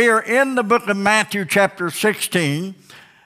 we 0.00 0.08
are 0.08 0.22
in 0.22 0.54
the 0.54 0.62
book 0.62 0.88
of 0.88 0.96
Matthew, 0.96 1.44
chapter 1.44 1.90
16, 1.90 2.74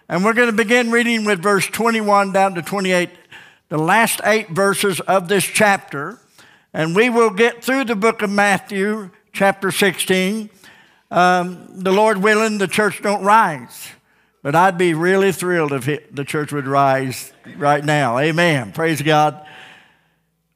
and 0.08 0.24
we're 0.24 0.32
going 0.32 0.50
to 0.50 0.56
begin 0.56 0.90
reading 0.90 1.24
with 1.24 1.40
verse 1.40 1.68
21 1.68 2.32
down 2.32 2.56
to 2.56 2.62
28, 2.62 3.10
the 3.68 3.78
last 3.78 4.20
eight 4.24 4.50
verses 4.50 4.98
of 4.98 5.28
this 5.28 5.44
chapter. 5.44 6.18
And 6.72 6.96
we 6.96 7.10
will 7.10 7.30
get 7.30 7.62
through 7.62 7.84
the 7.84 7.94
book 7.94 8.22
of 8.22 8.30
Matthew, 8.30 9.10
chapter 9.32 9.70
16. 9.70 10.50
Um, 11.12 11.68
the 11.80 11.92
Lord 11.92 12.18
willing, 12.18 12.58
the 12.58 12.66
church 12.66 13.00
don't 13.00 13.22
rise. 13.22 13.90
But 14.42 14.56
I'd 14.56 14.76
be 14.76 14.94
really 14.94 15.30
thrilled 15.30 15.72
if 15.72 15.86
the 16.12 16.24
church 16.24 16.52
would 16.52 16.66
rise 16.66 17.32
right 17.56 17.84
now. 17.84 18.18
Amen. 18.18 18.72
Praise 18.72 19.00
God. 19.00 19.46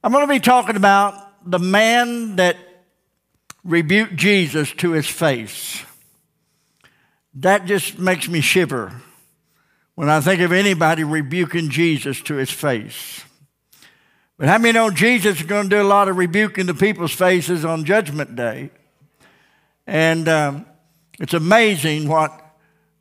I'm 0.03 0.11
going 0.11 0.27
to 0.27 0.33
be 0.33 0.41
talking 0.41 0.75
about 0.75 1.49
the 1.49 1.59
man 1.59 2.35
that 2.35 2.57
rebuked 3.63 4.17
Jesus 4.17 4.73
to 4.73 4.91
his 4.91 5.07
face. 5.07 5.85
That 7.35 7.65
just 7.65 7.99
makes 7.99 8.27
me 8.27 8.41
shiver 8.41 8.93
when 9.95 10.09
I 10.09 10.21
think 10.21 10.41
of 10.41 10.51
anybody 10.51 11.03
rebuking 11.03 11.69
Jesus 11.69 12.21
to 12.21 12.35
his 12.35 12.49
face. 12.49 13.23
But 14.37 14.47
how 14.47 14.57
many 14.57 14.71
know 14.71 14.89
Jesus 14.89 15.41
is 15.41 15.45
going 15.45 15.69
to 15.69 15.75
do 15.75 15.81
a 15.81 15.83
lot 15.83 16.07
of 16.07 16.17
rebuking 16.17 16.67
to 16.67 16.73
people's 16.73 17.11
faces 17.11 17.65
on 17.65 17.83
Judgment 17.83 18.35
Day? 18.35 18.69
And 19.85 20.29
um, 20.29 20.65
it's 21.19 21.33
amazing 21.33 22.07
what 22.07 22.31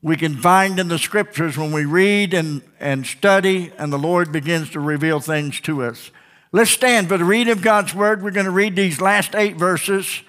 we 0.03 0.17
can 0.17 0.37
find 0.37 0.79
in 0.79 0.89
the 0.89 0.98
scriptures 0.98 1.56
when 1.56 1.73
we 1.73 1.84
read 1.84 2.34
and, 2.34 2.62
and 2.81 3.06
study, 3.06 3.73
and 3.79 3.92
the 3.92 3.98
Lord 3.98 4.33
begins 4.33 4.70
to 4.70 4.81
reveal 4.81 5.20
things 5.20 5.61
to 5.61 5.84
us. 5.84 6.11
Let's 6.51 6.70
stand 6.70 7.09
for 7.09 7.19
the 7.19 7.25
reading 7.25 7.53
of 7.53 7.62
God's 7.62 7.95
Word. 7.95 8.23
We're 8.23 8.31
going 8.31 8.47
to 8.47 8.51
read 8.51 8.75
these 8.75 9.01
last 9.01 9.34
eight 9.34 9.56
verses 9.56 10.23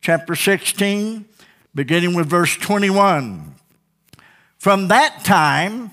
chapter 0.00 0.34
16, 0.34 1.24
beginning 1.74 2.14
with 2.14 2.28
verse 2.28 2.56
21. 2.56 3.54
From 4.58 4.88
that 4.88 5.24
time, 5.24 5.92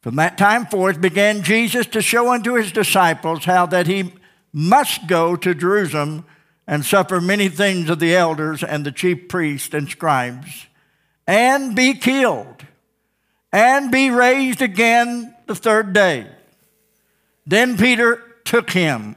from 0.00 0.16
that 0.16 0.38
time 0.38 0.66
forth 0.66 1.00
began 1.00 1.42
Jesus 1.42 1.86
to 1.86 2.02
show 2.02 2.32
unto 2.32 2.54
his 2.54 2.70
disciples 2.70 3.44
how 3.44 3.66
that 3.66 3.86
he 3.86 4.12
must 4.52 5.06
go 5.06 5.36
to 5.36 5.54
Jerusalem 5.54 6.24
and 6.66 6.84
suffer 6.84 7.20
many 7.20 7.48
things 7.48 7.88
of 7.88 7.98
the 7.98 8.14
elders 8.14 8.62
and 8.62 8.84
the 8.84 8.92
chief 8.92 9.28
priests 9.28 9.74
and 9.74 9.88
scribes, 9.88 10.66
and 11.26 11.74
be 11.74 11.94
killed, 11.94 12.64
and 13.52 13.90
be 13.90 14.10
raised 14.10 14.60
again 14.60 15.34
the 15.46 15.54
third 15.54 15.92
day. 15.94 16.26
Then 17.46 17.78
Peter 17.78 18.22
took 18.44 18.70
him 18.70 19.16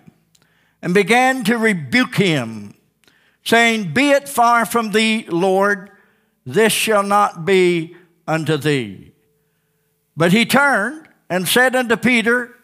and 0.82 0.94
began 0.94 1.44
to 1.44 1.58
rebuke 1.58 2.16
him 2.16 2.74
saying, 3.44 3.94
Be 3.94 4.12
it 4.12 4.30
far 4.30 4.66
from 4.66 4.92
thee, 4.92 5.26
Lord, 5.28 5.92
this 6.46 6.74
shall 6.74 7.04
not 7.04 7.46
be 7.46 7.96
unto 8.28 8.58
thee. 8.58 9.12
But 10.16 10.32
he 10.32 10.46
turned 10.46 11.08
and 11.30 11.48
said 11.48 11.76
unto 11.76 11.98
Peter, 11.98 12.56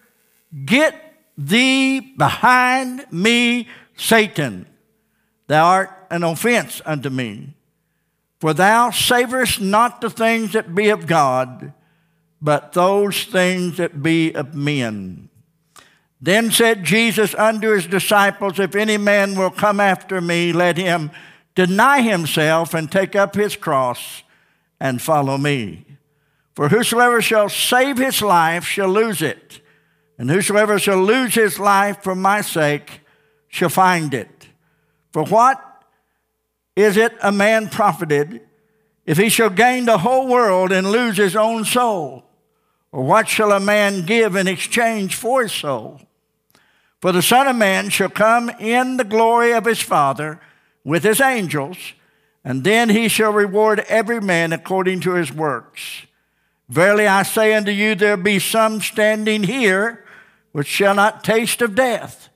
Get 0.66 0.96
thee 1.38 2.00
behind 2.00 3.06
me, 3.12 3.68
Satan. 3.96 4.68
Thou 5.48 5.66
art 5.66 6.08
an 6.10 6.24
offense 6.24 6.82
unto 6.86 7.10
me. 7.10 7.54
For 8.40 8.54
thou 8.54 8.92
savorest 8.92 9.60
not 9.62 10.02
the 10.02 10.10
things 10.10 10.54
that 10.54 10.76
be 10.76 10.90
of 10.90 11.08
God, 11.08 11.74
but 12.42 12.74
those 12.74 13.24
things 13.24 13.78
that 13.78 14.04
be 14.04 14.34
of 14.34 14.54
men. 14.54 15.30
Then 16.20 16.52
said 16.52 16.84
Jesus 16.84 17.36
unto 17.36 17.70
his 17.74 17.86
disciples, 17.86 18.60
If 18.60 18.76
any 18.76 18.98
man 18.98 19.36
will 19.36 19.52
come 19.52 19.80
after 19.80 20.20
me, 20.20 20.52
let 20.52 20.78
him 20.78 21.12
deny 21.54 22.02
himself 22.02 22.74
and 22.74 22.92
take 22.92 23.16
up 23.16 23.36
his 23.36 23.56
cross 23.56 24.24
and 24.80 25.02
follow 25.02 25.38
me. 25.38 25.86
For 26.56 26.70
whosoever 26.70 27.22
shall 27.22 27.50
save 27.50 27.98
his 28.00 28.22
life 28.22 28.66
shall 28.66 28.90
lose 28.90 29.22
it, 29.22 29.62
and 30.18 30.30
whosoever 30.30 30.80
shall 30.80 31.04
lose 31.04 31.36
his 31.36 31.60
life 31.60 32.02
for 32.02 32.16
my 32.16 32.42
sake 32.42 33.02
shall 33.48 33.70
find 33.70 34.14
it. 34.14 34.48
For 35.12 35.24
what 35.24 35.64
is 36.76 36.98
it 36.98 37.14
a 37.22 37.32
man 37.32 37.70
profited 37.70 38.42
if 39.06 39.18
he 39.18 39.30
shall 39.30 39.52
gain 39.52 39.86
the 39.86 40.00
whole 40.00 40.28
world 40.28 40.72
and 40.72 40.92
lose 40.92 41.18
his 41.18 41.36
own 41.36 41.64
soul? 41.64 42.27
What 42.98 43.30
shall 43.30 43.52
a 43.52 43.60
man 43.60 44.08
give 44.08 44.36
in 44.36 44.48
exchange 44.48 45.14
for 45.14 45.44
his 45.44 45.52
soul? 45.52 46.02
For 47.00 47.12
the 47.12 47.22
Son 47.22 47.48
of 47.48 47.56
Man 47.56 47.92
shall 47.92 48.10
come 48.10 48.50
in 48.50 48.98
the 48.98 49.04
glory 49.04 49.54
of 49.54 49.66
his 49.66 49.80
Father 49.80 50.40
with 50.84 51.04
his 51.04 51.22
angels, 51.22 51.78
and 52.44 52.64
then 52.64 52.90
he 52.90 53.08
shall 53.08 53.32
reward 53.32 53.82
every 53.82 54.20
man 54.20 54.52
according 54.52 55.02
to 55.02 55.14
his 55.14 55.32
works. 55.32 56.08
Verily 56.70 57.06
I 57.06 57.22
say 57.22 57.54
unto 57.54 57.70
you, 57.70 57.94
there 57.94 58.18
be 58.18 58.40
some 58.40 58.82
standing 58.82 59.44
here 59.44 60.04
which 60.52 60.66
shall 60.66 60.96
not 60.96 61.24
taste 61.24 61.62
of 61.62 61.76
death 61.76 62.30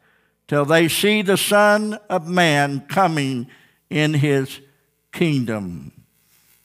till 0.48 0.66
they 0.66 0.88
see 0.88 1.24
the 1.24 1.38
Son 1.38 1.98
of 2.08 2.28
Man 2.28 2.82
coming 2.82 3.48
in 3.90 4.14
his 4.14 4.60
kingdom. 5.12 5.92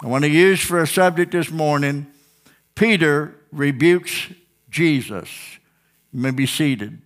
I 0.03 0.09
want 0.09 0.25
to 0.25 0.31
use 0.31 0.61
for 0.61 0.83
a 0.83 0.87
subject 0.87 1.33
this 1.33 1.51
morning 1.51 2.09
Peter 2.75 3.35
rebukes 3.57 4.29
Jesus. 4.71 5.29
You 6.13 6.21
may 6.21 6.31
be 6.31 6.47
seated. 6.47 7.01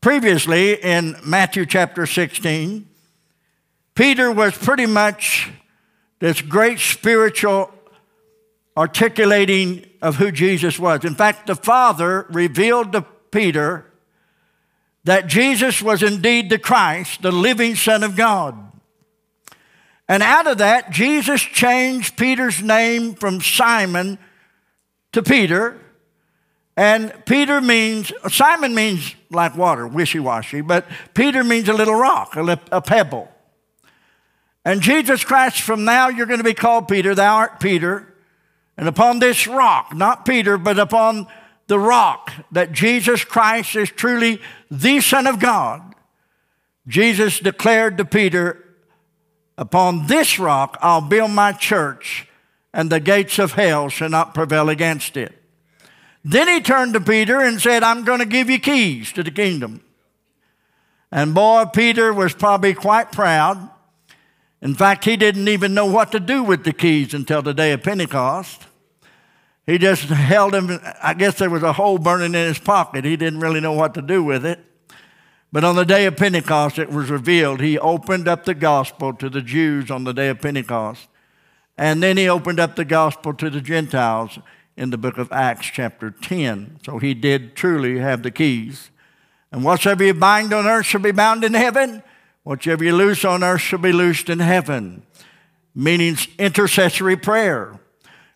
Previously 0.00 0.74
in 0.74 1.16
Matthew 1.24 1.66
chapter 1.66 2.06
16, 2.06 2.88
Peter 3.94 4.30
was 4.30 4.56
pretty 4.56 4.86
much 4.86 5.50
this 6.20 6.40
great 6.40 6.78
spiritual 6.78 7.72
articulating 8.76 9.84
of 10.00 10.16
who 10.16 10.30
Jesus 10.30 10.78
was. 10.78 11.04
In 11.04 11.16
fact, 11.16 11.48
the 11.48 11.56
Father 11.56 12.26
revealed 12.30 12.92
to 12.92 13.02
Peter 13.32 13.84
that 15.02 15.26
Jesus 15.26 15.82
was 15.82 16.02
indeed 16.02 16.48
the 16.48 16.58
Christ, 16.58 17.22
the 17.22 17.32
living 17.32 17.74
Son 17.74 18.04
of 18.04 18.14
God. 18.14 18.56
And 20.08 20.22
out 20.22 20.46
of 20.46 20.58
that, 20.58 20.90
Jesus 20.90 21.40
changed 21.40 22.16
Peter's 22.16 22.62
name 22.62 23.14
from 23.14 23.40
Simon 23.40 24.18
to 25.12 25.22
Peter 25.22 25.78
and 26.78 27.12
Peter 27.26 27.60
means, 27.60 28.12
Simon 28.28 28.72
means 28.72 29.16
like 29.32 29.56
water, 29.56 29.84
wishy 29.84 30.20
washy, 30.20 30.60
but 30.60 30.86
Peter 31.12 31.42
means 31.42 31.68
a 31.68 31.72
little 31.72 31.96
rock, 31.96 32.36
a, 32.36 32.80
pebble. 32.80 33.28
And 34.64 34.80
Jesus 34.80 35.24
Christ, 35.24 35.60
from 35.60 35.84
now 35.84 36.06
you're 36.06 36.26
going 36.26 36.38
to 36.38 36.44
be 36.44 36.54
called 36.54 36.86
Peter, 36.86 37.16
thou 37.16 37.34
art 37.34 37.58
Peter. 37.58 38.14
And 38.76 38.86
upon 38.86 39.18
this 39.18 39.48
rock, 39.48 39.92
not 39.92 40.24
Peter, 40.24 40.56
but 40.56 40.78
upon 40.78 41.26
the 41.66 41.80
rock 41.80 42.30
that 42.52 42.70
Jesus 42.70 43.24
Christ 43.24 43.74
is 43.74 43.90
truly 43.90 44.40
the 44.70 45.00
Son 45.00 45.26
of 45.26 45.40
God, 45.40 45.96
Jesus 46.86 47.40
declared 47.40 47.98
to 47.98 48.04
Peter, 48.04 48.64
Upon 49.56 50.06
this 50.06 50.38
rock 50.38 50.78
I'll 50.80 51.00
build 51.00 51.32
my 51.32 51.50
church, 51.50 52.27
and 52.78 52.90
the 52.90 53.00
gates 53.00 53.40
of 53.40 53.54
hell 53.54 53.88
shall 53.88 54.08
not 54.08 54.34
prevail 54.34 54.68
against 54.68 55.16
it. 55.16 55.36
Then 56.24 56.46
he 56.46 56.60
turned 56.60 56.92
to 56.92 57.00
Peter 57.00 57.40
and 57.40 57.60
said, 57.60 57.82
I'm 57.82 58.04
going 58.04 58.20
to 58.20 58.24
give 58.24 58.48
you 58.48 58.60
keys 58.60 59.12
to 59.14 59.24
the 59.24 59.32
kingdom. 59.32 59.80
And 61.10 61.34
boy, 61.34 61.64
Peter 61.74 62.12
was 62.14 62.34
probably 62.34 62.74
quite 62.74 63.10
proud. 63.10 63.68
In 64.62 64.76
fact, 64.76 65.04
he 65.06 65.16
didn't 65.16 65.48
even 65.48 65.74
know 65.74 65.86
what 65.86 66.12
to 66.12 66.20
do 66.20 66.44
with 66.44 66.62
the 66.62 66.72
keys 66.72 67.14
until 67.14 67.42
the 67.42 67.52
day 67.52 67.72
of 67.72 67.82
Pentecost. 67.82 68.68
He 69.66 69.76
just 69.76 70.04
held 70.04 70.54
them. 70.54 70.78
I 71.02 71.14
guess 71.14 71.36
there 71.36 71.50
was 71.50 71.64
a 71.64 71.72
hole 71.72 71.98
burning 71.98 72.26
in 72.26 72.46
his 72.46 72.60
pocket. 72.60 73.04
He 73.04 73.16
didn't 73.16 73.40
really 73.40 73.60
know 73.60 73.72
what 73.72 73.94
to 73.94 74.02
do 74.02 74.22
with 74.22 74.46
it. 74.46 74.64
But 75.50 75.64
on 75.64 75.74
the 75.74 75.84
day 75.84 76.06
of 76.06 76.16
Pentecost, 76.16 76.78
it 76.78 76.92
was 76.92 77.10
revealed. 77.10 77.60
He 77.60 77.76
opened 77.76 78.28
up 78.28 78.44
the 78.44 78.54
gospel 78.54 79.14
to 79.14 79.28
the 79.28 79.42
Jews 79.42 79.90
on 79.90 80.04
the 80.04 80.14
day 80.14 80.28
of 80.28 80.40
Pentecost. 80.40 81.08
And 81.78 82.02
then 82.02 82.16
he 82.16 82.28
opened 82.28 82.58
up 82.58 82.74
the 82.74 82.84
gospel 82.84 83.32
to 83.34 83.48
the 83.48 83.60
Gentiles 83.60 84.40
in 84.76 84.90
the 84.90 84.98
book 84.98 85.16
of 85.16 85.30
Acts, 85.30 85.68
chapter 85.68 86.10
10. 86.10 86.80
So 86.84 86.98
he 86.98 87.14
did 87.14 87.54
truly 87.54 88.00
have 88.00 88.24
the 88.24 88.32
keys. 88.32 88.90
And 89.52 89.62
whatsoever 89.62 90.02
you 90.02 90.12
bind 90.12 90.52
on 90.52 90.66
earth 90.66 90.86
shall 90.86 91.00
be 91.00 91.12
bound 91.12 91.44
in 91.44 91.54
heaven, 91.54 92.02
whatsoever 92.42 92.82
you 92.82 92.96
loose 92.96 93.24
on 93.24 93.44
earth 93.44 93.60
shall 93.60 93.78
be 93.78 93.92
loosed 93.92 94.28
in 94.28 94.40
heaven. 94.40 95.04
Meaning 95.72 96.16
intercessory 96.36 97.16
prayer, 97.16 97.78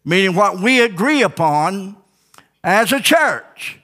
meaning 0.05 0.37
what 0.37 0.61
we 0.61 0.81
agree 0.81 1.23
upon 1.23 1.97
as 2.63 2.93
a 2.93 3.01
church. 3.01 3.81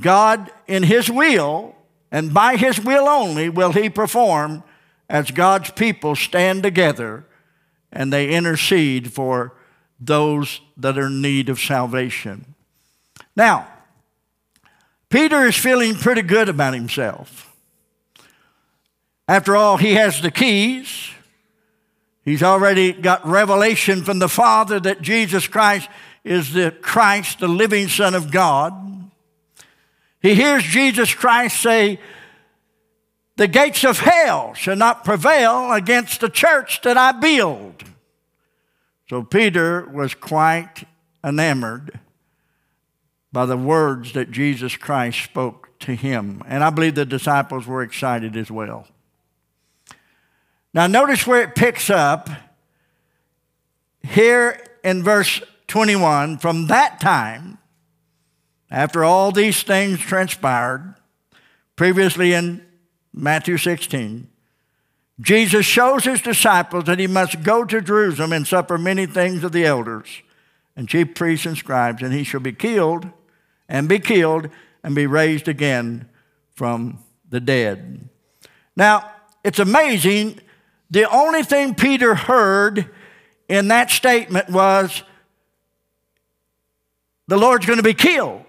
God, 0.00 0.52
in 0.68 0.84
His 0.84 1.10
will, 1.10 1.74
and 2.12 2.32
by 2.32 2.56
His 2.56 2.78
will 2.78 3.08
only, 3.08 3.48
will 3.48 3.72
He 3.72 3.90
perform 3.90 4.62
as 5.08 5.32
God's 5.32 5.70
people 5.72 6.14
stand 6.14 6.62
together 6.62 7.26
and 7.94 8.12
they 8.12 8.28
intercede 8.30 9.12
for 9.12 9.54
those 9.98 10.60
that 10.76 10.98
are 10.98 11.06
in 11.06 11.22
need 11.22 11.48
of 11.48 11.58
salvation. 11.58 12.54
Now, 13.34 13.68
Peter 15.08 15.46
is 15.46 15.56
feeling 15.56 15.94
pretty 15.94 16.22
good 16.22 16.48
about 16.48 16.74
himself. 16.74 17.54
After 19.26 19.56
all, 19.56 19.78
he 19.78 19.94
has 19.94 20.20
the 20.20 20.30
keys, 20.30 21.10
He's 22.24 22.42
already 22.42 22.92
got 22.92 23.26
revelation 23.26 24.02
from 24.02 24.18
the 24.18 24.28
Father 24.28 24.80
that 24.80 25.02
Jesus 25.02 25.46
Christ 25.46 25.90
is 26.24 26.54
the 26.54 26.70
Christ, 26.70 27.38
the 27.40 27.48
living 27.48 27.88
Son 27.88 28.14
of 28.14 28.30
God. 28.30 28.72
He 30.22 30.34
hears 30.34 30.62
Jesus 30.62 31.12
Christ 31.12 31.60
say, 31.60 32.00
The 33.36 33.48
gates 33.48 33.84
of 33.84 33.98
hell 33.98 34.54
shall 34.54 34.76
not 34.76 35.04
prevail 35.04 35.72
against 35.72 36.20
the 36.20 36.28
church 36.28 36.82
that 36.82 36.96
I 36.96 37.12
build. 37.12 37.82
So 39.10 39.22
Peter 39.22 39.86
was 39.86 40.14
quite 40.14 40.86
enamored 41.24 41.98
by 43.32 43.46
the 43.46 43.56
words 43.56 44.12
that 44.12 44.30
Jesus 44.30 44.76
Christ 44.76 45.24
spoke 45.24 45.76
to 45.80 45.94
him. 45.94 46.42
And 46.46 46.62
I 46.62 46.70
believe 46.70 46.94
the 46.94 47.04
disciples 47.04 47.66
were 47.66 47.82
excited 47.82 48.36
as 48.36 48.50
well. 48.50 48.86
Now, 50.72 50.86
notice 50.86 51.26
where 51.26 51.42
it 51.42 51.54
picks 51.54 51.90
up 51.90 52.28
here 54.02 54.64
in 54.82 55.02
verse 55.02 55.42
21. 55.66 56.38
From 56.38 56.68
that 56.68 57.00
time, 57.00 57.58
after 58.70 59.04
all 59.04 59.32
these 59.32 59.62
things 59.62 59.98
transpired, 59.98 60.94
previously 61.76 62.32
in 62.32 62.64
Matthew 63.16 63.58
16, 63.58 64.28
Jesus 65.20 65.64
shows 65.64 66.04
his 66.04 66.20
disciples 66.20 66.84
that 66.84 66.98
he 66.98 67.06
must 67.06 67.44
go 67.44 67.64
to 67.64 67.80
Jerusalem 67.80 68.32
and 68.32 68.46
suffer 68.46 68.76
many 68.76 69.06
things 69.06 69.44
of 69.44 69.52
the 69.52 69.64
elders 69.64 70.22
and 70.76 70.88
chief 70.88 71.14
priests 71.14 71.46
and 71.46 71.56
scribes, 71.56 72.02
and 72.02 72.12
he 72.12 72.24
shall 72.24 72.40
be 72.40 72.52
killed 72.52 73.06
and 73.68 73.88
be 73.88 74.00
killed 74.00 74.48
and 74.82 74.94
be 74.94 75.06
raised 75.06 75.46
again 75.46 76.08
from 76.54 76.98
the 77.30 77.38
dead. 77.38 78.08
Now, 78.74 79.12
it's 79.44 79.60
amazing 79.60 80.40
the 80.90 81.08
only 81.08 81.44
thing 81.44 81.74
Peter 81.74 82.14
heard 82.14 82.90
in 83.48 83.68
that 83.68 83.90
statement 83.90 84.50
was 84.50 85.04
the 87.28 87.36
Lord's 87.36 87.66
going 87.66 87.78
to 87.78 87.84
be 87.84 87.94
killed. 87.94 88.44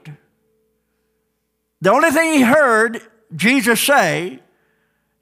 The 1.81 1.91
only 1.91 2.09
thing 2.09 2.33
he 2.33 2.41
heard 2.41 3.01
Jesus 3.35 3.79
say, 3.79 4.39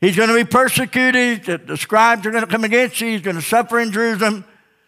he's 0.03 0.17
going 0.17 0.29
to 0.29 0.35
be 0.35 0.43
persecuted, 0.43 1.45
the 1.45 1.77
scribes 1.77 2.25
are 2.25 2.31
going 2.31 2.43
to 2.43 2.49
come 2.49 2.63
against 2.63 2.99
you, 2.99 3.07
he's 3.07 3.21
going 3.21 3.37
to 3.37 3.41
suffer 3.41 3.79
in 3.79 3.91
Jerusalem 3.91 4.43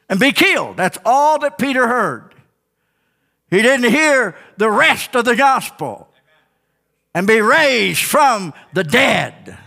and 0.10 0.20
be 0.20 0.32
killed. 0.32 0.78
That's 0.78 0.98
all 1.06 1.40
that 1.40 1.58
Peter 1.58 1.88
heard. 1.88 2.36
He 3.50 3.62
didn't 3.62 3.92
hear 3.92 4.36
the 4.58 4.70
rest 4.70 5.16
of 5.16 5.24
the 5.24 5.36
gospel 5.36 6.10
and 7.14 7.26
be 7.26 7.40
raised 7.40 8.04
from 8.04 8.54
the 8.74 8.84
dead. 8.84 9.58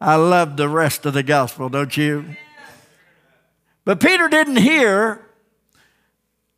I 0.00 0.16
love 0.16 0.56
the 0.56 0.68
rest 0.68 1.06
of 1.06 1.14
the 1.14 1.22
gospel, 1.22 1.68
don't 1.68 1.96
you? 1.96 2.36
But 3.84 4.00
Peter 4.00 4.28
didn't 4.28 4.56
hear 4.56 5.24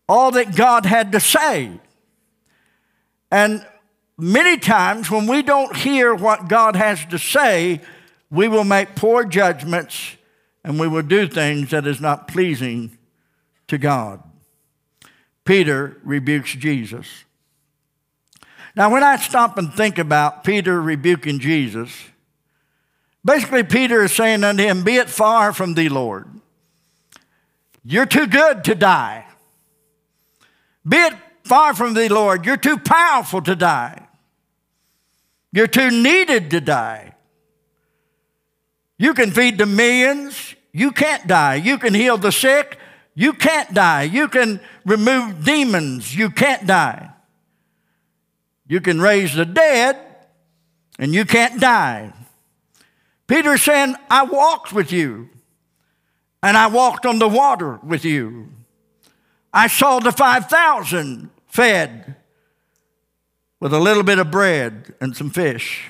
all 0.09 0.33
that 0.33 0.57
God 0.57 0.85
had 0.85 1.13
to 1.13 1.21
say. 1.21 1.79
And 3.31 3.67
many 4.17 4.59
times 4.59 5.11
when 5.11 5.27
we 5.27 5.43
don't 5.43 5.75
hear 5.77 6.15
what 6.15 6.49
God 6.49 6.77
has 6.77 7.05
to 7.07 7.19
say, 7.19 7.81
we 8.31 8.49
will 8.49 8.65
make 8.65 8.95
poor 8.95 9.25
judgments 9.25 10.17
and 10.65 10.79
we 10.79 10.89
will 10.89 11.03
do 11.03 11.29
things 11.29 11.71
that 11.71 11.87
is 11.87 12.01
not 12.01 12.29
pleasing 12.29 12.97
to 13.69 13.79
God. 13.79 14.23
Peter 15.45 15.99
rebukes 16.03 16.55
Jesus. 16.55 17.25
Now, 18.77 18.91
when 18.91 19.05
I 19.05 19.17
stop 19.17 19.59
and 19.59 19.73
think 19.73 19.99
about 19.99 20.43
Peter 20.43 20.81
rebuking 20.81 21.39
Jesus, 21.39 21.93
Basically, 23.25 23.63
Peter 23.63 24.03
is 24.03 24.13
saying 24.13 24.45
unto 24.45 24.63
him, 24.63 24.85
Be 24.85 24.97
it 24.97 25.09
far 25.09 25.53
from 25.53 25.75
thee, 25.75 25.89
Lord. 25.89 26.29
You're 27.83 28.07
too 28.07 28.27
good 28.27 28.65
to 28.65 28.75
die. 28.75 29.27
Be 30.87 30.99
it 30.99 31.15
far 31.45 31.75
from 31.75 31.95
thee, 31.95 32.09
Lord. 32.09 32.45
You're 32.45 32.57
too 32.57 32.79
powerful 32.79 33.43
to 33.43 33.55
die. 33.55 34.07
You're 35.53 35.69
too 35.69 35.91
needed 35.91 36.51
to 36.51 36.61
die. 36.61 37.15
You 38.99 39.15
can 39.15 39.31
feed 39.31 39.59
the 39.59 39.67
millions. 39.67 40.55
You 40.73 40.91
can't 40.91 41.27
die. 41.27 41.57
You 41.57 41.79
can 41.79 41.95
heal 41.95 42.17
the 42.17 42.33
sick. 42.33 42.79
You 43.15 43.33
can't 43.33 43.73
die. 43.73 44.03
You 44.03 44.29
can 44.29 44.61
remove 44.85 45.45
demons. 45.45 46.17
You 46.17 46.31
can't 46.31 46.67
die. 46.67 47.11
You 48.67 48.81
can 48.81 49.01
raise 49.01 49.35
the 49.35 49.45
dead, 49.45 49.99
and 50.99 51.15
you 51.15 51.25
can't 51.25 51.61
die. 51.61 52.13
Peter 53.27 53.57
saying, 53.59 53.95
I 54.11 54.25
walked 54.25 54.73
with 54.73 54.91
you, 54.91 55.29
and 56.43 56.57
I 56.57 56.67
walked 56.69 57.07
on 57.07 57.19
the 57.19 57.29
water 57.29 57.79
with 57.83 58.05
you. 58.05 58.49
I 59.53 59.69
saw 59.69 60.01
the 60.01 60.13
5,000 60.13 61.31
fed 61.55 62.17
with 63.61 63.73
a 63.73 63.79
little 63.79 64.03
bit 64.03 64.19
of 64.19 64.29
bread 64.29 64.93
and 65.01 65.17
some 65.17 65.31
fish. 65.31 65.85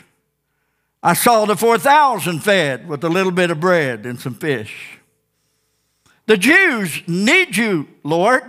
I 1.02 1.14
saw 1.14 1.46
the 1.46 1.56
4,000 1.56 2.40
fed 2.40 2.86
with 2.86 3.02
a 3.02 3.08
little 3.08 3.32
bit 3.32 3.50
of 3.50 3.60
bread 3.60 4.04
and 4.04 4.20
some 4.20 4.34
fish. 4.34 4.98
The 6.26 6.36
Jews 6.36 7.00
need 7.08 7.56
you, 7.56 7.88
Lord. 8.02 8.42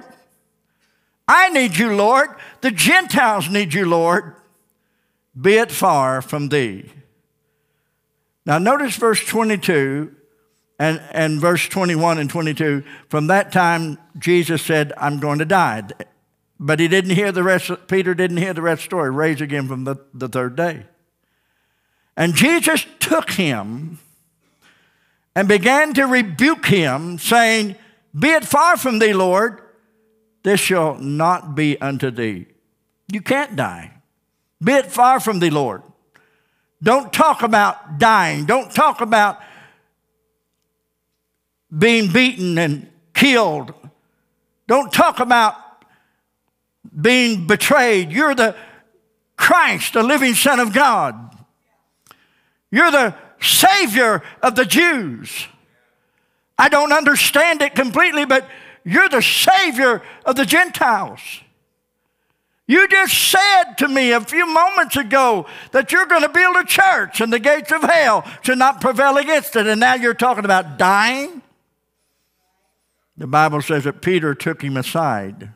I 1.25 1.47
need 1.50 1.77
you, 1.77 1.95
Lord. 1.95 2.31
The 2.59 2.71
Gentiles 2.71 3.50
need 3.50 3.73
you, 3.73 3.85
Lord. 3.85 4.35
Be 5.39 5.53
it 5.53 5.71
far 5.71 6.21
from 6.21 6.50
thee. 6.50 6.91
Now, 8.45 8.57
notice 8.57 8.97
verse 8.97 9.25
22 9.25 10.13
and, 10.79 11.01
and 11.11 11.39
verse 11.39 11.65
21 11.69 12.18
and 12.18 12.29
22. 12.29 12.83
From 13.07 13.27
that 13.27 13.53
time, 13.53 14.00
Jesus 14.19 14.61
said, 14.61 14.91
I'm 14.97 15.21
going 15.21 15.39
to 15.39 15.45
die. 15.45 15.83
But 16.60 16.80
he 16.80 16.88
didn't 16.88 17.12
hear 17.12 17.31
the 17.31 17.44
rest, 17.44 17.72
Peter 17.88 18.13
didn't 18.13 18.38
hear 18.38 18.54
the 18.54 18.62
rest 18.62 18.84
the 18.84 18.86
story, 18.86 19.12
raise 19.12 19.42
again 19.42 19.68
from 19.68 19.84
the, 19.84 19.98
the 20.13 20.30
third 20.30 20.56
day. 20.56 20.86
And 22.16 22.34
Jesus 22.34 22.86
took 23.00 23.31
him 23.31 24.00
and 25.36 25.48
began 25.48 25.94
to 25.96 26.06
rebuke 26.06 26.68
him, 26.68 27.19
saying, 27.19 27.75
Be 28.18 28.30
it 28.30 28.46
far 28.46 28.78
from 28.78 29.00
thee, 29.00 29.13
Lord, 29.13 29.62
this 30.44 30.62
shall 30.62 30.96
not 30.96 31.56
be 31.56 31.80
unto 31.81 32.10
thee. 32.10 32.48
You 33.12 33.22
can't 33.22 33.56
die. 33.56 33.92
Be 34.63 34.74
it 34.74 34.86
far 34.86 35.19
from 35.19 35.40
thee, 35.40 35.50
Lord. 35.50 35.84
Don't 36.81 37.12
talk 37.12 37.42
about 37.44 38.00
dying. 38.00 38.46
Don't 38.46 38.74
talk 38.74 39.02
about 39.02 39.40
being 41.75 42.12
beaten 42.12 42.57
and 42.57 42.90
killed. 43.13 43.74
Don't 44.68 44.92
talk 44.94 45.19
about 45.19 45.56
being 46.99 47.47
betrayed. 47.47 48.11
You're 48.11 48.35
the 48.35 48.56
Christ, 49.37 49.94
the 49.94 50.04
living 50.04 50.33
Son 50.33 50.59
of 50.59 50.73
God. 50.73 51.15
You're 52.71 52.92
the 52.92 53.15
Savior 53.42 54.23
of 54.42 54.56
the 54.56 54.65
Jews. 54.65 55.47
I 56.57 56.69
don't 56.69 56.94
understand 56.94 57.61
it 57.61 57.75
completely, 57.75 58.25
but 58.25 58.47
you're 58.83 59.09
the 59.09 59.21
Savior 59.21 60.01
of 60.25 60.35
the 60.35 60.45
Gentiles. 60.45 61.19
You 62.68 62.87
just 62.87 63.31
said 63.31 63.75
to 63.77 63.87
me 63.87 64.11
a 64.11 64.21
few 64.21 64.47
moments 64.47 64.95
ago 64.95 65.45
that 65.71 65.92
you're 65.92 66.07
going 66.07 66.23
to 66.23 66.30
build 66.30 66.56
a 66.56 66.63
church 66.63 67.21
and 67.21 67.31
the 67.31 67.39
gates 67.39 67.71
of 67.71 67.83
hell 67.83 68.25
should 68.42 68.57
not 68.57 68.81
prevail 68.81 69.18
against 69.18 69.56
it. 69.56 69.68
And 69.68 69.80
now 69.80 69.94
you're 69.94 70.15
talking 70.15 70.45
about 70.45 70.77
dying? 70.77 71.44
The 73.18 73.27
Bible 73.27 73.61
says 73.61 73.83
that 73.83 74.01
Peter 74.01 74.33
took 74.33 74.63
him 74.63 74.77
aside. 74.77 75.51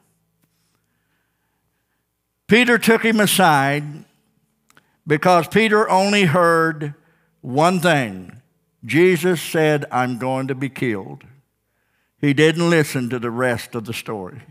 Peter 2.49 2.79
took 2.79 3.03
him 3.03 3.19
aside 3.19 3.83
because 5.05 5.47
Peter 5.47 5.87
only 5.89 6.23
heard 6.23 6.95
one 7.41 7.79
thing 7.79 8.41
Jesus 8.85 9.41
said, 9.41 9.85
I'm 9.91 10.17
going 10.17 10.47
to 10.47 10.55
be 10.55 10.69
killed. 10.69 11.23
He 12.19 12.33
didn't 12.33 12.69
listen 12.69 13.09
to 13.09 13.19
the 13.19 13.29
rest 13.29 13.75
of 13.75 13.85
the 13.85 13.93
story. 13.93 14.41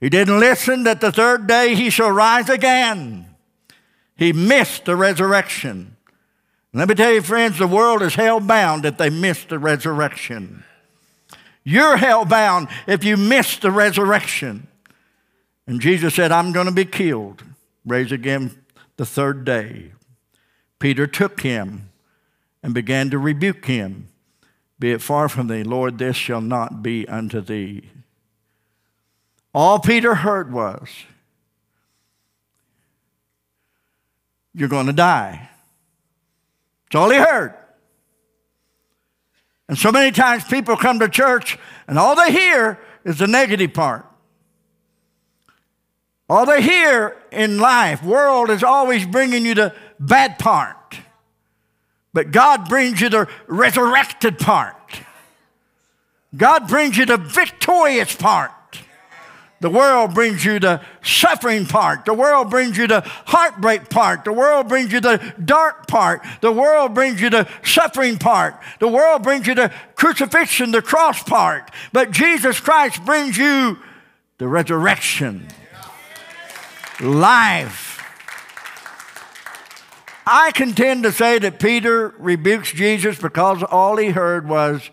He 0.00 0.08
didn't 0.08 0.38
listen 0.38 0.84
that 0.84 1.00
the 1.00 1.12
third 1.12 1.46
day 1.46 1.74
he 1.74 1.90
shall 1.90 2.10
rise 2.10 2.48
again. 2.48 3.34
He 4.16 4.32
missed 4.32 4.84
the 4.84 4.96
resurrection. 4.96 5.96
Let 6.72 6.88
me 6.88 6.94
tell 6.94 7.12
you, 7.12 7.22
friends, 7.22 7.58
the 7.58 7.66
world 7.66 8.02
is 8.02 8.14
hell 8.14 8.40
bound 8.40 8.84
if 8.84 8.96
they 8.96 9.10
miss 9.10 9.44
the 9.44 9.58
resurrection. 9.58 10.64
You're 11.64 11.96
hell 11.96 12.24
bound 12.24 12.68
if 12.86 13.04
you 13.04 13.16
miss 13.16 13.56
the 13.56 13.70
resurrection. 13.70 14.68
And 15.68 15.82
Jesus 15.82 16.14
said, 16.14 16.32
I'm 16.32 16.52
going 16.52 16.64
to 16.64 16.72
be 16.72 16.86
killed, 16.86 17.44
raise 17.84 18.10
again 18.10 18.58
the 18.96 19.04
third 19.04 19.44
day. 19.44 19.92
Peter 20.78 21.06
took 21.06 21.42
him 21.42 21.90
and 22.62 22.72
began 22.72 23.10
to 23.10 23.18
rebuke 23.18 23.66
him. 23.66 24.08
Be 24.78 24.92
it 24.92 25.02
far 25.02 25.28
from 25.28 25.48
thee, 25.48 25.62
Lord, 25.62 25.98
this 25.98 26.16
shall 26.16 26.40
not 26.40 26.82
be 26.82 27.06
unto 27.06 27.42
thee. 27.42 27.90
All 29.54 29.78
Peter 29.78 30.14
heard 30.14 30.50
was, 30.50 30.88
You're 34.54 34.68
going 34.70 34.86
to 34.86 34.92
die. 34.94 35.50
That's 36.86 37.00
all 37.00 37.10
he 37.10 37.18
heard. 37.18 37.54
And 39.68 39.76
so 39.76 39.92
many 39.92 40.12
times 40.12 40.44
people 40.44 40.76
come 40.78 40.98
to 41.00 41.08
church 41.08 41.58
and 41.86 41.98
all 41.98 42.16
they 42.16 42.32
hear 42.32 42.80
is 43.04 43.18
the 43.18 43.26
negative 43.26 43.74
part. 43.74 44.07
All 46.28 46.44
they 46.44 46.60
hear 46.60 47.16
in 47.32 47.58
life, 47.58 48.02
world 48.02 48.50
is 48.50 48.62
always 48.62 49.06
bringing 49.06 49.46
you 49.46 49.54
the 49.54 49.74
bad 49.98 50.38
part. 50.38 50.98
But 52.12 52.30
God 52.30 52.68
brings 52.68 53.00
you 53.00 53.08
the 53.08 53.28
resurrected 53.46 54.38
part. 54.38 54.76
God 56.36 56.68
brings 56.68 56.96
you 56.96 57.06
the 57.06 57.16
victorious 57.16 58.14
part. 58.14 58.52
The 59.60 59.70
world 59.70 60.14
brings 60.14 60.44
you 60.44 60.60
the 60.60 60.80
suffering 61.02 61.66
part. 61.66 62.04
The 62.04 62.14
world 62.14 62.48
brings 62.48 62.76
you 62.76 62.86
the 62.86 63.00
heartbreak 63.26 63.90
part. 63.90 64.24
The 64.24 64.32
world 64.32 64.68
brings 64.68 64.92
you 64.92 65.00
the 65.00 65.34
dark 65.44 65.88
part. 65.88 66.24
The 66.42 66.52
world 66.52 66.94
brings 66.94 67.20
you 67.20 67.28
the 67.28 67.48
suffering 67.64 68.18
part. 68.18 68.54
The 68.78 68.86
world 68.86 69.24
brings 69.24 69.48
you 69.48 69.56
the 69.56 69.72
crucifixion, 69.96 70.70
the 70.70 70.82
cross 70.82 71.22
part. 71.24 71.72
But 71.92 72.12
Jesus 72.12 72.60
Christ 72.60 73.04
brings 73.04 73.36
you 73.36 73.78
the 74.38 74.46
resurrection, 74.46 75.48
life. 77.00 78.02
I 80.26 80.52
contend 80.52 81.04
to 81.04 81.12
say 81.12 81.38
that 81.38 81.58
Peter 81.58 82.14
rebukes 82.18 82.70
Jesus 82.72 83.18
because 83.18 83.62
all 83.62 83.96
he 83.96 84.10
heard 84.10 84.46
was, 84.46 84.90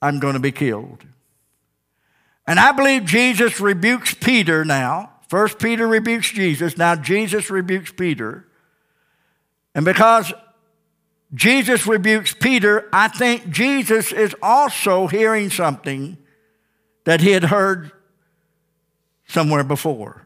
I'm 0.00 0.18
going 0.18 0.34
to 0.34 0.40
be 0.40 0.52
killed. 0.52 1.04
And 2.46 2.58
I 2.58 2.72
believe 2.72 3.04
Jesus 3.04 3.60
rebukes 3.60 4.14
Peter 4.14 4.64
now. 4.64 5.12
First, 5.28 5.58
Peter 5.58 5.86
rebukes 5.86 6.30
Jesus. 6.30 6.78
Now, 6.78 6.94
Jesus 6.94 7.50
rebukes 7.50 7.92
Peter. 7.92 8.46
And 9.74 9.84
because 9.84 10.32
Jesus 11.34 11.86
rebukes 11.86 12.32
Peter, 12.32 12.88
I 12.92 13.08
think 13.08 13.50
Jesus 13.50 14.12
is 14.12 14.34
also 14.40 15.06
hearing 15.08 15.50
something 15.50 16.16
that 17.04 17.20
he 17.20 17.32
had 17.32 17.44
heard 17.44 17.90
somewhere 19.26 19.64
before. 19.64 20.25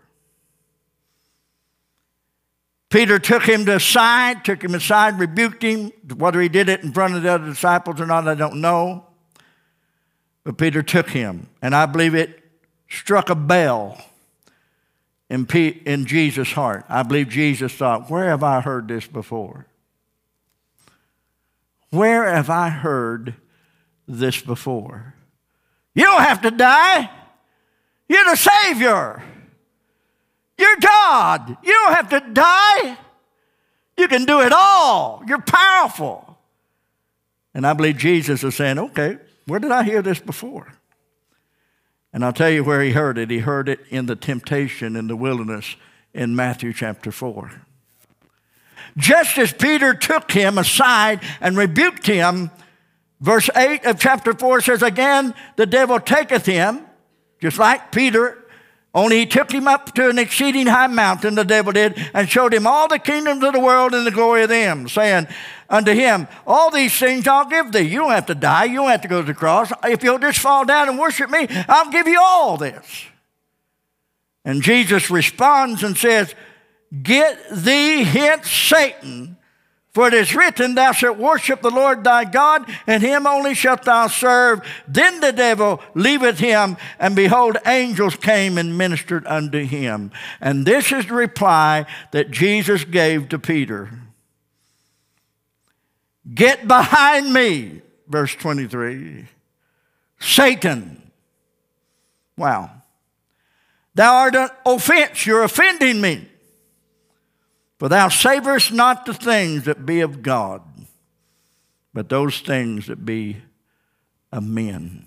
Peter 2.90 3.20
took 3.20 3.44
him 3.44 3.64
to 3.66 3.78
side, 3.78 4.44
took 4.44 4.62
him 4.62 4.74
aside, 4.74 5.18
rebuked 5.18 5.62
him. 5.62 5.92
Whether 6.16 6.40
he 6.40 6.48
did 6.48 6.68
it 6.68 6.82
in 6.82 6.92
front 6.92 7.14
of 7.14 7.22
the 7.22 7.32
other 7.32 7.46
disciples 7.46 8.00
or 8.00 8.06
not, 8.06 8.26
I 8.26 8.34
don't 8.34 8.60
know. 8.60 9.06
But 10.42 10.58
Peter 10.58 10.82
took 10.82 11.10
him, 11.10 11.48
and 11.62 11.74
I 11.74 11.86
believe 11.86 12.16
it 12.16 12.42
struck 12.88 13.30
a 13.30 13.36
bell 13.36 14.02
in, 15.28 15.46
P- 15.46 15.80
in 15.86 16.06
Jesus' 16.06 16.50
heart. 16.52 16.84
I 16.88 17.04
believe 17.04 17.28
Jesus 17.28 17.72
thought, 17.72 18.10
Where 18.10 18.28
have 18.28 18.42
I 18.42 18.60
heard 18.60 18.88
this 18.88 19.06
before? 19.06 19.66
Where 21.90 22.24
have 22.24 22.50
I 22.50 22.70
heard 22.70 23.34
this 24.08 24.40
before? 24.40 25.14
You 25.94 26.04
don't 26.04 26.22
have 26.22 26.42
to 26.42 26.50
die. 26.50 27.08
You're 28.08 28.24
the 28.24 28.36
Savior. 28.36 29.22
You're 30.60 30.76
God. 30.76 31.56
You 31.62 31.72
don't 31.72 31.94
have 31.94 32.10
to 32.10 32.20
die. 32.34 32.98
You 33.96 34.08
can 34.08 34.26
do 34.26 34.42
it 34.42 34.52
all. 34.52 35.22
You're 35.26 35.40
powerful. 35.40 36.38
And 37.54 37.66
I 37.66 37.72
believe 37.72 37.96
Jesus 37.96 38.44
is 38.44 38.54
saying, 38.54 38.78
okay, 38.78 39.16
where 39.46 39.58
did 39.58 39.70
I 39.70 39.82
hear 39.82 40.02
this 40.02 40.20
before? 40.20 40.74
And 42.12 42.22
I'll 42.24 42.34
tell 42.34 42.50
you 42.50 42.62
where 42.62 42.82
he 42.82 42.90
heard 42.90 43.16
it. 43.16 43.30
He 43.30 43.38
heard 43.38 43.70
it 43.70 43.80
in 43.88 44.04
the 44.04 44.16
temptation 44.16 44.96
in 44.96 45.06
the 45.06 45.16
wilderness 45.16 45.76
in 46.12 46.36
Matthew 46.36 46.74
chapter 46.74 47.10
4. 47.10 47.50
Just 48.98 49.38
as 49.38 49.52
Peter 49.52 49.94
took 49.94 50.30
him 50.30 50.58
aside 50.58 51.20
and 51.40 51.56
rebuked 51.56 52.06
him, 52.06 52.50
verse 53.20 53.48
8 53.56 53.86
of 53.86 53.98
chapter 53.98 54.34
4 54.34 54.60
says, 54.60 54.82
Again, 54.82 55.34
the 55.56 55.66
devil 55.66 55.98
taketh 56.00 56.44
him, 56.44 56.84
just 57.40 57.58
like 57.58 57.92
Peter 57.92 58.39
only 58.92 59.20
he 59.20 59.26
took 59.26 59.52
him 59.52 59.68
up 59.68 59.94
to 59.94 60.10
an 60.10 60.18
exceeding 60.18 60.66
high 60.66 60.88
mountain, 60.88 61.36
the 61.36 61.44
devil 61.44 61.72
did, 61.72 61.96
and 62.12 62.28
showed 62.28 62.52
him 62.52 62.66
all 62.66 62.88
the 62.88 62.98
kingdoms 62.98 63.44
of 63.44 63.52
the 63.52 63.60
world 63.60 63.94
and 63.94 64.04
the 64.04 64.10
glory 64.10 64.42
of 64.42 64.48
them, 64.48 64.88
saying 64.88 65.28
unto 65.68 65.92
him, 65.92 66.26
All 66.44 66.72
these 66.72 66.98
things 66.98 67.28
I'll 67.28 67.44
give 67.44 67.70
thee. 67.70 67.82
You 67.82 68.00
don't 68.00 68.10
have 68.10 68.26
to 68.26 68.34
die. 68.34 68.64
You 68.64 68.76
don't 68.76 68.90
have 68.90 69.02
to 69.02 69.08
go 69.08 69.20
to 69.20 69.26
the 69.26 69.34
cross. 69.34 69.70
If 69.84 70.02
you'll 70.02 70.18
just 70.18 70.40
fall 70.40 70.64
down 70.64 70.88
and 70.88 70.98
worship 70.98 71.30
me, 71.30 71.46
I'll 71.68 71.90
give 71.90 72.08
you 72.08 72.18
all 72.20 72.56
this. 72.56 73.04
And 74.44 74.60
Jesus 74.60 75.08
responds 75.08 75.84
and 75.84 75.96
says, 75.96 76.34
Get 77.02 77.38
thee 77.52 78.02
hence, 78.02 78.50
Satan, 78.50 79.36
for 79.92 80.06
it 80.06 80.14
is 80.14 80.34
written, 80.34 80.74
Thou 80.74 80.92
shalt 80.92 81.18
worship 81.18 81.62
the 81.62 81.70
Lord 81.70 82.04
thy 82.04 82.24
God, 82.24 82.70
and 82.86 83.02
him 83.02 83.26
only 83.26 83.54
shalt 83.54 83.84
thou 83.84 84.06
serve. 84.06 84.60
Then 84.86 85.20
the 85.20 85.32
devil 85.32 85.80
leaveth 85.94 86.38
him, 86.38 86.76
and 86.98 87.16
behold, 87.16 87.56
angels 87.66 88.14
came 88.14 88.56
and 88.56 88.78
ministered 88.78 89.26
unto 89.26 89.64
him. 89.64 90.12
And 90.40 90.64
this 90.64 90.92
is 90.92 91.06
the 91.06 91.14
reply 91.14 91.86
that 92.12 92.30
Jesus 92.30 92.84
gave 92.84 93.28
to 93.30 93.38
Peter 93.38 93.90
Get 96.32 96.68
behind 96.68 97.32
me, 97.32 97.82
verse 98.06 98.34
23. 98.34 99.26
Satan. 100.20 101.10
Wow. 102.36 102.70
Thou 103.94 104.14
art 104.14 104.36
an 104.36 104.48
offense, 104.64 105.26
you're 105.26 105.42
offending 105.42 106.00
me. 106.00 106.28
For 107.80 107.88
thou 107.88 108.08
savorest 108.08 108.72
not 108.72 109.06
the 109.06 109.14
things 109.14 109.64
that 109.64 109.86
be 109.86 110.02
of 110.02 110.22
God, 110.22 110.60
but 111.94 112.10
those 112.10 112.40
things 112.40 112.88
that 112.88 113.06
be 113.06 113.38
of 114.30 114.46
men. 114.46 115.06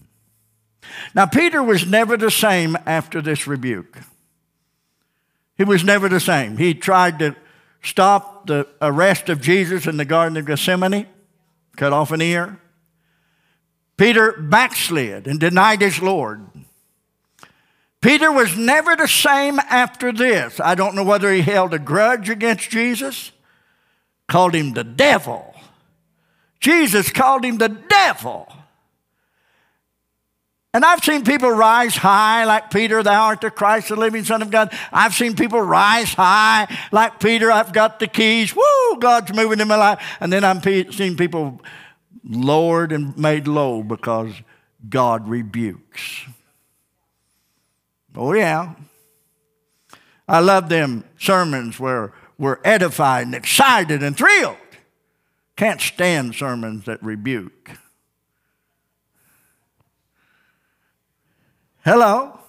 Now, 1.14 1.28
Peter 1.28 1.62
was 1.62 1.86
never 1.86 2.18
the 2.18 2.32
same 2.32 2.76
after 2.88 3.22
this 3.22 3.46
rebuke. 3.46 4.00
He 5.56 5.64
was 5.64 5.84
never 5.84 6.10
the 6.10 6.20
same. 6.20 6.58
He 6.58 6.74
tried 6.74 7.20
to 7.20 7.36
stop 7.84 8.48
the 8.48 8.68
arrest 8.82 9.30
of 9.30 9.40
Jesus 9.40 9.86
in 9.86 9.98
the 9.98 10.04
Garden 10.04 10.36
of 10.36 10.48
Gethsemane, 10.48 11.06
cut 11.78 11.94
off 11.94 12.12
an 12.12 12.24
ear. 12.24 12.60
Peter 13.98 14.32
backslid 14.32 15.28
and 15.28 15.40
denied 15.40 15.82
his 15.82 16.02
Lord. 16.02 16.48
Peter 18.04 18.30
was 18.34 18.58
never 18.58 18.98
the 18.98 19.08
same 19.08 19.60
after 19.60 20.12
this. 20.12 20.60
I 20.60 20.76
don't 20.76 20.94
know 20.94 21.06
whether 21.06 21.32
he 21.32 21.42
held 21.42 21.74
a 21.74 21.80
grudge 21.80 22.30
against 22.30 22.70
Jesus, 22.70 23.32
called 24.28 24.54
him 24.54 24.74
the 24.74 24.84
devil. 24.84 25.56
Jesus 26.60 27.10
called 27.10 27.46
him 27.46 27.60
the 27.60 27.70
devil. 27.70 28.52
And 30.74 30.84
I've 30.84 31.02
seen 31.02 31.24
people 31.24 31.50
rise 31.50 31.96
high 31.96 32.44
like 32.44 32.72
Peter, 32.72 33.02
thou 33.04 33.28
art 33.28 33.40
the 33.40 33.50
Christ, 33.50 33.88
the 33.88 33.96
living 33.96 34.26
Son 34.26 34.42
of 34.42 34.52
God. 34.52 34.74
I've 34.92 35.14
seen 35.14 35.34
people 35.34 35.62
rise 35.62 36.14
high 36.14 36.68
like 36.92 37.22
Peter, 37.22 37.50
I've 37.52 37.72
got 37.72 38.00
the 38.00 38.08
keys. 38.08 38.54
Woo, 38.54 39.00
God's 39.00 39.34
moving 39.34 39.62
in 39.62 39.68
my 39.70 39.78
life. 39.78 40.04
And 40.20 40.34
then 40.34 40.44
I've 40.44 40.62
seen 40.94 41.16
people 41.16 41.62
lowered 42.28 42.92
and 42.92 43.18
made 43.18 43.48
low 43.48 43.82
because 43.82 44.34
God 44.90 45.30
rebukes. 45.30 46.26
Oh, 48.16 48.34
yeah. 48.34 48.74
I 50.28 50.40
love 50.40 50.70
them 50.70 51.04
sermons 51.20 51.80
where 51.80 52.14
we're 52.38 52.60
edified 52.64 53.26
and 53.26 53.36
excited 53.36 54.04
and 54.04 54.18
thrilled. 54.18 54.58
Can't 55.56 55.82
stand 55.82 56.36
sermons 56.36 56.86
that 56.86 57.04
rebuke. 57.04 57.72
Hello? 61.84 62.40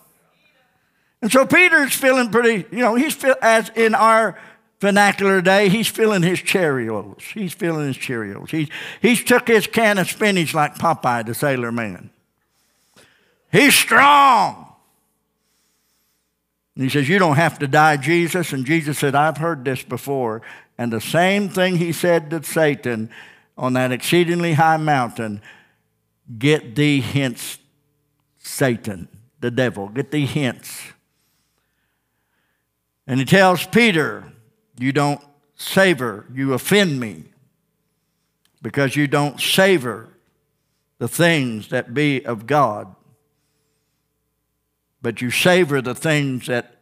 And 1.20 1.32
so 1.32 1.46
Peter's 1.46 1.94
feeling 1.94 2.30
pretty, 2.30 2.66
you 2.70 2.82
know, 2.82 2.94
he's 2.94 3.14
feel, 3.14 3.34
as 3.42 3.70
in 3.70 3.94
our 3.94 4.38
vernacular 4.80 5.40
day, 5.40 5.68
he's 5.68 5.88
feeling 5.88 6.22
his 6.22 6.38
Cheerios. 6.38 7.20
He's 7.32 7.52
feeling 7.52 7.86
his 7.86 7.96
Cheerios. 7.96 8.50
He's, 8.50 8.68
he's 9.00 9.24
took 9.24 9.48
his 9.48 9.66
can 9.66 9.98
of 9.98 10.08
spinach 10.08 10.54
like 10.54 10.76
Popeye, 10.76 11.26
the 11.26 11.34
sailor 11.34 11.72
man. 11.72 12.10
He's 13.50 13.74
strong. 13.74 14.63
And 16.74 16.84
he 16.84 16.90
says, 16.90 17.08
You 17.08 17.18
don't 17.18 17.36
have 17.36 17.58
to 17.60 17.68
die, 17.68 17.96
Jesus. 17.96 18.52
And 18.52 18.64
Jesus 18.64 18.98
said, 18.98 19.14
I've 19.14 19.38
heard 19.38 19.64
this 19.64 19.82
before. 19.82 20.42
And 20.76 20.92
the 20.92 21.00
same 21.00 21.48
thing 21.48 21.76
he 21.76 21.92
said 21.92 22.30
to 22.30 22.42
Satan 22.42 23.10
on 23.56 23.74
that 23.74 23.92
exceedingly 23.92 24.54
high 24.54 24.76
mountain 24.76 25.40
get 26.38 26.74
thee 26.74 27.00
hence, 27.00 27.58
Satan, 28.38 29.08
the 29.40 29.50
devil, 29.50 29.88
get 29.88 30.10
thee 30.10 30.26
hence. 30.26 30.82
And 33.06 33.20
he 33.20 33.26
tells 33.26 33.66
Peter, 33.66 34.32
You 34.78 34.92
don't 34.92 35.20
savor, 35.56 36.26
you 36.32 36.54
offend 36.54 36.98
me 36.98 37.24
because 38.62 38.96
you 38.96 39.06
don't 39.06 39.40
savor 39.40 40.08
the 40.98 41.06
things 41.06 41.68
that 41.68 41.92
be 41.92 42.24
of 42.24 42.46
God 42.46 42.94
but 45.04 45.20
you 45.20 45.30
savor 45.30 45.82
the 45.82 45.94
things 45.94 46.46
that 46.46 46.76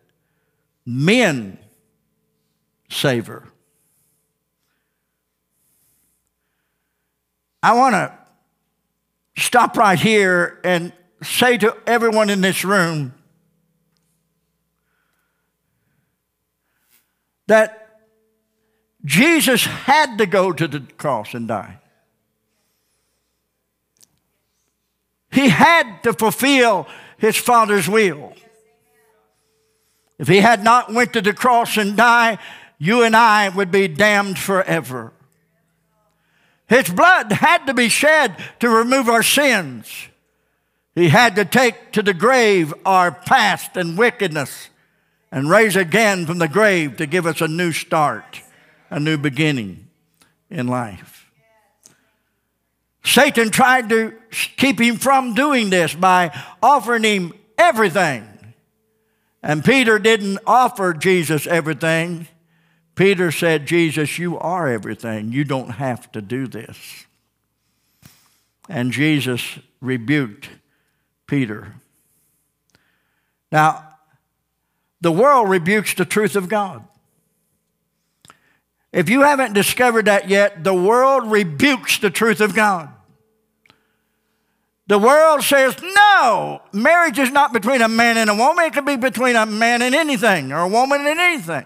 men 0.87 1.59
savor. 2.89 3.49
I 7.65 7.75
want 7.75 7.95
to 7.95 8.17
stop 9.37 9.77
right 9.77 9.99
here 9.99 10.61
and 10.63 10.93
say 11.21 11.59
to 11.59 11.77
everyone 11.85 12.31
in 12.31 12.43
this 12.43 12.65
room 12.65 13.13
that 17.49 17.99
Jesus 19.05 19.65
had 19.65 20.17
to 20.19 20.27
go 20.27 20.53
to 20.53 20.69
the 20.69 20.79
cross 20.97 21.35
and 21.35 21.49
die. 21.49 21.81
He 25.33 25.49
had 25.49 26.05
to 26.05 26.13
fulfill 26.13 26.87
his 27.23 27.37
Father's 27.37 27.89
will. 27.89 28.33
If 30.19 30.27
he 30.27 30.39
had 30.39 30.65
not 30.65 30.93
went 30.93 31.13
to 31.13 31.21
the 31.21 31.33
cross 31.33 31.77
and 31.77 31.97
died, 31.97 32.41
you 32.79 33.05
and 33.05 33.15
I 33.15 33.49
would 33.49 33.71
be 33.71 33.87
damned 33.87 34.41
forever. 34.41 35.13
His 36.69 36.91
blood 36.91 37.31
had 37.31 37.67
to 37.67 37.75
be 37.75 37.89
shed 37.89 38.37
to 38.59 38.69
remove 38.69 39.09
our 39.09 39.23
sins. 39.23 40.09
He 40.97 41.11
had 41.11 41.37
to 41.37 41.45
take 41.45 41.93
to 41.93 42.03
the 42.03 42.13
grave 42.13 42.75
our 42.85 43.13
past 43.13 43.77
and 43.77 43.97
wickedness 43.97 44.69
and 45.31 45.49
raise 45.49 45.77
again 45.77 46.27
from 46.27 46.39
the 46.39 46.49
grave 46.49 46.97
to 46.97 47.07
give 47.07 47.25
us 47.25 47.41
a 47.41 47.47
new 47.47 47.71
start, 47.71 48.41
a 48.91 48.99
new 48.99 49.17
beginning 49.17 49.87
in 50.51 50.67
life. 50.67 51.12
Satan 53.05 53.51
tried 53.51 53.89
to 53.89 54.15
keep 54.57 54.81
him 54.81 54.97
from 54.97 55.35
doing 55.35 55.71
this 55.71 55.95
by 55.95 56.39
offering 56.63 57.03
him 57.03 57.33
everything. 57.59 58.27
And 59.43 59.65
Peter 59.65 59.99
didn't 59.99 60.39
offer 60.47 60.95
Jesus 60.95 61.47
everything. 61.47 62.29
Peter 62.95 63.33
said, 63.33 63.67
Jesus, 63.67 64.19
you 64.19 64.39
are 64.39 64.69
everything. 64.69 65.33
You 65.33 65.45
don't 65.45 65.71
have 65.71 66.11
to 66.13 66.23
do 66.23 66.47
this. 66.47 67.07
And 68.69 68.93
Jesus 68.93 69.59
rebuked 69.81 70.49
Peter. 71.27 71.75
Now, 73.51 73.89
the 75.01 75.11
world 75.11 75.49
rebukes 75.49 75.95
the 75.95 76.05
truth 76.05 76.37
of 76.37 76.49
God. 76.49 76.85
If 78.93 79.09
you 79.09 79.23
haven't 79.23 79.55
discovered 79.55 80.05
that 80.05 80.29
yet, 80.29 80.65
the 80.65 80.75
world 80.75 81.31
rebukes 81.31 81.99
the 81.99 82.11
truth 82.11 82.41
of 82.41 82.55
God. 82.55 82.91
The 84.87 84.99
world 84.99 85.43
says, 85.43 85.75
no, 85.81 86.61
marriage 86.73 87.19
is 87.19 87.31
not 87.31 87.55
between 87.55 87.81
a 87.81 87.89
man 87.89 88.19
and 88.19 88.29
a 88.29 88.35
woman. 88.35 88.67
It 88.67 88.75
could 88.75 88.85
be 88.85 88.97
between 88.97 89.37
a 89.37 89.47
man 89.47 89.81
and 89.81 89.95
anything 89.95 90.53
or 90.53 90.61
a 90.61 90.69
woman 90.69 91.07
and 91.07 91.19
anything. 91.19 91.65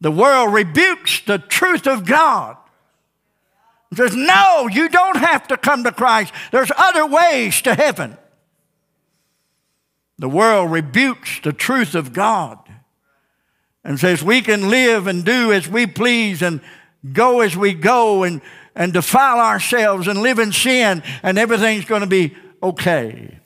The 0.00 0.10
world 0.10 0.54
rebukes 0.54 1.20
the 1.20 1.38
truth 1.38 1.86
of 1.86 2.06
God. 2.06 2.56
It 3.92 3.98
says, 3.98 4.16
no, 4.16 4.68
you 4.70 4.88
don't 4.88 5.16
have 5.16 5.48
to 5.48 5.56
come 5.56 5.84
to 5.84 5.92
Christ. 5.92 6.32
There's 6.52 6.72
other 6.76 7.06
ways 7.06 7.60
to 7.62 7.74
heaven. 7.74 8.16
The 10.18 10.28
world 10.28 10.70
rebukes 10.70 11.40
the 11.42 11.52
truth 11.52 11.94
of 11.94 12.14
God 12.14 12.58
and 13.86 14.00
says 14.00 14.20
we 14.20 14.42
can 14.42 14.68
live 14.68 15.06
and 15.06 15.24
do 15.24 15.52
as 15.52 15.68
we 15.68 15.86
please 15.86 16.42
and 16.42 16.60
go 17.12 17.40
as 17.40 17.56
we 17.56 17.72
go 17.72 18.24
and, 18.24 18.42
and 18.74 18.92
defile 18.92 19.38
ourselves 19.38 20.08
and 20.08 20.20
live 20.20 20.40
in 20.40 20.50
sin 20.50 21.04
and 21.22 21.38
everything's 21.38 21.84
going 21.84 22.00
to 22.00 22.08
be 22.08 22.34
okay. 22.60 23.38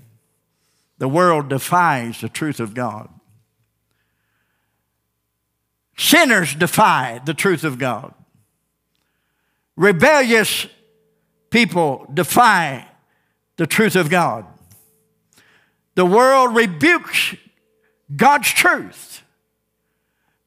The 0.97 1.09
world 1.09 1.51
defies 1.51 2.23
the 2.23 2.31
truth 2.31 2.59
of 2.59 2.73
God. 2.73 3.11
Sinners 5.99 6.55
defy 6.55 7.21
the 7.27 7.35
truth 7.35 7.63
of 7.63 7.79
God. 7.79 8.15
Rebellious 9.77 10.67
people 11.51 12.11
defy 12.15 12.89
the 13.59 13.67
truth 13.67 13.95
of 13.95 14.09
God. 14.09 14.47
The 15.97 16.07
world 16.07 16.57
rebukes 16.57 17.35
God's 18.17 18.49
truth 18.51 19.20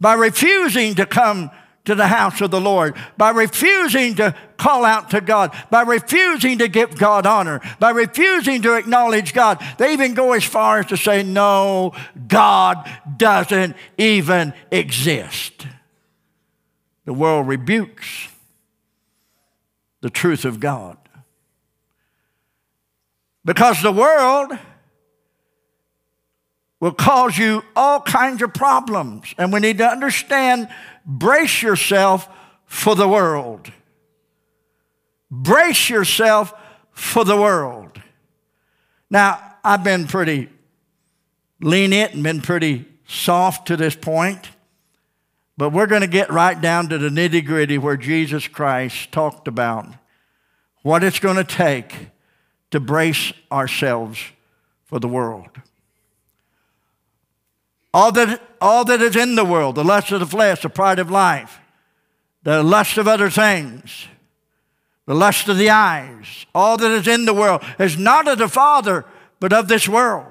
by 0.03 0.15
refusing 0.15 0.95
to 0.95 1.05
come 1.05 1.49
to 1.85 1.95
the 1.95 2.07
house 2.07 2.41
of 2.41 2.51
the 2.51 2.59
Lord, 2.59 2.93
by 3.15 3.29
refusing 3.29 4.15
to 4.15 4.35
call 4.57 4.83
out 4.83 5.11
to 5.11 5.21
God, 5.21 5.55
by 5.71 5.83
refusing 5.83 6.57
to 6.57 6.67
give 6.67 6.97
God 6.97 7.25
honor, 7.25 7.61
by 7.79 7.91
refusing 7.91 8.61
to 8.63 8.73
acknowledge 8.75 9.33
God. 9.33 9.63
They 9.77 9.93
even 9.93 10.13
go 10.13 10.33
as 10.33 10.43
far 10.43 10.79
as 10.79 10.87
to 10.87 10.97
say, 10.97 11.23
No, 11.23 11.93
God 12.27 12.85
doesn't 13.15 13.77
even 13.97 14.53
exist. 14.71 15.67
The 17.05 17.13
world 17.13 17.47
rebukes 17.47 18.27
the 20.01 20.09
truth 20.09 20.43
of 20.43 20.59
God. 20.59 20.97
Because 23.45 23.81
the 23.81 23.93
world 23.93 24.51
will 26.83 26.91
cause 26.91 27.37
you 27.37 27.63
all 27.77 28.01
kinds 28.01 28.41
of 28.41 28.53
problems. 28.53 29.33
And 29.37 29.53
we 29.53 29.61
need 29.61 29.77
to 29.77 29.87
understand 29.87 30.67
brace 31.05 31.61
yourself 31.61 32.27
for 32.65 32.93
the 32.93 33.07
world. 33.07 33.71
Brace 35.31 35.89
yourself 35.89 36.53
for 36.91 37.23
the 37.23 37.37
world. 37.37 38.01
Now, 39.09 39.55
I've 39.63 39.85
been 39.85 40.07
pretty 40.07 40.49
lenient 41.61 42.15
and 42.15 42.23
been 42.23 42.41
pretty 42.41 42.83
soft 43.07 43.69
to 43.69 43.77
this 43.77 43.95
point, 43.95 44.49
but 45.55 45.69
we're 45.69 45.87
going 45.87 46.01
to 46.01 46.07
get 46.07 46.29
right 46.31 46.59
down 46.59 46.89
to 46.89 46.97
the 46.97 47.07
nitty 47.07 47.45
gritty 47.45 47.77
where 47.77 47.95
Jesus 47.95 48.45
Christ 48.49 49.09
talked 49.13 49.47
about 49.47 49.87
what 50.81 51.01
it's 51.01 51.19
going 51.19 51.37
to 51.37 51.45
take 51.45 52.09
to 52.71 52.81
brace 52.81 53.31
ourselves 53.49 54.19
for 54.83 54.99
the 54.99 55.07
world. 55.07 55.47
All 57.93 58.11
that, 58.13 58.41
all 58.59 58.83
that 58.85 59.01
is 59.01 59.15
in 59.15 59.35
the 59.35 59.45
world, 59.45 59.75
the 59.75 59.83
lust 59.83 60.11
of 60.11 60.19
the 60.19 60.25
flesh, 60.25 60.63
the 60.63 60.69
pride 60.69 60.99
of 60.99 61.11
life, 61.11 61.59
the 62.41 62.63
lust 62.63 62.97
of 62.97 63.07
other 63.07 63.29
things, 63.29 64.07
the 65.05 65.13
lust 65.13 65.47
of 65.47 65.57
the 65.57 65.69
eyes, 65.69 66.45
all 66.55 66.77
that 66.77 66.91
is 66.91 67.07
in 67.07 67.25
the 67.25 67.33
world 67.33 67.61
is 67.77 67.97
not 67.97 68.27
of 68.27 68.39
the 68.39 68.47
Father, 68.47 69.05
but 69.39 69.53
of 69.53 69.67
this 69.67 69.87
world. 69.87 70.25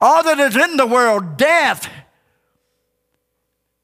All 0.00 0.22
that 0.22 0.38
is 0.38 0.56
in 0.56 0.76
the 0.76 0.86
world, 0.86 1.36
death, 1.36 1.90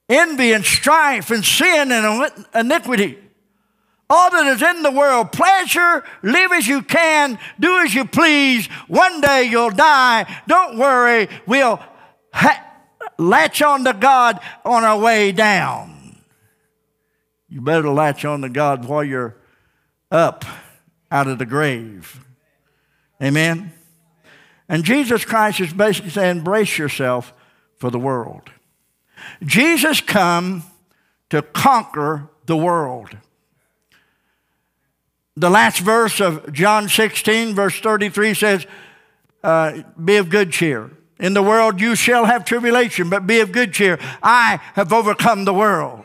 envy 0.09 0.53
and 0.53 0.65
strife 0.65 1.31
and 1.31 1.45
sin 1.45 1.91
and 1.91 2.31
iniquity. 2.55 3.19
All 4.09 4.31
that 4.31 4.47
is 4.55 4.63
in 4.63 4.83
the 4.83 4.91
world, 4.93 5.33
pleasure, 5.33 6.05
live 6.23 6.53
as 6.53 6.69
you 6.69 6.83
can, 6.83 7.39
do 7.59 7.79
as 7.79 7.95
you 7.95 8.05
please. 8.05 8.67
One 8.87 9.21
day 9.21 9.45
you'll 9.45 9.71
die. 9.71 10.43
Don't 10.47 10.79
worry, 10.79 11.29
we'll 11.47 11.81
ha- 12.35 12.65
latch 13.17 13.63
on 13.63 13.85
to 13.85 13.93
God 13.93 14.41
on 14.65 14.85
our 14.85 14.99
way 14.99 15.33
down. 15.33 16.17
You 17.49 17.61
better 17.61 17.89
latch 17.89 18.25
on 18.25 18.43
to 18.43 18.49
God 18.49 18.85
while 18.87 19.05
you're 19.05 19.37
up 20.11 20.45
out 21.11 21.29
of 21.29 21.39
the 21.39 21.47
grave. 21.47 22.21
Amen? 23.23 23.73
And 24.69 24.85
Jesus 24.85 25.25
Christ 25.25 25.61
is 25.61 25.73
basically 25.73 26.11
saying, 26.11 26.41
brace 26.41 26.79
yourself 26.79 27.33
for 27.77 27.91
the 27.91 27.99
world. 27.99 28.51
Jesus 29.45 30.01
come 30.01 30.65
to 31.31 31.43
conquer 31.43 32.29
the 32.47 32.57
world. 32.57 33.17
The 35.37 35.51
last 35.51 35.81
verse 35.81 36.21
of 36.21 36.53
John 36.53 36.89
16, 36.89 37.55
verse 37.55 37.79
33 37.81 38.35
says, 38.35 38.67
uh, 39.43 39.83
Be 40.03 40.17
of 40.17 40.31
good 40.31 40.53
cheer. 40.53 40.91
In 41.19 41.35
the 41.35 41.43
world 41.43 41.81
you 41.81 41.95
shall 41.95 42.25
have 42.25 42.45
tribulation, 42.45 43.09
but 43.09 43.27
be 43.27 43.41
of 43.41 43.53
good 43.53 43.73
cheer. 43.73 43.99
I 44.23 44.61
have 44.75 44.93
overcome 44.93 45.45
the 45.45 45.55
world. 45.55 46.05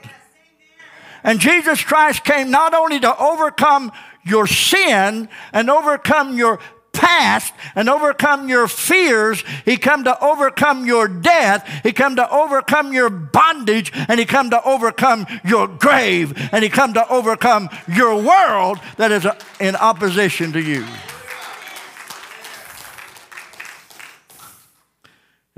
And 1.23 1.39
Jesus 1.39 1.83
Christ 1.83 2.23
came 2.23 2.51
not 2.51 2.73
only 2.73 2.99
to 2.99 3.17
overcome 3.17 3.91
your 4.23 4.47
sin 4.47 5.27
and 5.51 5.69
overcome 5.69 6.37
your 6.37 6.59
past 6.91 7.53
and 7.75 7.89
overcome 7.89 8.49
your 8.49 8.67
fears. 8.67 9.43
He 9.65 9.77
come 9.77 10.03
to 10.03 10.23
overcome 10.23 10.85
your 10.85 11.07
death. 11.07 11.67
He 11.83 11.91
come 11.91 12.15
to 12.17 12.29
overcome 12.31 12.93
your 12.93 13.09
bondage 13.09 13.91
and 13.93 14.19
he 14.19 14.25
come 14.25 14.49
to 14.51 14.63
overcome 14.63 15.25
your 15.45 15.67
grave 15.67 16.33
and 16.51 16.63
he 16.63 16.69
come 16.69 16.93
to 16.93 17.07
overcome 17.09 17.69
your 17.87 18.15
world 18.15 18.79
that 18.97 19.11
is 19.11 19.25
in 19.59 19.75
opposition 19.75 20.51
to 20.53 20.61
you. 20.61 20.85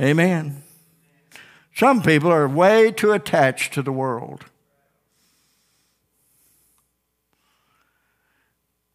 Amen. 0.01 0.63
Some 1.75 2.01
people 2.01 2.31
are 2.31 2.47
way 2.47 2.91
too 2.91 3.11
attached 3.11 3.73
to 3.73 3.81
the 3.81 3.91
world. 3.91 4.45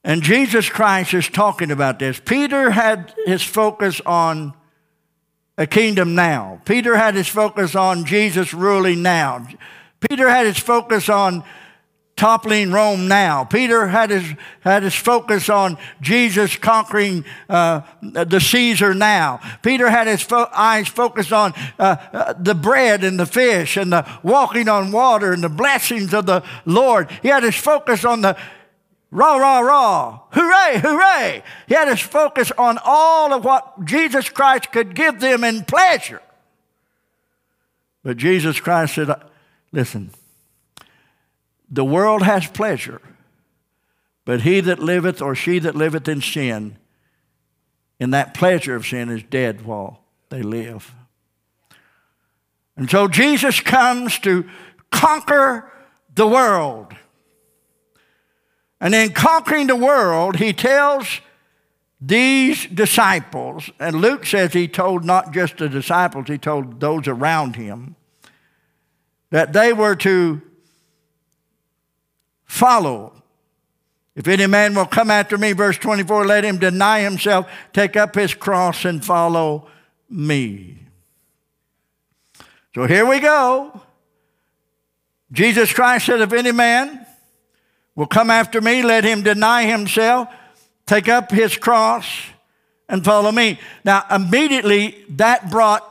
And 0.02 0.22
Jesus 0.22 0.68
Christ 0.68 1.14
is 1.14 1.28
talking 1.28 1.70
about 1.70 1.98
this. 1.98 2.20
Peter 2.24 2.70
had 2.70 3.12
his 3.24 3.42
focus 3.42 4.00
on 4.04 4.54
a 5.58 5.66
kingdom 5.66 6.14
now. 6.14 6.60
Peter 6.64 6.96
had 6.96 7.14
his 7.14 7.28
focus 7.28 7.74
on 7.74 8.04
Jesus 8.04 8.52
ruling 8.52 9.02
now. 9.02 9.46
Peter 10.08 10.28
had 10.28 10.46
his 10.46 10.58
focus 10.58 11.08
on 11.08 11.42
toppling 12.16 12.72
Rome 12.72 13.08
now. 13.08 13.44
Peter 13.44 13.86
had 13.86 14.08
his, 14.08 14.24
had 14.60 14.82
his 14.82 14.94
focus 14.94 15.50
on 15.50 15.76
Jesus 16.00 16.56
conquering 16.56 17.26
uh, 17.48 17.82
the 18.00 18.40
Caesar 18.40 18.94
now. 18.94 19.40
Peter 19.62 19.90
had 19.90 20.06
his 20.06 20.22
fo- 20.22 20.48
eyes 20.52 20.88
focused 20.88 21.32
on 21.32 21.52
uh, 21.78 21.96
uh, 22.12 22.32
the 22.38 22.54
bread 22.54 23.04
and 23.04 23.20
the 23.20 23.26
fish 23.26 23.76
and 23.76 23.92
the 23.92 24.08
walking 24.22 24.66
on 24.66 24.92
water 24.92 25.32
and 25.32 25.44
the 25.44 25.50
blessings 25.50 26.14
of 26.14 26.24
the 26.24 26.42
Lord. 26.64 27.10
He 27.20 27.28
had 27.28 27.42
his 27.42 27.54
focus 27.54 28.02
on 28.04 28.22
the 28.22 28.36
rah, 29.10 29.36
rah, 29.36 29.60
rah, 29.60 30.20
hooray, 30.30 30.78
hooray. 30.80 31.42
He 31.68 31.74
had 31.74 31.88
his 31.88 32.00
focus 32.00 32.50
on 32.56 32.78
all 32.82 33.34
of 33.34 33.44
what 33.44 33.84
Jesus 33.84 34.30
Christ 34.30 34.72
could 34.72 34.94
give 34.94 35.20
them 35.20 35.44
in 35.44 35.64
pleasure. 35.64 36.22
But 38.02 38.16
Jesus 38.16 38.58
Christ 38.58 38.94
said, 38.94 39.10
Listen, 39.70 40.12
the 41.70 41.84
world 41.84 42.22
has 42.22 42.46
pleasure, 42.46 43.00
but 44.24 44.42
he 44.42 44.60
that 44.60 44.78
liveth 44.78 45.20
or 45.20 45.34
she 45.34 45.58
that 45.58 45.74
liveth 45.74 46.08
in 46.08 46.20
sin, 46.20 46.78
in 47.98 48.10
that 48.10 48.34
pleasure 48.34 48.74
of 48.74 48.86
sin, 48.86 49.08
is 49.08 49.22
dead 49.22 49.64
while 49.64 50.00
they 50.28 50.42
live. 50.42 50.94
And 52.76 52.90
so 52.90 53.08
Jesus 53.08 53.60
comes 53.60 54.18
to 54.20 54.48
conquer 54.90 55.70
the 56.14 56.26
world. 56.26 56.94
And 58.80 58.94
in 58.94 59.12
conquering 59.12 59.68
the 59.68 59.76
world, 59.76 60.36
he 60.36 60.52
tells 60.52 61.20
these 62.00 62.66
disciples, 62.66 63.70
and 63.80 63.96
Luke 63.96 64.26
says 64.26 64.52
he 64.52 64.68
told 64.68 65.04
not 65.04 65.32
just 65.32 65.56
the 65.56 65.68
disciples, 65.68 66.26
he 66.28 66.36
told 66.36 66.80
those 66.80 67.08
around 67.08 67.56
him, 67.56 67.96
that 69.30 69.54
they 69.54 69.72
were 69.72 69.96
to 69.96 70.42
follow. 72.46 73.12
If 74.14 74.26
any 74.28 74.46
man 74.46 74.74
will 74.74 74.86
come 74.86 75.10
after 75.10 75.36
me, 75.36 75.52
verse 75.52 75.76
24, 75.76 76.26
let 76.26 76.44
him 76.44 76.58
deny 76.58 77.00
himself, 77.00 77.46
take 77.72 77.96
up 77.96 78.14
his 78.14 78.32
cross, 78.32 78.84
and 78.86 79.04
follow 79.04 79.68
me. 80.08 80.78
So 82.74 82.86
here 82.86 83.06
we 83.06 83.20
go. 83.20 83.80
Jesus 85.32 85.72
Christ 85.72 86.06
said, 86.06 86.20
If 86.20 86.32
any 86.32 86.52
man 86.52 87.06
will 87.94 88.06
come 88.06 88.30
after 88.30 88.60
me, 88.60 88.82
let 88.82 89.04
him 89.04 89.22
deny 89.22 89.64
himself, 89.64 90.28
take 90.86 91.08
up 91.08 91.30
his 91.30 91.56
cross, 91.56 92.06
and 92.88 93.04
follow 93.04 93.32
me. 93.32 93.58
Now, 93.84 94.04
immediately 94.10 95.04
that 95.10 95.50
brought 95.50 95.82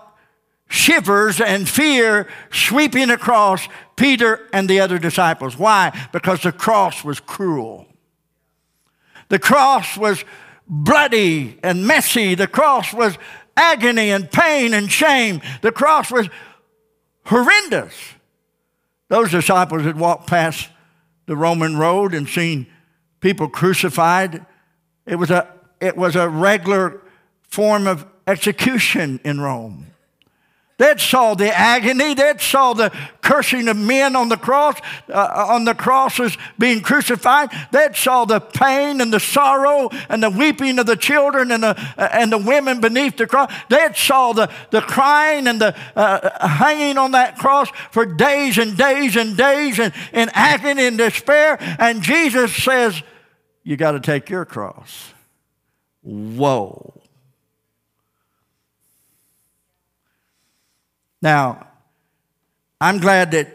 shivers 0.68 1.42
and 1.42 1.68
fear 1.68 2.28
sweeping 2.52 3.10
across 3.10 3.68
Peter 3.96 4.48
and 4.52 4.70
the 4.70 4.80
other 4.80 5.00
disciples. 5.00 5.58
Why? 5.58 6.08
Because 6.12 6.42
the 6.42 6.52
cross 6.52 7.04
was 7.04 7.20
cruel. 7.20 7.88
The 9.30 9.40
cross 9.40 9.98
was 9.98 10.24
bloody 10.68 11.60
and 11.64 11.88
messy. 11.88 12.36
The 12.36 12.48
cross 12.48 12.94
was 12.94 13.18
agony 13.56 14.12
and 14.12 14.30
pain 14.32 14.74
and 14.74 14.92
shame. 14.92 15.42
The 15.62 15.72
cross 15.72 16.12
was 16.12 16.30
horrendous. 17.26 17.94
Those 19.08 19.32
disciples 19.32 19.84
had 19.84 19.98
walked 19.98 20.28
past 20.28 20.70
the 21.26 21.36
Roman 21.36 21.78
road 21.78 22.14
and 22.14 22.28
seen 22.28 22.68
people 23.20 23.48
crucified. 23.48 24.46
It 25.06 25.16
was 25.16 25.32
a, 25.32 25.48
it 25.80 25.96
was 25.96 26.16
a 26.16 26.28
regular 26.30 27.02
form 27.50 27.88
of 27.88 28.06
execution 28.28 29.20
in 29.24 29.40
Rome. 29.40 29.88
They'd 30.78 31.00
saw 31.00 31.36
the 31.36 31.56
agony. 31.56 32.16
They'd 32.16 32.42
saw 32.42 32.74
the 32.74 32.92
cursing 33.22 33.70
of 33.70 33.78
men 33.78 34.14
on 34.16 34.28
the 34.28 34.36
cross, 34.36 34.76
uh, 35.08 35.48
on 35.50 35.64
the 35.64 35.74
crosses 35.74 36.38
being 36.60 36.82
crucified. 36.82 37.50
They'd 37.72 37.96
saw 37.96 38.26
the 38.26 38.42
pain 38.42 39.00
and 39.00 39.14
the 39.14 39.22
sorrow 39.22 39.90
and 40.10 40.22
the 40.22 40.30
weeping 40.30 40.78
of 40.78 40.86
the 40.86 40.98
children 40.98 41.52
and 41.52 41.64
the, 41.64 41.80
uh, 41.98 42.10
and 42.12 42.30
the 42.30 42.38
women 42.38 42.82
beneath 42.82 43.16
the 43.16 43.26
cross. 43.26 43.54
They'd 43.70 43.96
saw 43.96 44.34
the, 44.34 44.52
the 44.72 44.82
crying 44.82 45.48
and 45.48 45.62
the 45.62 45.74
uh, 45.96 46.46
hanging 46.46 46.98
on 46.98 47.12
that 47.12 47.38
cross 47.38 47.70
for 47.92 48.06
days 48.06 48.58
and 48.58 48.76
days 48.76 49.16
and 49.16 49.38
days 49.38 49.80
and 49.80 49.94
in 50.12 50.30
agony 50.34 50.88
and 50.88 50.98
despair. 50.98 51.58
And 51.80 52.02
Jesus 52.02 52.54
says, 52.54 53.02
you 53.64 53.78
got 53.78 53.92
to 53.92 54.02
take 54.02 54.30
your 54.30 54.44
cross. 54.44 55.14
Whoa. 56.02 57.02
Now, 61.26 61.66
I'm 62.80 63.00
glad 63.00 63.32
that 63.32 63.48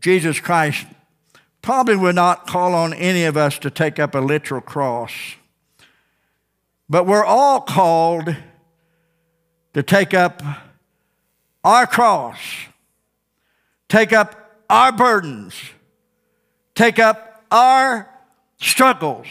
Jesus 0.00 0.40
Christ 0.40 0.84
probably 1.62 1.94
would 1.94 2.16
not 2.16 2.48
call 2.48 2.74
on 2.74 2.92
any 2.92 3.26
of 3.26 3.36
us 3.36 3.60
to 3.60 3.70
take 3.70 4.00
up 4.00 4.16
a 4.16 4.18
literal 4.18 4.60
cross, 4.60 5.12
but 6.90 7.06
we're 7.06 7.24
all 7.24 7.60
called 7.60 8.34
to 9.72 9.82
take 9.84 10.14
up 10.14 10.42
our 11.62 11.86
cross, 11.86 12.40
take 13.88 14.12
up 14.12 14.56
our 14.68 14.90
burdens, 14.90 15.54
take 16.74 16.98
up 16.98 17.44
our 17.52 18.10
struggles. 18.60 19.28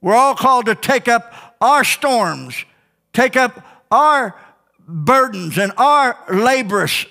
We're 0.00 0.16
all 0.16 0.34
called 0.34 0.66
to 0.66 0.74
take 0.74 1.06
up 1.06 1.54
our 1.60 1.84
storms, 1.84 2.64
take 3.12 3.36
up 3.36 3.64
our 3.92 4.34
burdens 4.86 5.58
and 5.58 5.72
our 5.76 6.18
laborious 6.32 7.06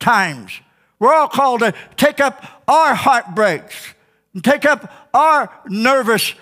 times. 0.00 0.52
We're 0.98 1.14
all 1.14 1.28
called 1.28 1.60
to 1.60 1.74
take 1.96 2.20
up 2.20 2.44
our 2.66 2.94
heartbreaks 2.94 3.94
and 4.34 4.42
take 4.42 4.64
up 4.64 4.92
our 5.14 5.52
nervous 5.66 6.34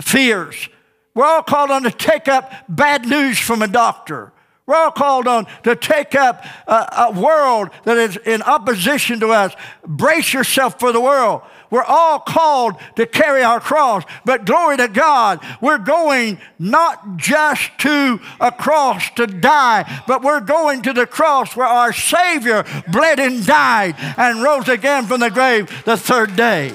fears. 0.00 0.68
We're 1.14 1.26
all 1.26 1.42
called 1.42 1.70
on 1.70 1.82
to 1.82 1.90
take 1.90 2.28
up 2.28 2.52
bad 2.68 3.06
news 3.06 3.38
from 3.38 3.62
a 3.62 3.68
doctor. 3.68 4.32
We're 4.66 4.76
all 4.76 4.90
called 4.90 5.26
on 5.26 5.46
to 5.64 5.74
take 5.74 6.14
up 6.14 6.44
a, 6.66 7.08
a 7.08 7.20
world 7.20 7.70
that 7.84 7.96
is 7.96 8.18
in 8.18 8.42
opposition 8.42 9.20
to 9.20 9.28
us. 9.28 9.54
Brace 9.86 10.32
yourself 10.32 10.78
for 10.78 10.92
the 10.92 11.00
world. 11.00 11.42
We're 11.70 11.84
all 11.84 12.18
called 12.18 12.76
to 12.96 13.06
carry 13.06 13.42
our 13.42 13.60
cross, 13.60 14.04
but 14.24 14.46
glory 14.46 14.76
to 14.78 14.88
God, 14.88 15.44
we're 15.60 15.78
going 15.78 16.38
not 16.58 17.16
just 17.16 17.70
to 17.80 18.20
a 18.40 18.50
cross 18.50 19.10
to 19.16 19.26
die, 19.26 20.02
but 20.06 20.22
we're 20.22 20.40
going 20.40 20.82
to 20.82 20.92
the 20.92 21.06
cross 21.06 21.54
where 21.54 21.66
our 21.66 21.92
Savior 21.92 22.64
bled 22.90 23.20
and 23.20 23.44
died 23.46 23.96
and 24.16 24.42
rose 24.42 24.68
again 24.68 25.04
from 25.06 25.20
the 25.20 25.30
grave 25.30 25.84
the 25.84 25.96
third 25.96 26.36
day. 26.36 26.72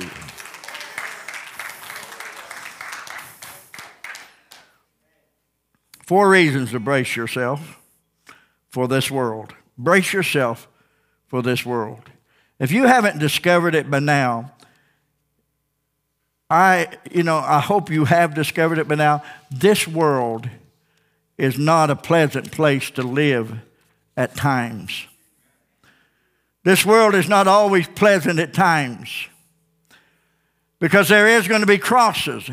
Four 6.04 6.30
reasons 6.30 6.72
to 6.72 6.80
brace 6.80 7.16
yourself 7.16 7.80
for 8.70 8.88
this 8.88 9.10
world. 9.10 9.56
Brace 9.78 10.14
yourself 10.14 10.68
for 11.28 11.42
this 11.42 11.66
world. 11.66 12.12
If 12.60 12.72
you 12.72 12.86
haven't 12.86 13.20
discovered 13.20 13.74
it 13.74 13.90
by 13.90 14.00
now, 14.00 14.53
I, 16.50 16.88
you 17.12 17.24
know, 17.24 17.38
I 17.38 17.60
hope 17.60 17.90
you 17.90 18.06
have 18.06 18.36
discovered 18.36 18.78
it 18.78 18.88
by 18.88 18.96
now. 18.96 19.24
This 19.50 19.88
world 19.88 20.50
is 21.38 21.58
not 21.58 21.90
a 21.90 21.96
pleasant 21.96 22.52
place 22.52 22.92
to 22.92 23.02
live 23.04 23.60
at 24.16 24.36
times. 24.36 25.08
This 26.64 26.86
world 26.86 27.16
is 27.16 27.28
not 27.28 27.48
always 27.48 27.88
pleasant 27.88 28.40
at 28.40 28.54
times 28.54 29.28
because 30.80 31.10
there 31.10 31.28
is 31.28 31.48
going 31.48 31.62
to 31.62 31.68
be 31.68 31.78
crosses. 31.78 32.50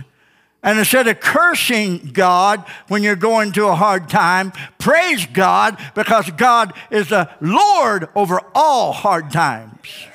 And 0.62 0.78
instead 0.78 1.08
of 1.08 1.20
cursing 1.20 2.10
God 2.12 2.64
when 2.88 3.02
you're 3.02 3.16
going 3.16 3.52
through 3.52 3.68
a 3.68 3.74
hard 3.74 4.08
time, 4.08 4.52
praise 4.78 5.26
God 5.26 5.78
because 5.94 6.30
God 6.32 6.72
is 6.90 7.08
the 7.08 7.30
Lord 7.40 8.08
over 8.14 8.40
all 8.54 8.92
hard 8.92 9.30
times. 9.30 10.06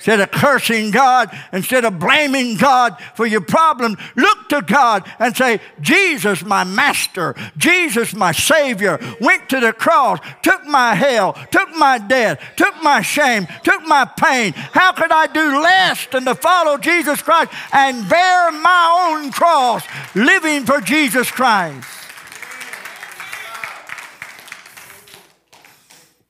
Instead 0.00 0.20
of 0.20 0.30
cursing 0.30 0.90
God, 0.90 1.30
instead 1.52 1.84
of 1.84 1.98
blaming 1.98 2.56
God 2.56 2.96
for 3.14 3.26
your 3.26 3.42
problem, 3.42 3.98
look 4.16 4.48
to 4.48 4.62
God 4.62 5.06
and 5.18 5.36
say, 5.36 5.60
Jesus, 5.82 6.42
my 6.42 6.64
master, 6.64 7.34
Jesus, 7.58 8.14
my 8.14 8.32
Savior, 8.32 8.98
went 9.20 9.50
to 9.50 9.60
the 9.60 9.74
cross, 9.74 10.18
took 10.40 10.64
my 10.64 10.94
hell, 10.94 11.34
took 11.50 11.76
my 11.76 11.98
death, 11.98 12.40
took 12.56 12.82
my 12.82 13.02
shame, 13.02 13.46
took 13.62 13.82
my 13.82 14.06
pain. 14.18 14.54
How 14.54 14.92
could 14.92 15.12
I 15.12 15.26
do 15.26 15.60
less 15.60 16.06
than 16.06 16.24
to 16.24 16.34
follow 16.34 16.78
Jesus 16.78 17.20
Christ 17.20 17.52
and 17.70 18.08
bear 18.08 18.52
my 18.52 19.18
own 19.20 19.30
cross, 19.30 19.84
living 20.14 20.64
for 20.64 20.80
Jesus 20.80 21.30
Christ? 21.30 21.86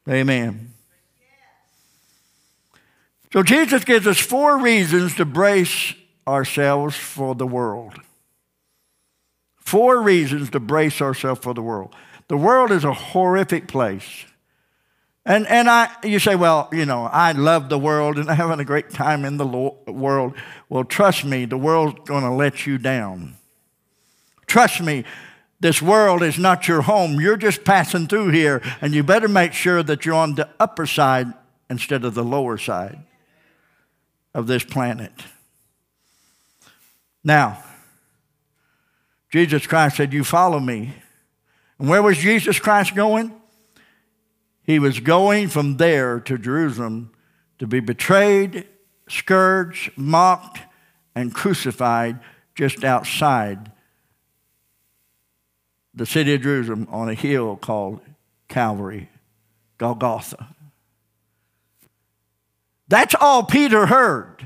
Amen. 0.09 0.70
So 3.33 3.45
Jesus 3.45 3.85
gives 3.85 4.07
us 4.07 4.19
four 4.19 4.59
reasons 4.59 5.15
to 5.17 5.25
brace 5.25 5.95
ourselves 6.27 6.97
for 6.97 7.35
the 7.35 7.47
world. 7.47 7.95
Four 9.57 10.03
reasons 10.03 10.51
to 10.51 10.61
brace 10.61 11.01
ourselves 11.01 11.41
for 11.41 11.55
the 11.55 11.63
world. 11.63 11.95
The 12.27 12.37
world 12.37 12.73
is 12.73 12.83
a 12.83 12.93
horrific 12.93 13.69
place. 13.69 14.25
And, 15.25 15.47
and 15.47 15.71
I, 15.71 15.91
you 16.03 16.19
say, 16.19 16.35
well, 16.35 16.69
you 16.73 16.87
know, 16.87 17.05
I 17.05 17.33
love 17.33 17.69
the 17.69 17.79
world 17.79 18.19
and 18.19 18.29
I'm 18.29 18.37
having 18.37 18.59
a 18.59 18.65
great 18.65 18.91
time 18.91 19.25
in 19.25 19.37
the 19.37 19.47
world. 19.47 20.35
Well, 20.69 20.83
trust 20.83 21.25
me, 21.25 21.45
the 21.45 21.59
world's 21.59 22.01
going 22.07 22.25
to 22.25 22.33
let 22.33 22.67
you 22.67 22.79
down. 22.79 23.37
Trust 24.47 24.81
me, 24.81 25.05
this 25.61 25.81
world 25.81 26.25
is 26.25 26.37
not 26.37 26.67
your 26.67 26.83
home. 26.83 27.21
You're 27.21 27.37
just 27.37 27.65
passing 27.65 28.09
through 28.09 28.31
here, 28.31 28.63
and 28.81 28.95
you 28.95 29.05
better 29.05 29.29
make 29.29 29.53
sure 29.53 29.83
that 29.83 30.05
you're 30.05 30.15
on 30.15 30.35
the 30.35 30.49
upper 30.59 30.87
side 30.87 31.33
instead 31.69 32.05
of 32.05 32.15
the 32.15 32.25
lower 32.25 32.57
side 32.57 33.05
of 34.35 34.47
this 34.47 34.65
planet. 34.65 35.13
Now, 37.23 37.63
Jesus 39.31 39.67
Christ 39.67 39.97
said, 39.97 40.13
You 40.13 40.25
follow 40.25 40.61
me. 40.61 40.95
And 41.79 41.89
where 41.89 42.03
was 42.03 42.19
Jesus 42.19 42.59
Christ 42.59 42.95
going? 42.95 43.33
He 44.63 44.79
was 44.79 45.01
going 45.01 45.49
from 45.49 45.79
there 45.79 46.21
to 46.21 46.39
Jerusalem 46.39 47.13
to 47.59 47.67
be 47.67 47.81
betrayed, 47.81 48.67
scourged, 49.09 49.97
mocked, 49.97 50.61
and 51.15 51.35
crucified 51.35 52.21
just 52.55 52.85
outside 52.85 53.73
the 55.95 56.07
city 56.07 56.35
of 56.35 56.43
Jerusalem 56.43 56.87
on 56.91 57.09
a 57.09 57.15
hill 57.15 57.57
called 57.57 58.01
Calvary, 58.49 59.09
Golgotha. 59.79 60.55
That's 62.91 63.15
all 63.15 63.45
Peter 63.45 63.87
heard. 63.87 64.45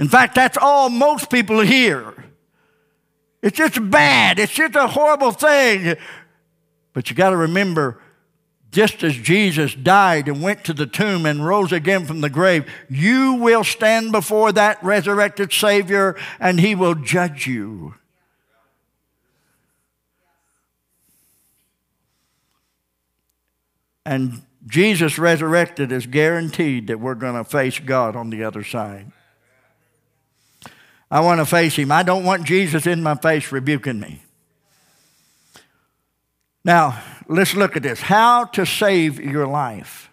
In 0.00 0.08
fact, 0.08 0.34
that's 0.34 0.58
all 0.60 0.90
most 0.90 1.30
people 1.30 1.60
hear. 1.60 2.12
It's 3.40 3.56
just 3.56 3.78
bad. 3.88 4.40
It's 4.40 4.52
just 4.52 4.74
a 4.74 4.88
horrible 4.88 5.30
thing. 5.30 5.94
But 6.92 7.08
you 7.08 7.14
got 7.14 7.30
to 7.30 7.36
remember, 7.36 8.00
just 8.72 9.04
as 9.04 9.14
Jesus 9.14 9.72
died 9.72 10.26
and 10.26 10.42
went 10.42 10.64
to 10.64 10.72
the 10.72 10.88
tomb 10.88 11.24
and 11.24 11.46
rose 11.46 11.70
again 11.70 12.04
from 12.04 12.20
the 12.20 12.30
grave, 12.30 12.68
you 12.88 13.34
will 13.34 13.62
stand 13.62 14.10
before 14.10 14.50
that 14.50 14.82
resurrected 14.82 15.52
Savior 15.52 16.16
and 16.40 16.58
He 16.58 16.74
will 16.74 16.96
judge 16.96 17.46
you. 17.46 17.94
And 24.04 24.42
Jesus 24.70 25.18
resurrected 25.18 25.90
is 25.90 26.06
guaranteed 26.06 26.86
that 26.86 27.00
we're 27.00 27.16
going 27.16 27.34
to 27.34 27.44
face 27.44 27.78
God 27.78 28.14
on 28.14 28.30
the 28.30 28.44
other 28.44 28.62
side. 28.62 29.10
I 31.10 31.20
want 31.20 31.40
to 31.40 31.46
face 31.46 31.74
Him. 31.74 31.90
I 31.90 32.04
don't 32.04 32.24
want 32.24 32.44
Jesus 32.44 32.86
in 32.86 33.02
my 33.02 33.16
face 33.16 33.50
rebuking 33.50 33.98
me. 33.98 34.22
Now, 36.64 37.02
let's 37.26 37.54
look 37.54 37.76
at 37.76 37.82
this. 37.82 38.00
How 38.00 38.44
to 38.44 38.64
save 38.64 39.18
your 39.18 39.46
life. 39.46 40.10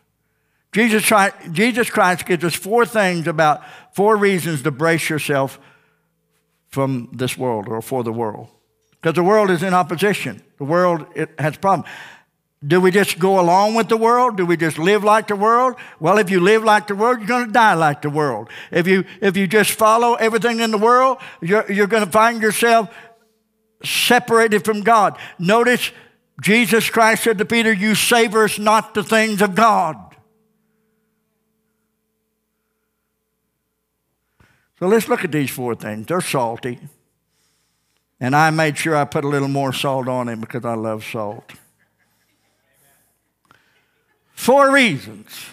Jesus, 0.72 1.04
try, 1.04 1.32
Jesus 1.52 1.90
Christ 1.90 2.26
gives 2.26 2.44
us 2.44 2.56
four 2.56 2.86
things 2.86 3.28
about 3.28 3.62
four 3.94 4.18
reasons 4.18 4.64
to 4.64 4.72
brace 4.72 5.10
yourself 5.10 5.60
from 6.70 7.10
this 7.14 7.38
world 7.38 7.68
or 7.68 7.82
for 7.82 8.04
the 8.04 8.14
world. 8.14 8.48
Because 8.92 9.16
the 9.16 9.24
world 9.24 9.52
is 9.52 9.62
in 9.62 9.74
opposition. 9.74 10.42
The 10.58 10.64
world 10.64 11.06
has 11.38 11.58
problems. 11.58 11.90
Do 12.66 12.82
we 12.82 12.90
just 12.90 13.20
go 13.20 13.40
along 13.40 13.76
with 13.76 13.88
the 13.88 13.98
world? 13.98 14.38
Do 14.38 14.46
we 14.46 14.58
just 14.58 14.80
live 14.80 15.04
like 15.04 15.28
the 15.28 15.36
world? 15.36 15.76
Well, 16.00 16.18
if 16.18 16.30
you 16.32 16.40
live 16.40 16.64
like 16.64 16.88
the 16.88 16.96
world, 16.96 17.20
you're 17.20 17.28
going 17.28 17.48
to 17.48 17.52
die 17.52 17.76
like 17.76 18.02
the 18.02 18.10
world. 18.10 18.50
If 18.72 18.88
you, 18.88 19.06
if 19.22 19.38
you 19.38 19.48
just 19.48 19.72
follow 19.72 20.16
everything 20.16 20.60
in 20.60 20.72
the 20.72 20.78
world, 20.78 21.20
you're, 21.40 21.72
you're 21.72 21.88
going 21.88 22.06
to 22.06 22.12
find 22.12 22.42
yourself 22.42 22.94
separated 23.84 24.66
from 24.66 24.82
God. 24.82 25.20
Notice 25.38 25.92
Jesus 26.42 26.90
Christ 26.90 27.24
said 27.24 27.38
to 27.38 27.46
Peter, 27.46 27.72
You 27.72 27.94
savor 27.94 28.46
us 28.46 28.58
not 28.58 28.96
the 28.96 29.04
things 29.04 29.42
of 29.44 29.54
God. 29.54 29.96
So 34.80 34.88
let's 34.88 35.08
look 35.08 35.24
at 35.24 35.32
these 35.32 35.50
four 35.50 35.76
things. 35.76 36.08
They're 36.08 36.22
salty. 36.22 36.80
And 38.20 38.36
I 38.36 38.50
made 38.50 38.78
sure 38.78 38.96
I 38.96 39.06
put 39.06 39.26
a 39.26 39.28
little 39.28 39.48
more 39.48 39.74
salt 39.74 40.08
on 40.08 40.28
it 40.28 40.40
because 40.40 40.66
I 40.66 40.74
love 40.74 41.04
salt. 41.04 41.54
Four 44.38 44.72
reasons. 44.72 45.48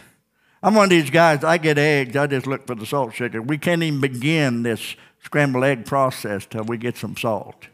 I'm 0.62 0.74
one 0.74 0.84
of 0.84 0.90
these 0.90 1.10
guys, 1.10 1.42
I 1.42 1.56
get 1.56 1.78
eggs, 1.78 2.14
I 2.14 2.26
just 2.26 2.46
look 2.46 2.66
for 2.66 2.74
the 2.74 2.86
salt 2.86 3.14
shaker. 3.14 3.40
We 3.40 3.58
can't 3.58 3.82
even 3.82 4.00
begin 4.00 4.62
this 4.62 4.94
scrambled 5.22 5.64
egg 5.64 5.86
process 5.86 6.44
till 6.46 6.64
we 6.64 6.76
get 6.76 6.98
some 6.98 7.16
salt. 7.16 7.66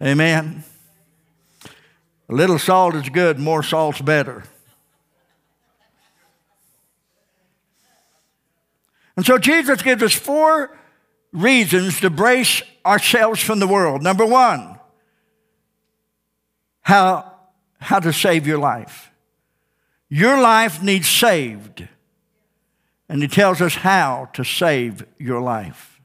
Amen. 0.00 0.62
A 2.28 2.34
little 2.34 2.58
salt 2.58 2.94
is 2.94 3.08
good, 3.08 3.38
more 3.40 3.64
salt's 3.64 4.00
better. 4.00 4.44
And 9.16 9.26
so 9.26 9.38
Jesus 9.38 9.82
gives 9.82 10.04
us 10.04 10.14
four 10.14 10.74
reasons 11.32 12.00
to 12.00 12.10
brace 12.10 12.62
ourselves 12.86 13.42
from 13.42 13.58
the 13.58 13.66
world. 13.66 14.02
Number 14.02 14.24
one, 14.24 14.78
how, 16.82 17.32
how 17.80 17.98
to 17.98 18.12
save 18.12 18.46
your 18.46 18.58
life. 18.58 19.10
Your 20.08 20.40
life 20.40 20.82
needs 20.82 21.08
saved. 21.08 21.88
And 23.08 23.22
he 23.22 23.28
tells 23.28 23.60
us 23.60 23.76
how 23.76 24.30
to 24.32 24.44
save 24.44 25.06
your 25.18 25.40
life. 25.40 26.00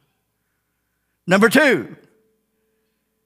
Number 1.25 1.49
two, 1.49 1.95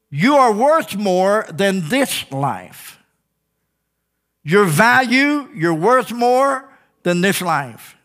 you 0.10 0.36
are 0.36 0.54
worth 0.54 0.96
more 0.96 1.46
than 1.52 1.90
this 1.90 2.30
life. 2.32 3.00
Your 4.44 4.66
value, 4.66 5.50
you're 5.54 5.74
worth 5.74 6.12
more 6.12 6.70
than 7.04 7.22
this 7.22 7.42
life. 7.42 7.98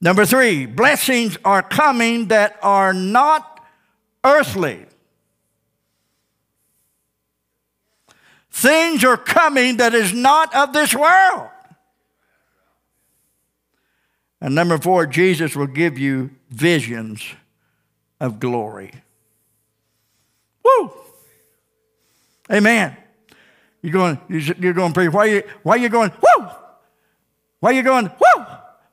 Number 0.00 0.24
three, 0.24 0.66
blessings 0.66 1.36
are 1.44 1.62
coming 1.62 2.28
that 2.28 2.58
are 2.62 2.92
not 2.92 3.64
earthly. 4.24 4.86
Things 8.52 9.02
are 9.02 9.16
coming 9.16 9.78
that 9.78 9.94
is 9.94 10.12
not 10.12 10.54
of 10.54 10.74
this 10.74 10.94
world. 10.94 11.48
And 14.42 14.54
number 14.54 14.76
four, 14.76 15.06
Jesus 15.06 15.56
will 15.56 15.66
give 15.66 15.98
you 15.98 16.30
visions 16.50 17.24
of 18.20 18.38
glory. 18.38 18.92
Woo! 20.64 20.92
Amen. 22.52 22.96
You're 23.80 23.92
going, 23.92 24.20
you're 24.28 24.74
going, 24.74 24.92
preach. 24.92 25.12
Why 25.12 25.20
are 25.20 25.34
you, 25.34 25.42
why 25.62 25.74
are 25.74 25.78
you 25.78 25.88
going, 25.88 26.10
woo? 26.10 26.46
Why 27.60 27.70
are 27.70 27.72
you 27.72 27.82
going, 27.82 28.04
woo? 28.04 28.44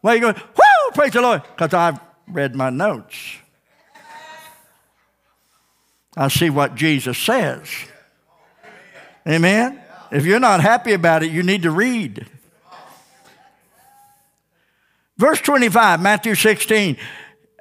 Why 0.02 0.12
are 0.12 0.15
you 0.15 0.22
going, 0.22 0.36
woo? 0.36 0.91
Praise 0.93 1.12
the 1.12 1.22
Lord. 1.22 1.43
Because 1.43 1.74
I've 1.74 2.00
read 2.28 2.56
my 2.56 2.69
notes. 2.69 3.17
I 6.15 6.28
see 6.30 6.50
what 6.50 6.76
Jesus 6.76 7.17
says. 7.17 7.67
Amen. 9.30 9.80
If 10.12 10.26
you're 10.26 10.39
not 10.39 10.60
happy 10.60 10.94
about 10.94 11.22
it, 11.22 11.32
you 11.32 11.44
need 11.44 11.62
to 11.63 11.72
read. 11.72 12.26
Verse 15.18 15.39
25, 15.42 16.02
Matthew 16.02 16.34
16. 16.34 16.98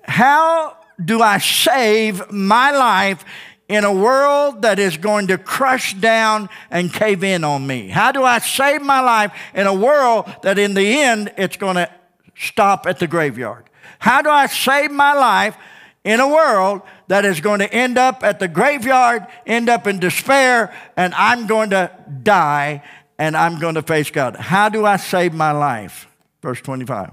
How 0.04 0.78
do 1.04 1.20
I 1.20 1.38
save 1.38 2.32
my 2.32 2.70
life 2.70 3.22
in 3.68 3.84
a 3.84 3.92
world 3.92 4.62
that 4.62 4.78
is 4.78 4.96
going 4.96 5.26
to 5.26 5.36
crush 5.36 5.92
down 5.92 6.48
and 6.70 6.90
cave 6.90 7.22
in 7.22 7.44
on 7.44 7.66
me? 7.66 7.88
How 7.88 8.12
do 8.12 8.24
I 8.24 8.38
save 8.38 8.80
my 8.80 9.00
life 9.00 9.32
in 9.52 9.66
a 9.66 9.74
world 9.74 10.24
that 10.42 10.58
in 10.58 10.72
the 10.72 11.02
end 11.02 11.34
it's 11.36 11.58
going 11.58 11.76
to 11.76 11.90
stop 12.34 12.86
at 12.86 12.98
the 12.98 13.06
graveyard? 13.06 13.68
How 13.98 14.22
do 14.22 14.30
I 14.30 14.46
save 14.46 14.90
my 14.90 15.12
life 15.12 15.56
in 16.02 16.20
a 16.20 16.28
world 16.28 16.80
that 17.08 17.24
is 17.24 17.40
going 17.40 17.58
to 17.60 17.72
end 17.72 17.98
up 17.98 18.22
at 18.22 18.38
the 18.38 18.48
graveyard, 18.48 19.26
end 19.46 19.68
up 19.68 19.86
in 19.86 19.98
despair, 19.98 20.72
and 20.96 21.14
I'm 21.14 21.46
going 21.46 21.70
to 21.70 21.90
die 22.22 22.82
and 23.18 23.36
I'm 23.36 23.58
going 23.58 23.74
to 23.74 23.82
face 23.82 24.10
God? 24.10 24.36
How 24.36 24.68
do 24.68 24.86
I 24.86 24.96
save 24.96 25.34
my 25.34 25.50
life? 25.50 26.06
Verse 26.40 26.60
25. 26.60 27.12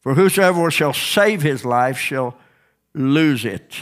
For 0.00 0.14
whosoever 0.14 0.70
shall 0.70 0.92
save 0.92 1.42
his 1.42 1.64
life 1.64 1.98
shall 1.98 2.36
lose 2.94 3.44
it. 3.44 3.76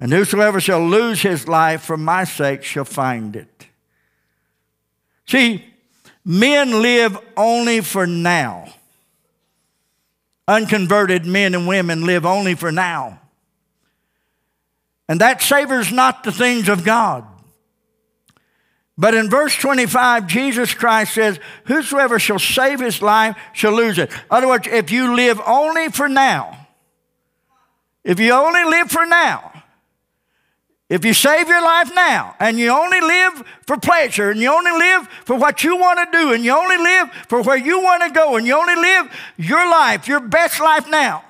And 0.00 0.12
whosoever 0.12 0.60
shall 0.60 0.86
lose 0.86 1.22
his 1.22 1.48
life 1.48 1.82
for 1.82 1.96
my 1.96 2.24
sake 2.24 2.62
shall 2.62 2.84
find 2.84 3.34
it. 3.34 3.66
See, 5.26 5.64
men 6.24 6.82
live 6.82 7.18
only 7.36 7.80
for 7.80 8.06
now. 8.06 8.72
Unconverted 10.48 11.26
men 11.26 11.54
and 11.54 11.68
women 11.68 12.06
live 12.06 12.24
only 12.26 12.54
for 12.54 12.72
now. 12.72 13.20
And 15.08 15.20
that 15.20 15.42
savors 15.42 15.92
not 15.92 16.24
the 16.24 16.32
things 16.32 16.68
of 16.68 16.84
God. 16.84 17.24
But 18.96 19.14
in 19.14 19.30
verse 19.30 19.54
25, 19.54 20.26
Jesus 20.26 20.74
Christ 20.74 21.14
says, 21.14 21.38
Whosoever 21.66 22.18
shall 22.18 22.40
save 22.40 22.80
his 22.80 23.00
life 23.00 23.36
shall 23.52 23.72
lose 23.72 23.98
it. 23.98 24.10
In 24.10 24.18
other 24.30 24.48
words, 24.48 24.66
if 24.66 24.90
you 24.90 25.14
live 25.14 25.40
only 25.46 25.90
for 25.90 26.08
now, 26.08 26.66
if 28.02 28.18
you 28.18 28.32
only 28.32 28.64
live 28.64 28.90
for 28.90 29.06
now, 29.06 29.57
If 30.88 31.04
you 31.04 31.12
save 31.12 31.48
your 31.48 31.62
life 31.62 31.90
now 31.94 32.34
and 32.40 32.58
you 32.58 32.70
only 32.70 33.00
live 33.00 33.44
for 33.66 33.76
pleasure 33.76 34.30
and 34.30 34.40
you 34.40 34.50
only 34.50 34.70
live 34.70 35.06
for 35.26 35.36
what 35.36 35.62
you 35.62 35.76
want 35.76 35.98
to 35.98 36.18
do 36.18 36.32
and 36.32 36.42
you 36.42 36.56
only 36.56 36.78
live 36.78 37.10
for 37.28 37.42
where 37.42 37.58
you 37.58 37.82
want 37.82 38.04
to 38.04 38.10
go 38.10 38.36
and 38.36 38.46
you 38.46 38.56
only 38.56 38.74
live 38.74 39.12
your 39.36 39.68
life, 39.68 40.08
your 40.08 40.20
best 40.20 40.60
life 40.60 40.88
now, 40.88 41.22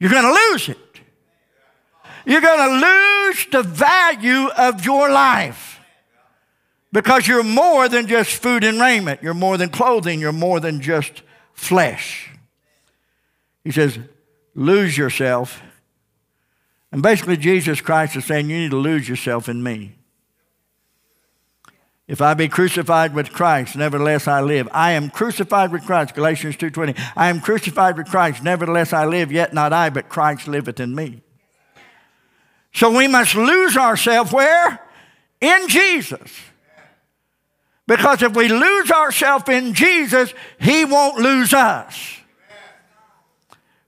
you're 0.00 0.10
going 0.10 0.24
to 0.24 0.32
lose 0.50 0.68
it. 0.70 0.78
You're 2.24 2.40
going 2.40 2.80
to 2.80 2.86
lose 2.86 3.46
the 3.52 3.62
value 3.62 4.48
of 4.48 4.84
your 4.84 5.10
life 5.10 5.78
because 6.92 7.28
you're 7.28 7.42
more 7.42 7.90
than 7.90 8.06
just 8.06 8.42
food 8.42 8.64
and 8.64 8.80
raiment. 8.80 9.22
You're 9.22 9.34
more 9.34 9.58
than 9.58 9.68
clothing. 9.68 10.18
You're 10.18 10.32
more 10.32 10.60
than 10.60 10.80
just 10.80 11.22
flesh. 11.52 12.30
He 13.64 13.70
says, 13.70 13.98
lose 14.54 14.96
yourself 14.96 15.60
and 16.92 17.02
basically, 17.02 17.36
Jesus 17.36 17.80
Christ 17.80 18.16
is 18.16 18.24
saying, 18.24 18.48
You 18.48 18.58
need 18.58 18.70
to 18.70 18.76
lose 18.76 19.08
yourself 19.08 19.48
in 19.48 19.62
me. 19.62 19.96
If 22.08 22.22
I 22.22 22.34
be 22.34 22.48
crucified 22.48 23.14
with 23.14 23.32
Christ, 23.32 23.74
nevertheless 23.74 24.28
I 24.28 24.40
live. 24.40 24.68
I 24.72 24.92
am 24.92 25.10
crucified 25.10 25.72
with 25.72 25.84
Christ, 25.84 26.14
Galatians 26.14 26.56
2.20. 26.56 26.96
I 27.16 27.28
am 27.30 27.40
crucified 27.40 27.96
with 27.96 28.06
Christ, 28.06 28.44
nevertheless 28.44 28.92
I 28.92 29.06
live, 29.06 29.32
yet 29.32 29.52
not 29.52 29.72
I, 29.72 29.90
but 29.90 30.08
Christ 30.08 30.46
liveth 30.46 30.78
in 30.78 30.94
me. 30.94 31.22
So 32.72 32.96
we 32.96 33.08
must 33.08 33.34
lose 33.34 33.76
ourselves 33.76 34.32
where? 34.32 34.80
In 35.40 35.68
Jesus. 35.68 36.30
Because 37.88 38.22
if 38.22 38.36
we 38.36 38.48
lose 38.48 38.90
ourselves 38.92 39.48
in 39.48 39.74
Jesus, 39.74 40.32
He 40.60 40.84
won't 40.84 41.18
lose 41.18 41.52
us. 41.52 42.15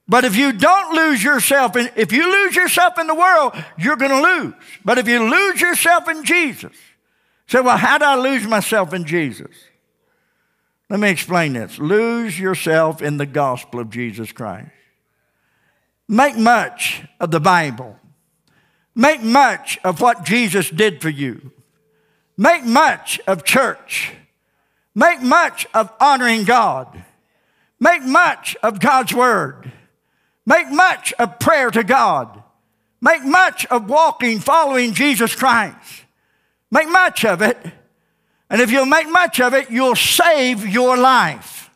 But 0.09 0.25
if 0.25 0.37
you 0.37 0.53
don't 0.53 0.94
lose 0.94 1.23
yourself, 1.23 1.77
in, 1.77 1.90
if 1.94 2.12
you 2.12 2.31
lose 2.31 2.57
yourself 2.57 2.99
in 2.99 3.07
the 3.07 3.14
world, 3.14 3.53
you're 3.77 3.97
going 3.97 4.11
to 4.11 4.23
lose. 4.23 4.55
But 4.85 4.97
if 4.97 5.07
you 5.07 5.29
lose 5.29 5.61
yourself 5.61 6.09
in 6.09 6.25
Jesus, 6.25 6.73
say, 7.47 7.61
well, 7.61 7.77
how 7.77 7.99
do 7.99 8.07
I 8.07 8.16
lose 8.16 8.47
myself 8.47 8.94
in 8.94 9.05
Jesus? 9.05 9.55
Let 10.88 10.99
me 11.01 11.11
explain 11.11 11.53
this. 11.53 11.79
Lose 11.79 12.40
yourself 12.40 13.03
in 13.03 13.18
the 13.18 13.27
gospel 13.27 13.81
of 13.81 13.90
Jesus 13.90 14.33
Christ. 14.33 14.71
Make 16.09 16.38
much 16.38 17.03
of 17.21 17.31
the 17.31 17.40
Bible. 17.40 17.97
Make 18.94 19.23
much 19.23 19.79
of 19.85 20.01
what 20.01 20.25
Jesus 20.25 20.71
did 20.71 21.03
for 21.03 21.11
you. 21.11 21.53
Make 22.38 22.64
much 22.64 23.21
of 23.27 23.44
church. 23.44 24.14
Make 24.94 25.21
much 25.21 25.66
of 25.75 25.92
honoring 26.01 26.44
God. 26.44 27.05
Make 27.79 28.03
much 28.03 28.57
of 28.62 28.81
God's 28.81 29.12
Word. 29.12 29.73
Make 30.49 30.71
much 30.71 31.13
of 31.19 31.39
prayer 31.39 31.71
to 31.71 31.85
God. 31.85 32.43
Make 33.03 33.23
much 33.23 33.67
of 33.67 33.91
walking, 33.91 34.41
following 34.41 34.95
Jesus 34.95 35.37
Christ. 35.37 36.05
Make 36.71 36.89
much 36.89 37.27
of 37.27 37.43
it. 37.43 37.59
And 38.49 38.63
if 38.63 38.71
you'll 38.71 38.87
make 38.87 39.11
much 39.11 39.43
of 39.43 39.53
it, 39.53 39.71
you'll 39.71 39.95
save 39.95 40.67
your 40.67 40.97
life. 40.97 41.69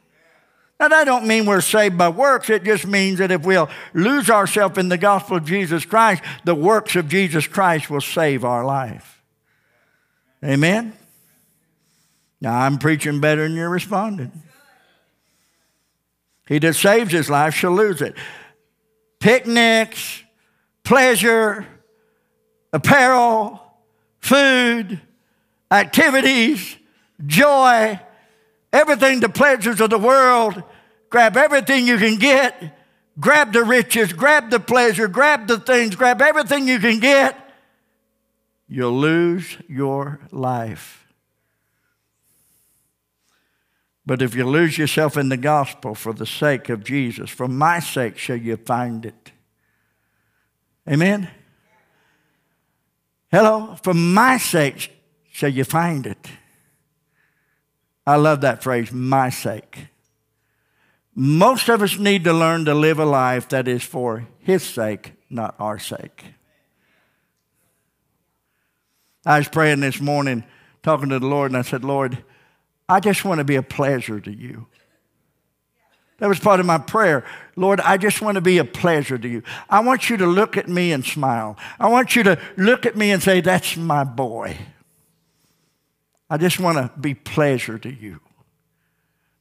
Now, 0.81 0.89
that 0.89 1.05
don't 1.05 1.27
mean 1.27 1.45
we're 1.45 1.61
saved 1.61 1.99
by 1.99 2.09
works. 2.09 2.49
It 2.49 2.65
just 2.65 2.87
means 2.87 3.19
that 3.19 3.31
if 3.31 3.43
we'll 3.43 3.69
lose 3.93 4.31
ourselves 4.31 4.79
in 4.79 4.89
the 4.89 4.97
gospel 4.97 5.37
of 5.37 5.45
Jesus 5.45 5.85
Christ, 5.85 6.23
the 6.45 6.55
works 6.55 6.97
of 6.97 7.09
Jesus 7.09 7.47
Christ 7.47 7.91
will 7.91 8.01
save 8.01 8.43
our 8.43 8.65
life. 8.65 9.23
Amen? 10.43 10.95
Now, 12.41 12.59
I'm 12.59 12.79
preaching 12.79 13.21
better 13.21 13.43
than 13.47 13.55
you're 13.55 13.69
responding. 13.69 14.33
He 16.49 16.59
that 16.61 16.75
saves 16.75 17.13
his 17.13 17.29
life 17.29 17.55
shall 17.55 17.73
lose 17.73 18.01
it 18.01 18.17
picnics, 19.23 20.23
pleasure, 20.83 21.65
apparel, 22.73 23.63
food, 24.19 25.01
activities, 25.71 26.77
joy, 27.25 27.99
everything 28.73 29.21
the 29.21 29.29
pleasures 29.29 29.81
of 29.81 29.91
the 29.91 29.99
world. 29.99 30.63
Grab 31.09 31.37
everything 31.37 31.87
you 31.87 31.99
can 31.99 32.17
get. 32.17 32.79
Grab 33.21 33.53
the 33.53 33.63
riches, 33.63 34.13
grab 34.13 34.51
the 34.51 34.59
pleasure, 34.59 35.07
grab 35.07 35.47
the 35.47 35.59
things, 35.59 35.95
grab 35.95 36.21
everything 36.21 36.67
you 36.67 36.79
can 36.79 36.99
get. 36.99 37.39
You'll 38.69 38.99
lose 38.99 39.57
your 39.69 40.21
life. 40.33 41.02
But 44.05 44.21
if 44.21 44.35
you 44.35 44.45
lose 44.45 44.79
yourself 44.79 45.17
in 45.17 45.29
the 45.29 45.37
gospel 45.37 45.95
for 45.95 46.13
the 46.13 46.27
sake 46.27 46.69
of 46.69 46.83
Jesus, 46.83 47.31
for 47.31 47.47
my 47.47 47.79
sake 47.79 48.19
shall 48.19 48.37
you 48.37 48.57
find 48.57 49.07
it. 49.07 49.33
Amen? 50.89 51.31
Hello? 53.31 53.77
For 53.83 53.95
my 53.95 54.39
sake 54.39 54.93
shall 55.31 55.51
you 55.51 55.65
find 55.65 56.07
it. 56.07 56.29
I 58.05 58.17
love 58.17 58.41
that 58.41 58.63
phrase, 58.63 58.91
my 58.93 59.31
sake. 59.31 59.87
Most 61.15 61.69
of 61.69 61.83
us 61.83 61.99
need 61.99 62.25
to 62.25 62.33
learn 62.33 62.65
to 62.65 62.75
live 62.75 62.99
a 62.99 63.05
life 63.05 63.49
that 63.51 63.69
is 63.69 63.83
for 63.83 64.27
His 64.41 64.63
sake, 64.63 65.13
not 65.31 65.55
our 65.59 65.79
sake. 65.79 66.25
I 69.25 69.39
was 69.39 69.49
praying 69.49 69.81
this 69.81 70.01
morning, 70.01 70.43
talking 70.83 71.11
to 71.11 71.21
the 71.21 71.27
Lord, 71.27 71.53
and 71.53 71.59
I 71.59 71.63
said, 71.63 71.85
Lord, 71.85 72.25
I 72.89 73.01
just 73.01 73.25
want 73.25 73.39
to 73.39 73.45
be 73.45 73.57
a 73.57 73.63
pleasure 73.63 74.21
to 74.21 74.31
you. 74.31 74.67
That 76.19 76.29
was 76.29 76.39
part 76.39 76.61
of 76.61 76.67
my 76.67 76.79
prayer. 76.79 77.25
Lord, 77.57 77.81
I 77.81 77.97
just 77.97 78.23
want 78.23 78.37
to 78.37 78.41
be 78.41 78.59
a 78.59 78.65
pleasure 78.65 79.19
to 79.19 79.29
you. 79.29 79.43
I 79.69 79.81
want 79.81 80.09
you 80.09 80.17
to 80.19 80.27
look 80.27 80.57
at 80.57 80.69
me 80.69 80.93
and 80.93 81.05
smile. 81.05 81.59
I 81.81 81.89
want 81.89 82.15
you 82.15 82.23
to 82.23 82.39
look 82.57 82.87
at 82.87 82.97
me 82.97 83.11
and 83.11 83.21
say, 83.21 83.41
That's 83.41 83.77
my 83.77 84.05
boy. 84.05 84.57
I 86.31 86.37
just 86.37 86.61
want 86.61 86.79
to 86.79 86.93
be 86.99 87.15
pleasure 87.15 87.77
to 87.79 87.93
you. 87.93 88.21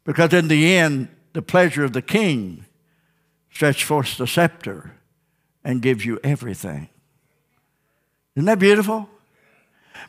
Because 0.04 0.34
in 0.34 0.48
the 0.48 0.76
end, 0.76 1.10
the 1.34 1.42
pleasure 1.42 1.84
of 1.84 1.94
the 1.94 2.02
king 2.02 2.66
stretches 3.52 3.84
forth 3.84 4.18
the 4.18 4.28
scepter 4.28 4.94
and 5.64 5.82
gives 5.82 6.04
you 6.04 6.20
everything. 6.24 6.90
Isn't 8.36 8.46
that 8.46 8.60
beautiful? 8.60 9.08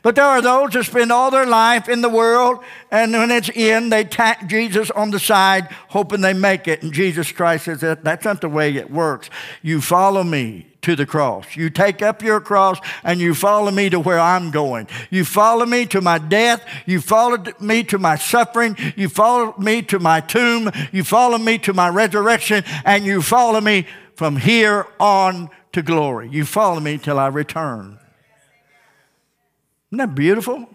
But 0.01 0.15
there 0.15 0.25
are 0.25 0.41
those 0.41 0.73
that 0.73 0.85
spend 0.85 1.13
all 1.13 1.31
their 1.31 1.47
life 1.47 1.89
in 1.89 2.01
the 2.01 2.09
world, 2.09 2.65
and 2.91 3.13
when 3.13 3.31
it's 3.31 3.51
in, 3.51 3.91
they 3.91 4.05
tack 4.05 4.49
Jesus 4.49 4.91
on 4.91 5.11
the 5.11 5.21
side, 5.21 5.69
hoping 5.89 6.23
they 6.23 6.33
make 6.33 6.67
it. 6.67 6.83
And 6.83 6.93
Jesus 6.93 7.31
Christ 7.31 7.67
says 7.67 7.81
that 7.81 8.03
that's 8.03 8.25
not 8.25 8.41
the 8.41 8.49
way 8.49 8.75
it 8.77 8.91
works. 8.91 9.31
You 9.63 9.81
follow 9.81 10.25
me 10.25 10.67
to 10.83 10.97
the 10.97 11.07
cross. 11.07 11.57
You 11.57 11.71
take 11.71 12.03
up 12.03 12.23
your 12.23 12.41
cross 12.41 12.79
and 13.05 13.21
you 13.21 13.35
follow 13.35 13.71
me 13.71 13.89
to 13.91 14.01
where 14.01 14.19
I'm 14.19 14.51
going. 14.51 14.89
You 15.11 15.25
follow 15.25 15.65
me 15.65 15.87
to 15.87 16.01
my 16.01 16.19
death. 16.19 16.65
You 16.87 17.01
follow 17.01 17.43
me 17.61 17.85
to 17.85 17.99
my 17.99 18.17
suffering. 18.17 18.77
You 18.97 19.09
follow 19.09 19.55
me 19.59 19.83
to 19.83 19.99
my 20.01 20.21
tomb. 20.21 20.71
You 20.91 21.05
follow 21.05 21.39
me 21.39 21.59
to 21.59 21.73
my 21.73 21.89
resurrection. 21.89 22.65
And 22.85 23.05
you 23.05 23.23
follow 23.23 23.61
me 23.61 23.87
from 24.17 24.37
here 24.37 24.87
on 24.99 25.51
to 25.73 25.83
glory. 25.83 26.29
You 26.29 26.45
follow 26.45 26.81
me 26.81 26.99
till 26.99 27.19
I 27.19 27.29
return. 27.29 27.99
Isn't 29.93 29.99
that 29.99 30.15
beautiful? 30.15 30.67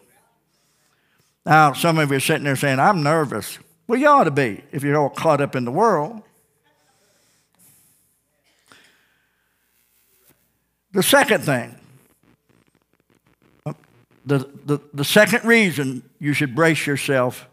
Now, 1.43 1.73
some 1.73 1.97
of 1.97 2.11
you 2.11 2.17
are 2.17 2.19
sitting 2.19 2.43
there 2.43 2.55
saying, 2.55 2.79
I'm 2.79 3.01
nervous. 3.01 3.57
Well, 3.87 3.99
you 3.99 4.05
ought 4.05 4.25
to 4.25 4.31
be 4.31 4.63
if 4.71 4.83
you're 4.83 4.95
all 4.95 5.09
caught 5.09 5.41
up 5.41 5.55
in 5.55 5.65
the 5.65 5.71
world. 5.71 6.21
The 10.91 11.01
second 11.01 11.41
thing, 11.43 11.75
the, 14.23 14.47
the, 14.65 14.79
the 14.93 15.03
second 15.03 15.45
reason 15.45 16.07
you 16.19 16.33
should 16.33 16.53
brace 16.53 16.85
yourself 16.85 17.47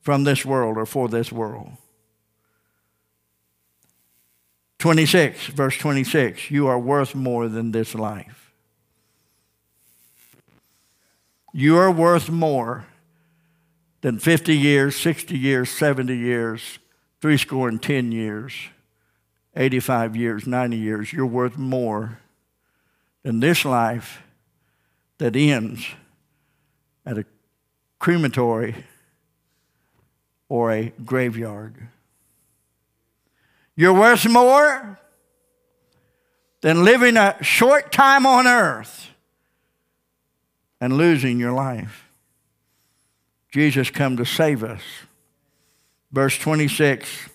from 0.00 0.24
this 0.24 0.46
world 0.46 0.78
or 0.78 0.86
for 0.86 1.08
this 1.08 1.30
world. 1.30 1.72
26, 4.78 5.48
verse 5.48 5.76
26, 5.76 6.50
you 6.50 6.68
are 6.68 6.78
worth 6.78 7.14
more 7.14 7.48
than 7.48 7.72
this 7.72 7.94
life. 7.94 8.41
You 11.52 11.76
are 11.76 11.90
worth 11.90 12.30
more 12.30 12.86
than 14.00 14.18
50 14.18 14.56
years, 14.56 14.96
60 14.96 15.38
years, 15.38 15.70
70 15.70 16.16
years, 16.16 16.78
three 17.20 17.36
score 17.36 17.68
and 17.68 17.80
10 17.80 18.10
years, 18.10 18.54
85 19.54 20.16
years, 20.16 20.46
90 20.46 20.76
years. 20.76 21.12
You're 21.12 21.26
worth 21.26 21.58
more 21.58 22.18
than 23.22 23.40
this 23.40 23.64
life 23.64 24.22
that 25.18 25.36
ends 25.36 25.86
at 27.04 27.18
a 27.18 27.26
crematory 27.98 28.84
or 30.48 30.72
a 30.72 30.92
graveyard. 31.04 31.88
You're 33.76 33.94
worth 33.94 34.28
more 34.28 34.98
than 36.62 36.84
living 36.84 37.16
a 37.16 37.36
short 37.42 37.92
time 37.92 38.26
on 38.26 38.46
earth 38.46 39.11
and 40.82 40.96
losing 40.96 41.38
your 41.38 41.52
life. 41.52 42.10
Jesus 43.52 43.88
come 43.88 44.16
to 44.16 44.24
save 44.24 44.64
us. 44.64 44.82
Verse 46.10 46.36
26. 46.36 47.28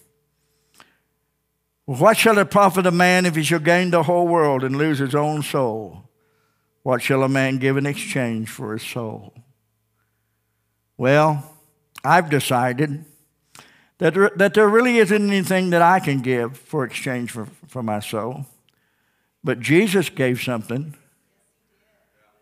What 1.86 2.18
shall 2.18 2.40
it 2.40 2.52
profit 2.52 2.86
a 2.86 2.92
man 2.92 3.26
if 3.26 3.38
he 3.38 3.44
shall 3.44 3.60
gain 3.60 3.92
the 3.92 4.04
whole 4.04 4.28
world 4.28 4.66
and 4.66 4.76
lose 4.76 5.00
his 5.00 5.16
own 5.16 5.44
soul? 5.44 6.10
What 6.84 7.02
shall 7.02 7.24
a 7.24 7.30
man 7.30 7.58
give 7.58 7.78
in 7.78 7.86
exchange 7.86 8.50
for 8.50 8.74
his 8.74 8.84
soul? 8.84 9.34
Well, 10.98 11.50
I've 12.04 12.30
decided 12.30 13.06
that 14.00 14.14
there, 14.14 14.32
that 14.36 14.56
there 14.56 14.68
really 14.68 14.98
isn't 14.98 15.26
anything 15.26 15.70
that 15.70 15.82
I 15.82 16.02
can 16.02 16.20
give 16.20 16.58
for 16.58 16.84
exchange 16.84 17.32
for, 17.32 17.48
for 17.66 17.82
my 17.82 18.02
soul. 18.02 18.46
But 19.42 19.62
Jesus 19.62 20.10
gave 20.10 20.42
something 20.42 20.96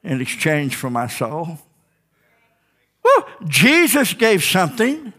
in 0.05 0.21
exchange 0.21 0.75
for 0.75 0.89
my 0.89 1.07
soul. 1.07 1.59
Jesus 3.47 4.13
gave 4.13 4.43
something 4.43 5.13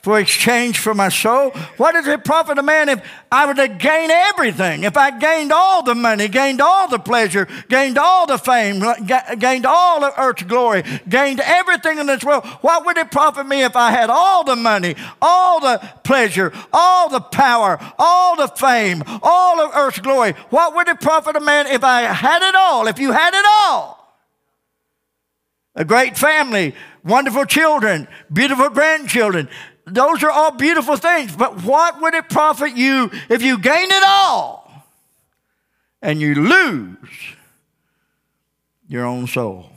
for 0.00 0.20
exchange 0.20 0.78
for 0.78 0.94
my 0.94 1.08
soul. 1.08 1.50
What 1.76 1.92
does 1.92 2.06
it 2.06 2.24
profit 2.24 2.58
a 2.58 2.62
man 2.62 2.88
if 2.88 3.04
I 3.32 3.46
were 3.46 3.54
to 3.54 3.68
gain 3.68 4.10
everything? 4.10 4.84
If 4.84 4.96
I 4.96 5.18
gained 5.18 5.52
all 5.52 5.82
the 5.82 5.94
money, 5.94 6.28
gained 6.28 6.60
all 6.60 6.88
the 6.88 7.00
pleasure, 7.00 7.48
gained 7.68 7.98
all 7.98 8.26
the 8.26 8.38
fame, 8.38 8.82
gained 9.38 9.66
all 9.66 10.00
the 10.00 10.18
earth's 10.20 10.44
glory, 10.44 10.84
gained 11.08 11.40
everything 11.40 11.98
in 11.98 12.06
this 12.06 12.22
world, 12.22 12.46
what 12.60 12.86
would 12.86 12.96
it 12.96 13.10
profit 13.10 13.46
me 13.46 13.64
if 13.64 13.74
I 13.74 13.90
had 13.90 14.08
all 14.08 14.44
the 14.44 14.56
money, 14.56 14.94
all 15.20 15.60
the 15.60 15.78
pleasure, 16.04 16.52
all 16.72 17.08
the 17.08 17.20
power, 17.20 17.78
all 17.98 18.36
the 18.36 18.48
fame, 18.48 19.02
all 19.22 19.60
of 19.60 19.74
earth's 19.74 19.98
glory? 19.98 20.32
What 20.50 20.76
would 20.76 20.88
it 20.88 21.00
profit 21.00 21.34
a 21.34 21.40
man 21.40 21.66
if 21.66 21.82
I 21.82 22.02
had 22.02 22.42
it 22.48 22.54
all, 22.54 22.86
if 22.86 23.00
you 23.00 23.10
had 23.10 23.34
it 23.34 23.44
all? 23.46 23.98
A 25.74 25.84
great 25.84 26.16
family, 26.16 26.74
wonderful 27.04 27.44
children, 27.44 28.08
beautiful 28.32 28.68
grandchildren, 28.68 29.48
those 29.90 30.22
are 30.22 30.30
all 30.30 30.52
beautiful 30.52 30.96
things, 30.96 31.34
but 31.34 31.62
what 31.62 32.00
would 32.00 32.14
it 32.14 32.28
profit 32.28 32.76
you 32.76 33.10
if 33.28 33.42
you 33.42 33.58
gain 33.58 33.90
it 33.90 34.02
all 34.06 34.86
and 36.02 36.20
you 36.20 36.34
lose 36.34 37.36
your 38.88 39.04
own 39.04 39.26
soul? 39.26 39.70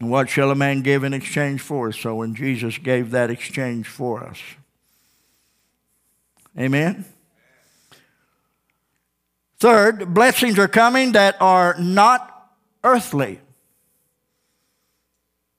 And 0.00 0.10
what 0.10 0.28
shall 0.28 0.50
a 0.50 0.54
man 0.54 0.82
give 0.82 1.04
in 1.04 1.14
exchange 1.14 1.60
for 1.60 1.86
his 1.86 1.96
soul? 1.96 2.22
And 2.22 2.36
Jesus 2.36 2.78
gave 2.78 3.12
that 3.12 3.30
exchange 3.30 3.86
for 3.86 4.24
us. 4.24 4.38
Amen? 6.58 7.04
Third, 9.58 10.12
blessings 10.12 10.58
are 10.58 10.68
coming 10.68 11.12
that 11.12 11.36
are 11.40 11.74
not 11.78 12.50
earthly. 12.82 13.40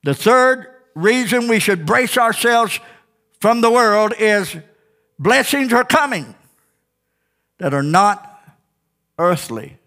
The 0.04 0.14
third 0.14 0.75
reason 0.96 1.48
we 1.48 1.60
should 1.60 1.86
brace 1.86 2.18
ourselves 2.18 2.80
from 3.40 3.62
the 3.62 3.70
world 3.70 4.14
is 4.18 4.56
blessings 5.20 5.72
are 5.74 5.84
coming 5.84 6.34
that 7.58 7.74
are 7.74 7.84
not 7.84 8.42
earthly. 9.20 9.78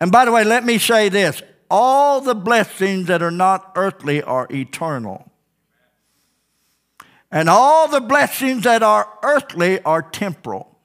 And 0.00 0.10
by 0.10 0.24
the 0.24 0.32
way, 0.32 0.44
let 0.44 0.64
me 0.64 0.78
say 0.78 1.08
this 1.08 1.42
all 1.70 2.20
the 2.20 2.34
blessings 2.34 3.06
that 3.06 3.22
are 3.22 3.30
not 3.30 3.72
earthly 3.76 4.22
are 4.22 4.46
eternal. 4.50 5.30
And 7.30 7.48
all 7.48 7.86
the 7.86 8.00
blessings 8.00 8.64
that 8.64 8.82
are 8.82 9.08
earthly 9.22 9.80
are 9.82 10.02
temporal. 10.02 10.78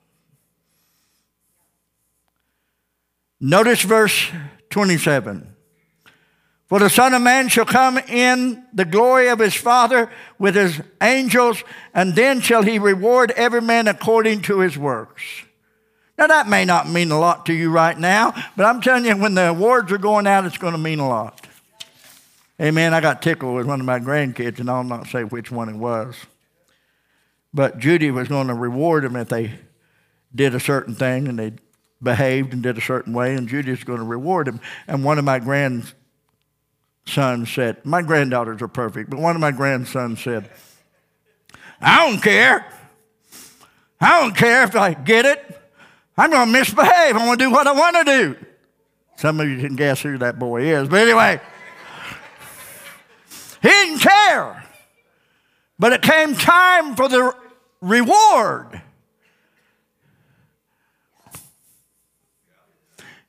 Notice 3.39 3.81
verse 3.81 4.31
27. 4.69 5.54
For 6.67 6.79
the 6.79 6.89
Son 6.89 7.13
of 7.13 7.21
Man 7.21 7.47
shall 7.47 7.65
come 7.65 7.97
in 7.97 8.65
the 8.73 8.85
glory 8.85 9.27
of 9.27 9.39
his 9.39 9.53
Father 9.53 10.09
with 10.39 10.55
his 10.55 10.81
angels, 11.01 11.63
and 11.93 12.15
then 12.15 12.41
shall 12.41 12.63
he 12.63 12.79
reward 12.79 13.31
every 13.31 13.61
man 13.61 13.87
according 13.87 14.41
to 14.43 14.59
his 14.59 14.77
works. 14.77 15.23
Now, 16.17 16.27
that 16.27 16.47
may 16.47 16.65
not 16.65 16.89
mean 16.89 17.11
a 17.11 17.19
lot 17.19 17.45
to 17.47 17.53
you 17.53 17.69
right 17.69 17.97
now, 17.97 18.33
but 18.55 18.65
I'm 18.65 18.81
telling 18.81 19.05
you, 19.05 19.15
when 19.17 19.35
the 19.35 19.49
awards 19.49 19.91
are 19.91 19.97
going 19.97 20.25
out, 20.25 20.45
it's 20.45 20.57
going 20.57 20.71
to 20.71 20.79
mean 20.79 20.99
a 20.99 21.07
lot. 21.07 21.45
Amen. 22.59 22.93
I 22.93 23.01
got 23.01 23.21
tickled 23.21 23.55
with 23.55 23.67
one 23.67 23.81
of 23.81 23.85
my 23.85 23.99
grandkids, 23.99 24.59
and 24.59 24.69
I'll 24.69 24.83
not 24.83 25.07
say 25.07 25.23
which 25.25 25.51
one 25.51 25.67
it 25.67 25.75
was. 25.75 26.15
But 27.53 27.79
Judy 27.79 28.11
was 28.11 28.29
going 28.29 28.47
to 28.47 28.53
reward 28.53 29.03
them 29.03 29.17
if 29.17 29.27
they 29.27 29.51
did 30.33 30.55
a 30.55 30.59
certain 30.59 30.95
thing 30.95 31.27
and 31.27 31.37
they 31.37 31.53
behaved 32.01 32.53
and 32.53 32.63
did 32.63 32.77
a 32.77 32.81
certain 32.81 33.13
way, 33.13 33.35
and 33.35 33.47
Judy 33.47 33.71
was 33.71 33.83
going 33.83 33.99
to 33.99 34.05
reward 34.05 34.47
them. 34.47 34.61
And 34.87 35.03
one 35.03 35.19
of 35.19 35.25
my 35.25 35.39
grands 35.39 35.93
son 37.07 37.45
said, 37.45 37.85
My 37.85 38.01
granddaughters 38.01 38.61
are 38.61 38.67
perfect, 38.67 39.09
but 39.09 39.19
one 39.19 39.35
of 39.35 39.41
my 39.41 39.51
grandsons 39.51 40.21
said, 40.21 40.49
I 41.81 42.09
don't 42.09 42.21
care. 42.21 42.65
I 43.99 44.21
don't 44.21 44.35
care 44.35 44.63
if 44.63 44.75
I 44.75 44.93
get 44.93 45.25
it. 45.25 45.61
I'm 46.17 46.31
going 46.31 46.47
to 46.47 46.51
misbehave. 46.51 47.15
I'm 47.15 47.25
going 47.25 47.37
to 47.37 47.43
do 47.45 47.51
what 47.51 47.67
I 47.67 47.73
want 47.73 47.95
to 47.97 48.03
do. 48.03 48.45
Some 49.17 49.39
of 49.39 49.49
you 49.49 49.59
can 49.59 49.75
guess 49.75 50.01
who 50.01 50.17
that 50.17 50.39
boy 50.39 50.63
is. 50.63 50.87
But 50.87 51.01
anyway, 51.01 51.39
he 53.61 53.69
didn't 53.69 53.99
care. 53.99 54.63
But 55.77 55.93
it 55.93 56.01
came 56.01 56.35
time 56.35 56.95
for 56.95 57.09
the 57.09 57.33
reward. 57.81 58.81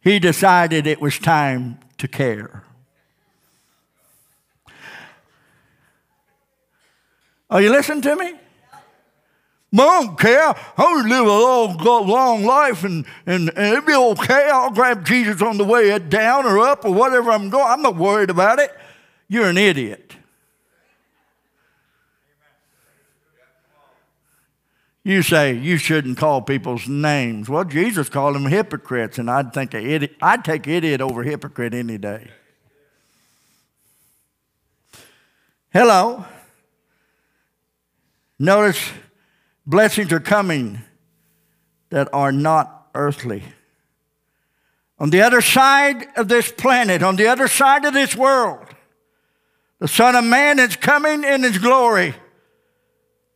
He 0.00 0.20
decided 0.20 0.86
it 0.86 1.00
was 1.00 1.18
time 1.18 1.80
to 1.98 2.06
care. 2.06 2.62
Are 7.50 7.62
you 7.62 7.70
listening 7.70 8.02
to 8.02 8.16
me? 8.16 8.34
I 9.72 9.76
don't 9.76 10.18
care. 10.18 10.42
I 10.42 10.54
want 10.78 11.06
to 11.06 11.08
live 11.08 11.26
a 11.26 11.28
long, 11.28 12.08
long 12.08 12.44
life 12.44 12.84
and, 12.84 13.04
and, 13.26 13.50
and 13.56 13.74
it'll 13.74 13.86
be 13.86 14.20
okay. 14.20 14.48
I'll 14.50 14.70
grab 14.70 15.04
Jesus 15.04 15.42
on 15.42 15.58
the 15.58 15.64
way 15.64 15.96
down 15.98 16.46
or 16.46 16.58
up 16.60 16.84
or 16.84 16.92
whatever 16.92 17.30
I'm 17.30 17.50
going. 17.50 17.66
I'm 17.66 17.82
not 17.82 17.96
worried 17.96 18.30
about 18.30 18.58
it. 18.58 18.72
You're 19.28 19.48
an 19.48 19.58
idiot. 19.58 20.16
You 25.02 25.22
say 25.22 25.52
you 25.52 25.76
shouldn't 25.76 26.18
call 26.18 26.42
people's 26.42 26.88
names. 26.88 27.48
Well, 27.48 27.64
Jesus 27.64 28.08
called 28.08 28.34
them 28.34 28.46
hypocrites, 28.46 29.18
and 29.18 29.30
I'd 29.30 29.52
think 29.52 29.72
idiot, 29.72 30.16
I'd 30.20 30.44
take 30.44 30.66
idiot 30.66 31.00
over 31.00 31.22
hypocrite 31.22 31.74
any 31.74 31.96
day. 31.96 32.28
Hello. 35.72 36.24
Notice 38.38 38.90
blessings 39.66 40.12
are 40.12 40.20
coming 40.20 40.80
that 41.90 42.08
are 42.12 42.32
not 42.32 42.88
earthly. 42.94 43.42
On 44.98 45.10
the 45.10 45.22
other 45.22 45.40
side 45.40 46.06
of 46.16 46.28
this 46.28 46.50
planet, 46.50 47.02
on 47.02 47.16
the 47.16 47.26
other 47.26 47.48
side 47.48 47.84
of 47.84 47.92
this 47.92 48.16
world, 48.16 48.66
the 49.78 49.88
Son 49.88 50.14
of 50.14 50.24
Man 50.24 50.58
is 50.58 50.76
coming 50.76 51.22
in 51.22 51.42
his 51.42 51.58
glory. 51.58 52.14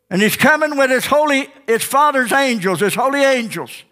And 0.09 0.21
he's 0.21 0.37
coming 0.37 0.77
with 0.77 0.91
his 0.91 1.07
holy, 1.07 1.49
his 1.67 1.85
Father's 1.85 2.33
angels, 2.33 2.81
his 2.81 2.95
holy 2.95 3.23
angels. 3.23 3.85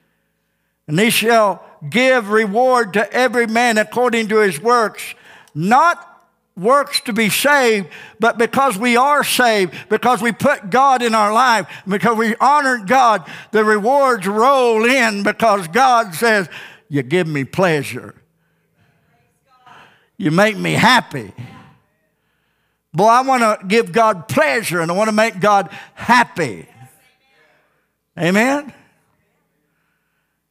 And 0.89 0.99
he 0.99 1.11
shall 1.11 1.63
give 1.89 2.31
reward 2.31 2.95
to 2.95 3.13
every 3.13 3.47
man 3.47 3.79
according 3.79 4.29
to 4.29 4.39
his 4.39 4.61
works, 4.61 5.15
not 5.55 6.18
works 6.59 7.01
to 7.03 7.13
be 7.13 7.31
saved, 7.31 7.89
but 8.19 8.37
because 8.39 8.77
we 8.77 8.97
are 8.97 9.23
saved, 9.25 9.75
because 9.89 10.21
we 10.21 10.33
put 10.33 10.71
God 10.71 11.03
in 11.03 11.15
our 11.15 11.33
life, 11.33 11.69
because 11.87 12.17
we 12.17 12.35
honor 12.37 12.79
God, 12.79 13.29
the 13.53 13.65
rewards 13.65 14.27
roll 14.27 14.85
in 14.85 15.23
because 15.23 15.69
God 15.69 16.15
says, 16.15 16.49
You 16.89 17.03
give 17.03 17.27
me 17.27 17.45
pleasure. 17.45 18.15
You 20.17 20.33
make 20.33 20.57
me 20.57 20.73
happy. 20.73 21.33
Boy, 22.93 23.07
I 23.07 23.21
want 23.21 23.43
to 23.43 23.67
give 23.67 23.93
God 23.93 24.27
pleasure 24.27 24.81
and 24.81 24.91
I 24.91 24.95
want 24.95 25.09
to 25.09 25.15
make 25.15 25.39
God 25.39 25.71
happy. 25.95 26.67
Amen? 28.19 28.73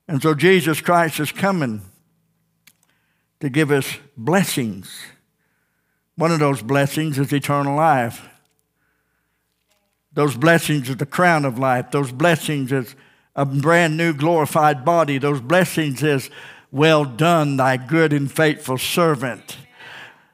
And 0.08 0.22
so 0.22 0.34
Jesus 0.34 0.80
Christ 0.80 1.20
is 1.20 1.34
coming 1.34 1.82
to 3.42 3.50
give 3.50 3.72
us 3.72 3.98
blessings. 4.16 4.90
One 6.18 6.32
of 6.32 6.40
those 6.40 6.62
blessings 6.62 7.20
is 7.20 7.32
eternal 7.32 7.76
life. 7.76 8.28
Those 10.14 10.36
blessings 10.36 10.90
is 10.90 10.98
the 10.98 11.06
crown 11.06 11.46
of 11.46 11.60
life. 11.60 11.92
Those 11.92 12.12
blessings 12.12 12.72
is 12.72 12.96
a 13.36 13.46
brand 13.46 13.98
new 13.98 14.14
glorified 14.14 14.84
body. 14.84 15.20
Those 15.20 15.40
blessings 15.40 16.02
is 16.02 16.32
well 16.72 17.06
done, 17.06 17.58
thy 17.58 17.78
good 17.78 18.14
and 18.14 18.32
faithful 18.32 18.80
servant. 18.80 19.58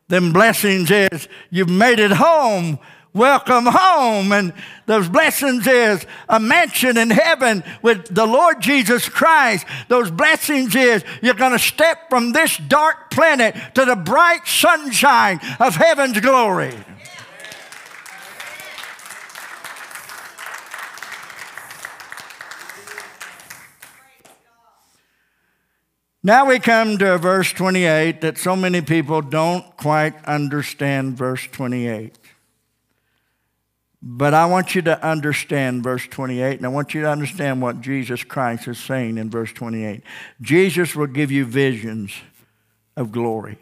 Them 0.07 0.31
blessings 0.31 0.89
is 0.89 1.27
you've 1.49 1.69
made 1.69 1.99
it 1.99 2.11
home 2.11 2.79
welcome 3.13 3.65
home. 3.67 4.31
And 4.31 4.53
those 4.85 5.07
blessings 5.07 5.67
is 5.67 6.05
a 6.27 6.39
mansion 6.39 6.97
in 6.97 7.09
heaven 7.09 7.63
with 7.81 8.13
the 8.13 8.25
Lord 8.25 8.61
Jesus 8.61 9.07
Christ. 9.07 9.65
Those 9.87 10.11
blessings 10.11 10.75
is 10.75 11.03
you're 11.21 11.33
going 11.33 11.53
to 11.53 11.59
step 11.59 12.09
from 12.09 12.31
this 12.31 12.57
dark 12.57 13.11
planet 13.11 13.55
to 13.75 13.85
the 13.85 13.95
bright 13.95 14.47
sunshine 14.47 15.39
of 15.59 15.75
heaven's 15.75 16.19
glory. 16.19 16.73
Now 26.25 26.45
we 26.45 26.59
come 26.59 26.97
to 26.99 27.17
verse 27.17 27.51
28 27.51 28.21
that 28.21 28.37
so 28.37 28.55
many 28.55 28.79
people 28.79 29.21
don't 29.21 29.75
quite 29.75 30.15
understand 30.23 31.17
verse 31.17 31.45
28. 31.51 32.17
But 34.05 34.33
I 34.33 34.47
want 34.47 34.75
you 34.75 34.81
to 34.81 35.01
understand 35.01 35.81
verse 35.81 36.05
28, 36.05 36.57
and 36.57 36.65
I 36.65 36.69
want 36.69 36.93
you 36.93 37.03
to 37.03 37.09
understand 37.09 37.61
what 37.61 37.79
Jesus 37.79 38.21
Christ 38.21 38.67
is 38.67 38.77
saying 38.77 39.17
in 39.17 39.29
verse 39.29 39.53
28. 39.53 40.03
Jesus 40.41 40.93
will 40.93 41.07
give 41.07 41.31
you 41.31 41.45
visions 41.45 42.11
of 42.97 43.13
glory. 43.13 43.57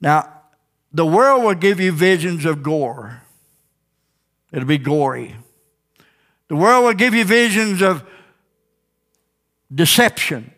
Now, 0.00 0.32
the 0.92 1.04
world 1.04 1.42
will 1.42 1.56
give 1.56 1.80
you 1.80 1.90
visions 1.90 2.44
of 2.44 2.62
gore, 2.62 3.22
it'll 4.52 4.68
be 4.68 4.78
gory. 4.78 5.34
The 6.46 6.54
world 6.54 6.84
will 6.84 6.94
give 6.94 7.12
you 7.12 7.24
visions 7.24 7.82
of 7.82 8.04
deception. 9.74 10.52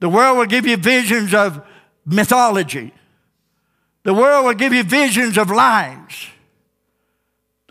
The 0.00 0.10
world 0.10 0.36
will 0.36 0.44
give 0.44 0.66
you 0.66 0.76
visions 0.76 1.32
of 1.32 1.66
mythology. 2.04 2.92
The 4.02 4.12
world 4.12 4.44
will 4.44 4.52
give 4.52 4.74
you 4.74 4.82
visions 4.82 5.38
of 5.38 5.50
lies. 5.50 6.26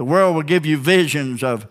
The 0.01 0.05
world 0.05 0.35
will 0.35 0.41
give 0.41 0.65
you 0.65 0.79
visions 0.79 1.43
of 1.43 1.67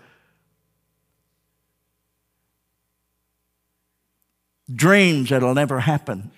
dreams 4.72 5.31
that'll 5.31 5.53
never 5.53 5.81
happen. 5.81 6.31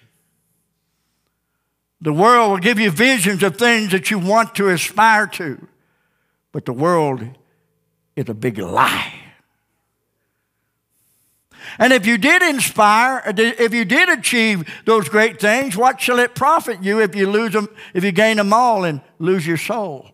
The 2.00 2.14
world 2.14 2.50
will 2.50 2.58
give 2.60 2.78
you 2.78 2.90
visions 2.90 3.42
of 3.42 3.58
things 3.58 3.92
that 3.92 4.10
you 4.10 4.18
want 4.18 4.54
to 4.54 4.70
aspire 4.70 5.26
to, 5.26 5.68
but 6.50 6.64
the 6.64 6.72
world 6.72 7.26
is 8.16 8.26
a 8.26 8.32
big 8.32 8.56
lie. 8.56 9.12
And 11.78 11.92
if 11.92 12.06
you 12.06 12.16
did 12.16 12.42
inspire, 12.42 13.22
if 13.36 13.74
you 13.74 13.84
did 13.84 14.08
achieve 14.08 14.66
those 14.86 15.10
great 15.10 15.38
things, 15.38 15.76
what 15.76 16.00
shall 16.00 16.20
it 16.20 16.34
profit 16.34 16.82
you 16.82 17.02
if 17.02 17.14
you 17.14 17.28
lose 17.28 17.52
them, 17.52 17.68
if 17.92 18.02
you 18.02 18.12
gain 18.12 18.38
them 18.38 18.54
all 18.54 18.84
and 18.84 19.02
lose 19.18 19.46
your 19.46 19.58
soul? 19.58 20.11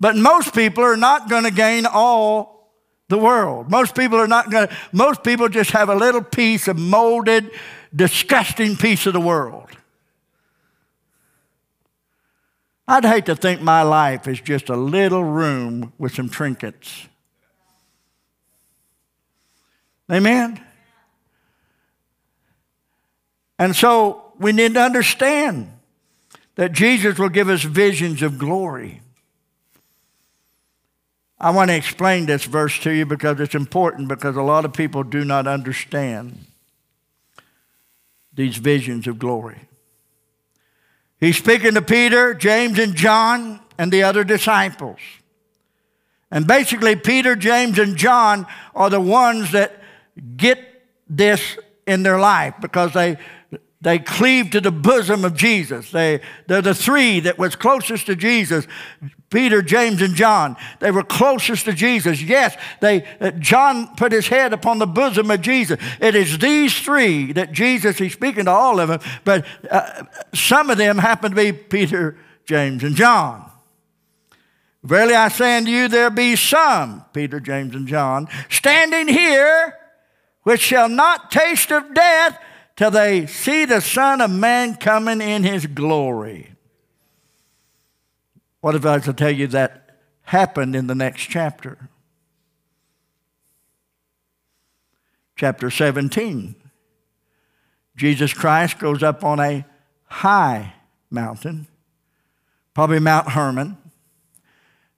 But 0.00 0.16
most 0.16 0.54
people 0.54 0.84
are 0.84 0.96
not 0.96 1.28
going 1.28 1.44
to 1.44 1.50
gain 1.50 1.86
all 1.86 2.70
the 3.08 3.18
world. 3.18 3.70
Most 3.70 3.94
people 3.94 4.18
are 4.18 4.28
not 4.28 4.50
going 4.50 4.68
to, 4.68 4.76
most 4.92 5.24
people 5.24 5.48
just 5.48 5.70
have 5.70 5.88
a 5.88 5.94
little 5.94 6.22
piece 6.22 6.68
of 6.68 6.78
molded, 6.78 7.50
disgusting 7.94 8.76
piece 8.76 9.06
of 9.06 9.12
the 9.12 9.20
world. 9.20 9.68
I'd 12.86 13.04
hate 13.04 13.26
to 13.26 13.36
think 13.36 13.60
my 13.60 13.82
life 13.82 14.26
is 14.28 14.40
just 14.40 14.68
a 14.70 14.76
little 14.76 15.24
room 15.24 15.92
with 15.98 16.14
some 16.14 16.28
trinkets. 16.28 17.06
Amen? 20.10 20.64
And 23.58 23.74
so 23.76 24.32
we 24.38 24.52
need 24.52 24.74
to 24.74 24.80
understand 24.80 25.70
that 26.54 26.72
Jesus 26.72 27.18
will 27.18 27.28
give 27.28 27.48
us 27.48 27.62
visions 27.62 28.22
of 28.22 28.38
glory. 28.38 29.02
I 31.40 31.50
want 31.50 31.70
to 31.70 31.76
explain 31.76 32.26
this 32.26 32.44
verse 32.44 32.78
to 32.80 32.90
you 32.90 33.06
because 33.06 33.38
it's 33.38 33.54
important 33.54 34.08
because 34.08 34.36
a 34.36 34.42
lot 34.42 34.64
of 34.64 34.72
people 34.72 35.04
do 35.04 35.24
not 35.24 35.46
understand 35.46 36.46
these 38.32 38.56
visions 38.56 39.06
of 39.06 39.18
glory. 39.18 39.68
He's 41.20 41.36
speaking 41.36 41.74
to 41.74 41.82
Peter, 41.82 42.34
James, 42.34 42.78
and 42.78 42.94
John, 42.94 43.60
and 43.76 43.92
the 43.92 44.02
other 44.02 44.24
disciples. 44.24 44.98
And 46.30 46.46
basically, 46.46 46.96
Peter, 46.96 47.36
James, 47.36 47.78
and 47.78 47.96
John 47.96 48.46
are 48.74 48.90
the 48.90 49.00
ones 49.00 49.52
that 49.52 49.80
get 50.36 50.58
this 51.08 51.56
in 51.86 52.02
their 52.02 52.18
life 52.18 52.54
because 52.60 52.92
they, 52.92 53.16
they 53.80 53.98
cleave 53.98 54.50
to 54.50 54.60
the 54.60 54.72
bosom 54.72 55.24
of 55.24 55.34
Jesus. 55.34 55.90
They, 55.92 56.20
they're 56.48 56.62
the 56.62 56.74
three 56.74 57.20
that 57.20 57.38
was 57.38 57.54
closest 57.54 58.06
to 58.06 58.16
Jesus 58.16 58.66
Peter, 59.30 59.60
James, 59.60 60.00
and 60.00 60.14
John. 60.14 60.56
They 60.80 60.90
were 60.90 61.02
closest 61.02 61.66
to 61.66 61.74
Jesus. 61.74 62.22
Yes, 62.22 62.56
they, 62.80 63.04
uh, 63.20 63.30
John 63.32 63.94
put 63.94 64.10
his 64.10 64.28
head 64.28 64.54
upon 64.54 64.78
the 64.78 64.86
bosom 64.86 65.30
of 65.30 65.42
Jesus. 65.42 65.78
It 66.00 66.14
is 66.14 66.38
these 66.38 66.78
three 66.80 67.32
that 67.32 67.52
Jesus, 67.52 67.98
he's 67.98 68.14
speaking 68.14 68.46
to 68.46 68.50
all 68.50 68.80
of 68.80 68.88
them, 68.88 69.00
but 69.24 69.44
uh, 69.70 70.04
some 70.34 70.70
of 70.70 70.78
them 70.78 70.96
happen 70.96 71.32
to 71.32 71.36
be 71.36 71.52
Peter, 71.52 72.16
James, 72.46 72.82
and 72.82 72.96
John. 72.96 73.50
Verily 74.82 75.14
I 75.14 75.28
say 75.28 75.58
unto 75.58 75.70
you, 75.70 75.88
there 75.88 76.08
be 76.08 76.34
some, 76.34 77.04
Peter, 77.12 77.40
James, 77.40 77.74
and 77.74 77.86
John, 77.86 78.28
standing 78.48 79.08
here 79.08 79.74
which 80.44 80.62
shall 80.62 80.88
not 80.88 81.30
taste 81.30 81.70
of 81.70 81.92
death 81.92 82.38
till 82.78 82.92
they 82.92 83.26
see 83.26 83.64
the 83.64 83.80
Son 83.80 84.20
of 84.20 84.30
Man 84.30 84.76
coming 84.76 85.20
in 85.20 85.42
his 85.42 85.66
glory. 85.66 86.52
What 88.60 88.76
if 88.76 88.86
I 88.86 88.94
was 88.94 89.04
to 89.06 89.12
tell 89.12 89.32
you 89.32 89.48
that 89.48 89.98
happened 90.22 90.76
in 90.76 90.86
the 90.86 90.94
next 90.94 91.22
chapter? 91.22 91.88
Chapter 95.34 95.70
17. 95.70 96.54
Jesus 97.96 98.32
Christ 98.32 98.78
goes 98.78 99.02
up 99.02 99.24
on 99.24 99.40
a 99.40 99.64
high 100.04 100.74
mountain, 101.10 101.66
probably 102.74 103.00
Mount 103.00 103.30
Hermon. 103.30 103.76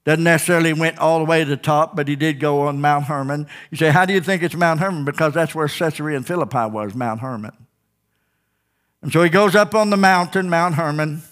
Doesn't 0.05 0.25
necessarily 0.25 0.75
went 0.75 0.99
all 0.99 1.21
the 1.21 1.25
way 1.25 1.45
to 1.45 1.49
the 1.49 1.57
top, 1.57 1.97
but 1.97 2.09
he 2.09 2.17
did 2.17 2.41
go 2.41 2.61
on 2.61 2.83
Mount 2.83 3.07
Hermon. 3.07 3.47
You 3.71 3.79
say, 3.79 3.91
how 3.91 4.05
do 4.05 4.13
you 4.13 4.21
think 4.21 4.43
it's 4.43 4.55
Mount 4.55 4.81
Hermon? 4.81 5.07
Because 5.07 5.33
that's 5.33 5.55
where 5.55 5.67
Caesarea 5.67 6.19
and 6.19 6.27
Philippi 6.27 6.67
was, 6.67 6.95
Mount 6.95 7.21
Hermon. 7.21 7.53
And 9.03 9.13
so 9.13 9.23
he 9.23 9.31
goes 9.31 9.55
up 9.55 9.75
on 9.75 9.91
the 9.91 9.97
mountain, 9.97 10.51
Mount 10.51 10.75
Hermon. 10.75 11.23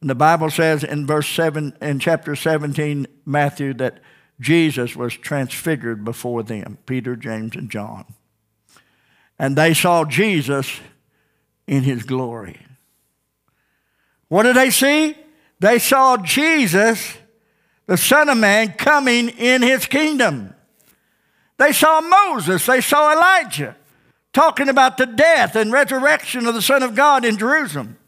And 0.00 0.10
the 0.10 0.14
Bible 0.14 0.50
says 0.50 0.84
in 0.84 1.06
verse 1.06 1.28
7, 1.28 1.76
in 1.80 1.98
chapter 1.98 2.36
17, 2.36 3.06
Matthew, 3.24 3.74
that 3.74 4.00
Jesus 4.40 4.94
was 4.94 5.14
transfigured 5.14 6.04
before 6.04 6.42
them, 6.42 6.78
Peter, 6.86 7.16
James, 7.16 7.56
and 7.56 7.70
John. 7.70 8.04
And 9.38 9.56
they 9.56 9.74
saw 9.74 10.04
Jesus 10.04 10.80
in 11.66 11.82
his 11.82 12.02
glory. 12.04 12.60
What 14.28 14.44
did 14.44 14.56
they 14.56 14.70
see? 14.70 15.16
They 15.60 15.78
saw 15.78 16.16
Jesus 16.16 17.16
the 17.86 17.96
Son 17.96 18.28
of 18.28 18.38
Man 18.38 18.72
coming 18.72 19.28
in 19.30 19.62
his 19.62 19.86
kingdom. 19.86 20.54
They 21.56 21.72
saw 21.72 22.00
Moses, 22.00 22.64
they 22.66 22.80
saw 22.80 23.12
Elijah 23.12 23.76
talking 24.38 24.68
about 24.68 24.96
the 24.98 25.06
death 25.06 25.56
and 25.56 25.72
resurrection 25.72 26.46
of 26.46 26.54
the 26.54 26.62
Son 26.62 26.84
of 26.84 26.94
God 26.94 27.24
in 27.24 27.36
Jerusalem. 27.36 27.98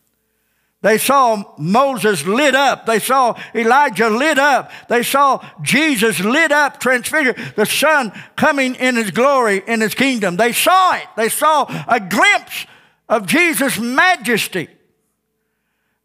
They 0.80 0.96
saw 0.96 1.42
Moses 1.58 2.24
lit 2.24 2.54
up. 2.54 2.86
They 2.86 3.00
saw 3.00 3.36
Elijah 3.52 4.08
lit 4.08 4.38
up. 4.38 4.70
They 4.88 5.02
saw 5.02 5.44
Jesus 5.60 6.20
lit 6.20 6.52
up, 6.52 6.78
transfigured, 6.78 7.36
the 7.56 7.66
Son 7.66 8.12
coming 8.36 8.76
in 8.76 8.94
his 8.94 9.10
glory, 9.10 9.60
in 9.66 9.80
his 9.80 9.94
kingdom. 9.94 10.36
They 10.36 10.52
saw 10.52 10.94
it. 10.94 11.08
They 11.16 11.30
saw 11.30 11.66
a 11.88 11.98
glimpse 11.98 12.64
of 13.08 13.26
Jesus' 13.26 13.80
majesty. 13.80 14.68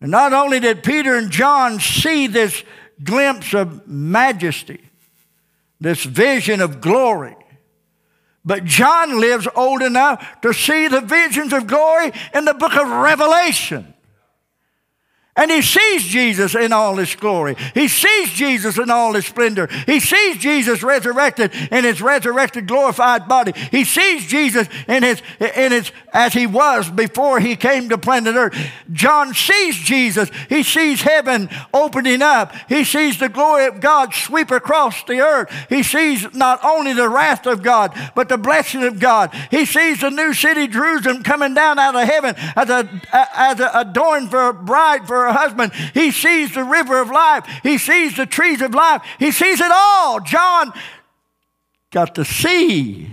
And 0.01 0.09
not 0.09 0.33
only 0.33 0.59
did 0.59 0.81
Peter 0.81 1.15
and 1.15 1.29
John 1.29 1.79
see 1.79 2.25
this 2.25 2.63
glimpse 3.03 3.53
of 3.53 3.87
majesty, 3.87 4.81
this 5.79 6.03
vision 6.03 6.61
of 6.61 6.81
glory. 6.81 7.35
But 8.45 8.63
John 8.63 9.19
lives 9.19 9.47
old 9.55 9.81
enough 9.81 10.39
to 10.41 10.53
see 10.53 10.87
the 10.87 11.01
visions 11.01 11.51
of 11.51 11.65
glory 11.65 12.11
in 12.33 12.45
the 12.45 12.53
book 12.53 12.75
of 12.75 12.87
Revelation. 12.87 13.94
And 15.37 15.51
he 15.51 15.61
sees 15.61 16.03
Jesus 16.03 16.55
in 16.55 16.71
all 16.71 16.95
his 16.95 17.13
glory. 17.13 17.57
He 17.73 17.89
sees 17.89 18.29
Jesus 18.29 18.77
in 18.77 18.89
all 18.89 19.13
his 19.13 19.25
splendor. 19.25 19.67
He 19.85 19.99
sees 19.99 20.37
Jesus 20.37 20.81
resurrected 20.81 21.53
in 21.71 21.83
his 21.83 22.01
resurrected, 22.01 22.67
glorified 22.67 23.27
body. 23.27 23.51
He 23.69 23.83
sees 23.83 24.25
Jesus 24.27 24.69
in 24.87 25.03
his, 25.03 25.21
in 25.41 25.73
his, 25.73 25.91
as 26.13 26.31
he 26.31 26.47
was 26.47 26.89
before 26.89 27.41
he 27.41 27.57
came 27.57 27.89
to 27.89 27.97
planet 27.97 28.35
Earth. 28.35 28.57
John 28.93 29.33
sees 29.33 29.75
Jesus. 29.75 30.29
He 30.47 30.63
sees 30.63 31.01
heaven 31.01 31.49
opening 31.73 32.21
up. 32.21 32.53
He 32.69 32.85
sees 32.85 33.19
the 33.19 33.27
glory 33.27 33.65
of 33.65 33.81
God 33.81 34.13
sweep 34.13 34.51
across 34.51 35.03
the 35.03 35.19
earth. 35.19 35.51
He 35.67 35.83
sees 35.83 36.33
not 36.33 36.63
only 36.63 36.93
the 36.93 37.09
wrath 37.09 37.45
of 37.45 37.61
God, 37.61 37.93
but 38.15 38.29
the 38.29 38.37
blessing 38.37 38.83
of 38.83 38.99
God. 38.99 39.33
He 39.51 39.65
sees 39.65 39.99
the 39.99 40.11
new 40.11 40.33
city, 40.33 40.67
Jerusalem, 40.67 41.23
coming 41.23 41.53
down 41.53 41.77
out 41.77 41.95
of 41.95 42.07
heaven 42.07 42.35
as 42.55 42.69
a, 42.69 42.89
as 43.11 43.59
a 43.59 43.71
adorned 43.73 44.29
for 44.29 44.47
a 44.47 44.53
bride 44.53 45.05
for 45.05 45.24
her 45.25 45.33
husband. 45.33 45.73
He 45.93 46.11
sees 46.11 46.53
the 46.53 46.63
river 46.63 47.01
of 47.01 47.09
life. 47.09 47.45
He 47.63 47.77
sees 47.77 48.15
the 48.15 48.25
trees 48.25 48.61
of 48.61 48.73
life. 48.73 49.01
He 49.19 49.31
sees 49.31 49.59
it 49.59 49.71
all. 49.71 50.19
John 50.19 50.71
got 51.91 52.15
to 52.15 52.25
see 52.25 53.09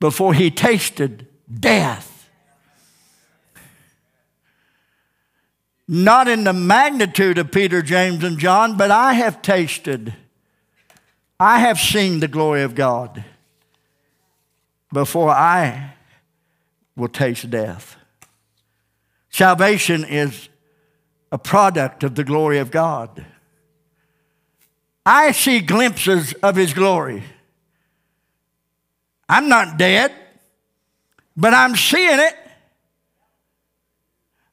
before 0.00 0.34
he 0.34 0.50
tasted 0.50 1.26
death. 1.52 2.28
Not 5.88 6.26
in 6.26 6.44
the 6.44 6.52
magnitude 6.52 7.38
of 7.38 7.52
Peter, 7.52 7.80
James, 7.80 8.24
and 8.24 8.38
John, 8.38 8.76
but 8.76 8.90
I 8.90 9.12
have 9.12 9.40
tasted, 9.40 10.14
I 11.38 11.60
have 11.60 11.78
seen 11.78 12.18
the 12.20 12.28
glory 12.28 12.62
of 12.62 12.74
God. 12.74 13.24
before 14.92 15.30
I 15.30 15.94
will 16.96 17.08
taste 17.08 17.50
death. 17.50 17.96
Salvation 19.28 20.04
is 20.04 20.48
a 21.32 21.38
product 21.38 22.04
of 22.04 22.14
the 22.14 22.24
glory 22.24 22.58
of 22.58 22.70
God. 22.70 23.24
I 25.04 25.32
see 25.32 25.60
glimpses 25.60 26.32
of 26.34 26.56
His 26.56 26.74
glory. 26.74 27.22
I'm 29.28 29.48
not 29.48 29.78
dead, 29.78 30.12
but 31.36 31.54
I'm 31.54 31.76
seeing 31.76 32.18
it. 32.18 32.34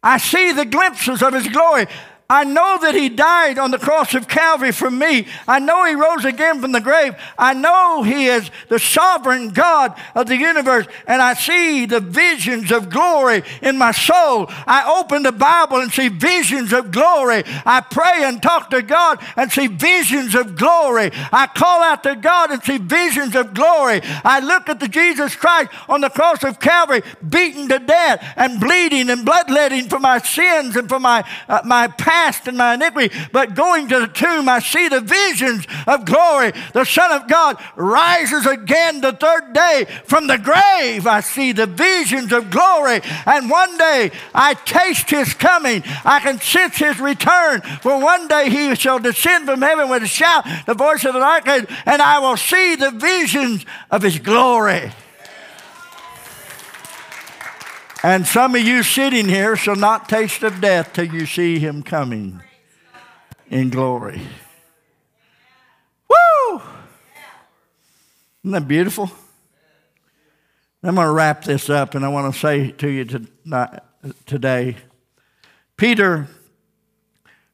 I 0.01 0.17
see 0.17 0.51
the 0.51 0.65
glimpses 0.65 1.21
of 1.23 1.33
His 1.33 1.47
glory. 1.47 1.87
I 2.33 2.45
know 2.45 2.79
that 2.81 2.95
He 2.95 3.09
died 3.09 3.59
on 3.59 3.69
the 3.69 3.77
cross 3.77 4.15
of 4.15 4.27
Calvary 4.27 4.71
for 4.71 4.89
me. 4.89 5.27
I 5.47 5.59
know 5.59 5.85
He 5.85 5.93
rose 5.93 6.25
again 6.25 6.59
from 6.59 6.71
the 6.71 6.81
grave. 6.81 7.13
I 7.37 7.53
know 7.53 8.01
He 8.01 8.25
is 8.25 8.49
the 8.69 8.79
sovereign 8.79 9.49
God 9.49 9.95
of 10.15 10.25
the 10.25 10.35
universe. 10.35 10.87
And 11.05 11.21
I 11.21 11.35
see 11.35 11.85
the 11.85 11.99
visions 11.99 12.71
of 12.71 12.89
glory 12.89 13.43
in 13.61 13.77
my 13.77 13.91
soul. 13.91 14.47
I 14.65 14.99
open 14.99 15.21
the 15.21 15.31
Bible 15.31 15.77
and 15.77 15.91
see 15.91 16.09
visions 16.09 16.73
of 16.73 16.89
glory. 16.89 17.43
I 17.67 17.81
pray 17.81 18.23
and 18.23 18.41
talk 18.41 18.71
to 18.71 18.81
God 18.81 19.23
and 19.37 19.51
see 19.51 19.67
visions 19.67 20.33
of 20.33 20.55
glory. 20.55 21.11
I 21.31 21.45
call 21.45 21.83
out 21.83 22.01
to 22.01 22.15
God 22.15 22.49
and 22.49 22.63
see 22.63 22.79
visions 22.79 23.35
of 23.35 23.53
glory. 23.53 24.01
I 24.23 24.39
look 24.39 24.69
at 24.69 24.79
the 24.79 24.87
Jesus 24.87 25.35
Christ 25.35 25.69
on 25.87 26.01
the 26.01 26.09
cross 26.09 26.43
of 26.43 26.59
Calvary, 26.59 27.03
beaten 27.29 27.67
to 27.67 27.77
death 27.77 28.25
and 28.37 28.59
bleeding 28.59 29.11
and 29.11 29.23
bloodletting 29.23 29.87
for 29.87 29.99
my 29.99 30.17
sins 30.17 30.75
and 30.75 30.89
for 30.89 30.99
my, 30.99 31.23
uh, 31.47 31.61
my 31.63 31.89
past 31.89 32.22
past 32.23 32.47
and 32.47 32.57
my 32.57 32.73
iniquity. 32.75 33.13
But 33.31 33.55
going 33.55 33.87
to 33.89 33.99
the 33.99 34.07
tomb, 34.07 34.47
I 34.47 34.59
see 34.59 34.87
the 34.87 35.01
visions 35.01 35.65
of 35.87 36.05
glory. 36.05 36.53
The 36.73 36.85
Son 36.85 37.11
of 37.11 37.27
God 37.27 37.57
rises 37.75 38.45
again 38.45 39.01
the 39.01 39.13
third 39.13 39.53
day 39.53 39.85
from 40.05 40.27
the 40.27 40.37
grave. 40.37 41.07
I 41.07 41.21
see 41.21 41.51
the 41.51 41.65
visions 41.65 42.31
of 42.31 42.49
glory. 42.49 43.01
And 43.25 43.49
one 43.49 43.77
day 43.77 44.11
I 44.33 44.53
taste 44.53 45.09
his 45.09 45.33
coming. 45.33 45.83
I 46.05 46.19
can 46.19 46.39
sense 46.39 46.77
his 46.77 46.99
return. 46.99 47.61
For 47.81 47.99
one 47.99 48.27
day 48.27 48.49
he 48.49 48.75
shall 48.75 48.99
descend 48.99 49.45
from 49.45 49.61
heaven 49.61 49.89
with 49.89 50.03
a 50.03 50.07
shout, 50.07 50.45
the 50.65 50.73
voice 50.73 51.05
of 51.05 51.15
an 51.15 51.21
archangel, 51.21 51.75
and 51.85 52.01
I 52.01 52.19
will 52.19 52.37
see 52.37 52.75
the 52.75 52.91
visions 52.91 53.65
of 53.91 54.01
his 54.01 54.19
glory. 54.19 54.91
And 58.05 58.27
some 58.27 58.53
of 58.53 58.61
you 58.61 58.83
sitting 58.83 59.29
here 59.29 59.55
shall 59.55 59.77
not 59.77 60.09
taste 60.09 60.43
of 60.43 60.59
death 60.59 60.91
till 60.91 61.05
you 61.05 61.25
see 61.25 61.57
him 61.57 61.81
coming 61.81 62.41
in 63.49 63.69
glory. 63.69 64.21
Woo! 66.09 66.61
Isn't 68.43 68.51
that 68.51 68.67
beautiful? 68.67 69.09
I'm 70.83 70.95
going 70.95 71.07
to 71.07 71.13
wrap 71.13 71.45
this 71.45 71.69
up 71.69 71.95
and 71.95 72.03
I 72.03 72.09
want 72.09 72.33
to 72.33 72.37
say 72.37 72.71
to 72.71 72.89
you 72.89 73.05
tonight, 73.05 73.79
today 74.25 74.75
Peter 75.77 76.27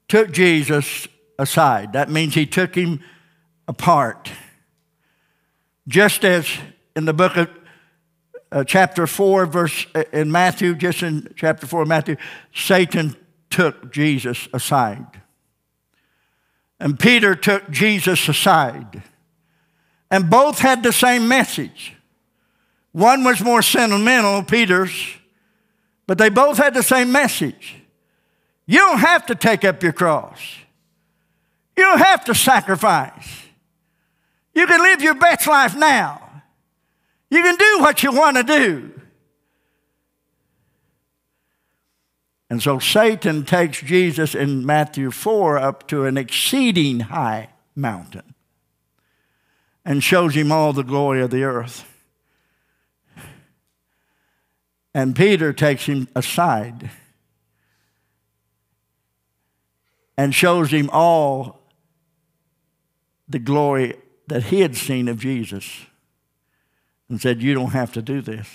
took 0.07 0.31
Jesus 0.31 1.07
aside. 1.37 1.93
That 1.93 2.09
means 2.09 2.33
he 2.33 2.47
took 2.47 2.73
him 2.73 3.01
apart. 3.67 4.31
Just 5.87 6.25
as 6.25 6.47
in 6.95 7.05
the 7.05 7.13
book 7.13 7.37
of 7.37 7.49
uh, 8.51 8.63
chapter 8.63 9.05
4, 9.07 9.45
verse 9.45 9.85
uh, 9.95 10.03
in 10.11 10.31
Matthew, 10.31 10.75
just 10.75 11.03
in 11.03 11.31
chapter 11.35 11.67
4 11.67 11.83
of 11.83 11.87
Matthew, 11.87 12.15
Satan 12.53 13.15
took 13.49 13.91
Jesus 13.91 14.47
aside. 14.53 15.21
And 16.79 16.99
Peter 16.99 17.35
took 17.35 17.69
Jesus 17.69 18.27
aside. 18.27 19.03
And 20.09 20.29
both 20.29 20.59
had 20.59 20.81
the 20.81 20.93
same 20.93 21.27
message. 21.27 21.95
One 22.91 23.23
was 23.23 23.41
more 23.41 23.61
sentimental, 23.61 24.43
Peter's, 24.43 24.91
but 26.07 26.17
they 26.17 26.29
both 26.29 26.57
had 26.57 26.73
the 26.73 26.81
same 26.81 27.11
message. 27.11 27.75
You 28.65 28.79
don't 28.79 28.99
have 28.99 29.27
to 29.27 29.35
take 29.35 29.63
up 29.63 29.83
your 29.83 29.93
cross. 29.93 30.39
You 31.77 31.83
don't 31.83 31.99
have 31.99 32.25
to 32.25 32.35
sacrifice. 32.35 33.43
You 34.53 34.65
can 34.65 34.81
live 34.81 35.01
your 35.01 35.15
best 35.15 35.47
life 35.47 35.75
now. 35.75 36.28
You 37.29 37.41
can 37.43 37.55
do 37.55 37.79
what 37.79 38.01
you 38.03 38.11
want 38.11 38.37
to 38.37 38.43
do. 38.43 38.91
And 42.49 42.63
so 42.63 42.79
Satan 42.79 43.45
takes 43.45 43.81
Jesus 43.81 44.33
in 44.33 44.65
Matthew 44.65 45.11
4 45.11 45.59
up 45.59 45.87
to 45.89 46.05
an 46.05 46.17
exceeding 46.17 47.01
high 47.01 47.49
mountain 47.75 48.33
and 49.85 50.03
shows 50.03 50.35
him 50.35 50.51
all 50.51 50.73
the 50.73 50.83
glory 50.83 51.21
of 51.21 51.29
the 51.29 51.43
earth. 51.43 51.85
And 54.95 55.15
Peter 55.15 55.53
takes 55.53 55.85
him 55.85 56.07
aside 56.15 56.89
and 60.17 60.33
shows 60.33 60.71
him 60.71 60.89
all 60.91 61.59
the 63.27 63.39
glory 63.39 63.95
that 64.27 64.45
he 64.45 64.61
had 64.61 64.75
seen 64.75 65.07
of 65.07 65.19
Jesus 65.19 65.85
and 67.09 67.19
said, 67.19 67.41
You 67.41 67.53
don't 67.53 67.71
have 67.71 67.91
to 67.93 68.01
do 68.01 68.21
this. 68.21 68.47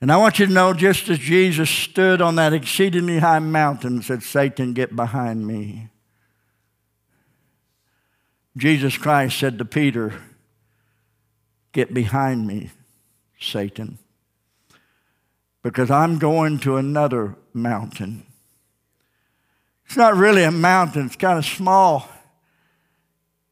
And 0.00 0.12
I 0.12 0.16
want 0.16 0.38
you 0.38 0.46
to 0.46 0.52
know 0.52 0.72
just 0.72 1.08
as 1.08 1.18
Jesus 1.18 1.68
stood 1.68 2.22
on 2.22 2.36
that 2.36 2.52
exceedingly 2.52 3.18
high 3.18 3.40
mountain 3.40 3.94
and 3.94 4.04
said, 4.04 4.22
Satan, 4.22 4.72
get 4.72 4.94
behind 4.94 5.46
me. 5.46 5.88
Jesus 8.56 8.96
Christ 8.96 9.38
said 9.38 9.58
to 9.58 9.64
Peter, 9.64 10.20
Get 11.72 11.92
behind 11.92 12.46
me, 12.46 12.70
Satan, 13.38 13.98
because 15.62 15.90
I'm 15.90 16.18
going 16.18 16.58
to 16.60 16.76
another 16.76 17.36
mountain. 17.52 18.24
It's 19.86 19.96
not 19.96 20.16
really 20.16 20.42
a 20.44 20.50
mountain, 20.50 21.06
it's 21.06 21.16
kind 21.16 21.38
of 21.38 21.44
small. 21.44 22.08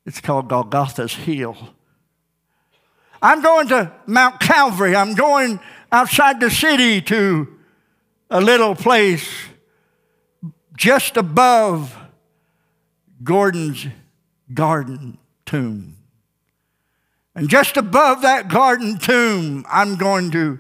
It's 0.04 0.20
called 0.20 0.48
Golgotha's 0.48 1.14
Hill. 1.14 1.56
I'm 3.22 3.42
going 3.42 3.68
to 3.68 3.92
Mount 4.06 4.40
Calvary. 4.40 4.94
I'm 4.94 5.14
going 5.14 5.60
outside 5.90 6.40
the 6.40 6.50
city 6.50 7.00
to 7.02 7.48
a 8.30 8.40
little 8.40 8.74
place 8.74 9.28
just 10.76 11.16
above 11.16 11.96
Gordon's 13.22 13.86
garden 14.52 15.18
tomb. 15.44 15.96
And 17.34 17.48
just 17.48 17.76
above 17.76 18.22
that 18.22 18.48
garden 18.48 18.98
tomb, 18.98 19.64
I'm 19.68 19.96
going 19.96 20.30
to 20.32 20.58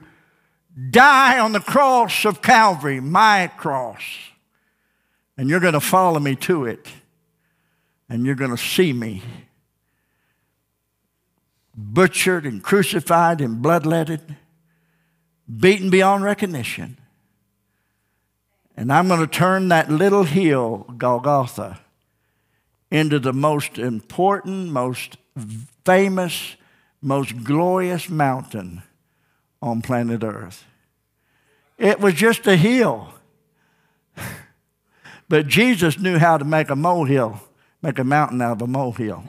die 0.90 1.38
on 1.38 1.52
the 1.52 1.60
cross 1.60 2.24
of 2.24 2.42
Calvary, 2.42 3.00
my 3.00 3.50
cross. 3.56 4.02
And 5.38 5.48
you're 5.48 5.60
going 5.60 5.74
to 5.74 5.80
follow 5.80 6.20
me 6.20 6.36
to 6.36 6.66
it. 6.66 6.86
And 8.08 8.24
you're 8.24 8.34
going 8.34 8.50
to 8.50 8.62
see 8.62 8.92
me 8.92 9.22
butchered 11.76 12.46
and 12.46 12.62
crucified 12.62 13.40
and 13.40 13.62
bloodletted, 13.62 14.36
beaten 15.60 15.90
beyond 15.90 16.24
recognition. 16.24 16.96
And 18.76 18.92
I'm 18.92 19.08
going 19.08 19.20
to 19.20 19.26
turn 19.26 19.68
that 19.68 19.90
little 19.90 20.24
hill, 20.24 20.86
Golgotha, 20.96 21.80
into 22.90 23.18
the 23.18 23.32
most 23.32 23.78
important, 23.78 24.70
most 24.70 25.16
famous, 25.84 26.56
most 27.02 27.44
glorious 27.44 28.08
mountain 28.08 28.82
on 29.60 29.82
planet 29.82 30.22
Earth. 30.22 30.64
It 31.78 32.00
was 32.00 32.14
just 32.14 32.46
a 32.46 32.56
hill. 32.56 33.12
But 35.28 35.48
Jesus 35.48 35.98
knew 35.98 36.18
how 36.18 36.38
to 36.38 36.44
make 36.44 36.70
a 36.70 36.76
molehill, 36.76 37.40
make 37.82 37.98
a 37.98 38.04
mountain 38.04 38.40
out 38.40 38.52
of 38.52 38.62
a 38.62 38.66
molehill. 38.68 39.24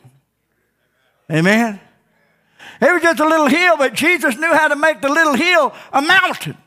Amen? 1.32 1.80
It 2.82 2.91
was 2.91 3.01
just 3.01 3.20
a 3.20 3.28
little 3.28 3.47
hill, 3.47 3.78
but 3.78 3.93
Jesus 3.93 4.36
knew 4.38 4.53
how 4.53 4.68
to 4.68 4.76
make 4.76 5.01
the 5.01 5.09
little 5.09 5.34
hill 5.34 5.74
a 5.93 6.01
mountain. 6.01 6.57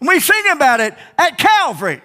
And 0.00 0.08
we 0.08 0.20
sing 0.20 0.44
about 0.50 0.80
it 0.80 0.94
at 1.18 1.38
Calvary. 1.38 2.00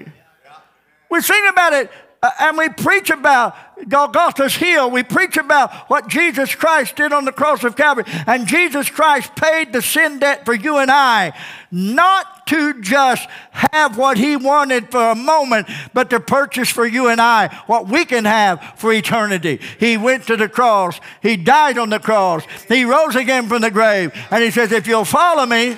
We 1.09 1.21
sing 1.21 1.47
about 1.49 1.73
it 1.73 1.91
Uh, 2.25 2.31
and 2.39 2.57
we 2.57 2.69
preach 2.69 3.11
about 3.11 3.55
Golgotha's 3.87 4.55
hill. 4.55 4.89
We 4.89 5.03
preach 5.03 5.37
about 5.37 5.71
what 5.91 6.07
Jesus 6.07 6.55
Christ 6.55 6.95
did 6.95 7.13
on 7.13 7.23
the 7.23 7.31
cross 7.31 7.63
of 7.63 7.75
Calvary. 7.75 8.05
And 8.25 8.47
Jesus 8.47 8.89
Christ 8.89 9.35
paid 9.35 9.71
the 9.71 9.83
sin 9.83 10.17
debt 10.17 10.43
for 10.43 10.55
you 10.55 10.77
and 10.77 10.89
I, 10.89 11.33
not 11.69 12.47
to 12.47 12.81
just 12.81 13.29
have 13.51 13.95
what 13.95 14.17
he 14.17 14.35
wanted 14.35 14.89
for 14.89 15.11
a 15.11 15.15
moment, 15.15 15.67
but 15.93 16.09
to 16.09 16.19
purchase 16.19 16.69
for 16.69 16.87
you 16.87 17.09
and 17.09 17.21
I 17.21 17.49
what 17.67 17.87
we 17.87 18.05
can 18.05 18.25
have 18.25 18.73
for 18.77 18.91
eternity. 18.91 19.59
He 19.79 19.97
went 19.97 20.25
to 20.25 20.35
the 20.35 20.49
cross, 20.49 20.99
he 21.21 21.37
died 21.37 21.77
on 21.77 21.91
the 21.91 21.99
cross, 21.99 22.43
he 22.67 22.85
rose 22.85 23.15
again 23.15 23.47
from 23.47 23.61
the 23.61 23.69
grave, 23.69 24.11
and 24.31 24.43
he 24.43 24.49
says, 24.49 24.71
If 24.71 24.87
you'll 24.87 25.05
follow 25.05 25.45
me, 25.45 25.77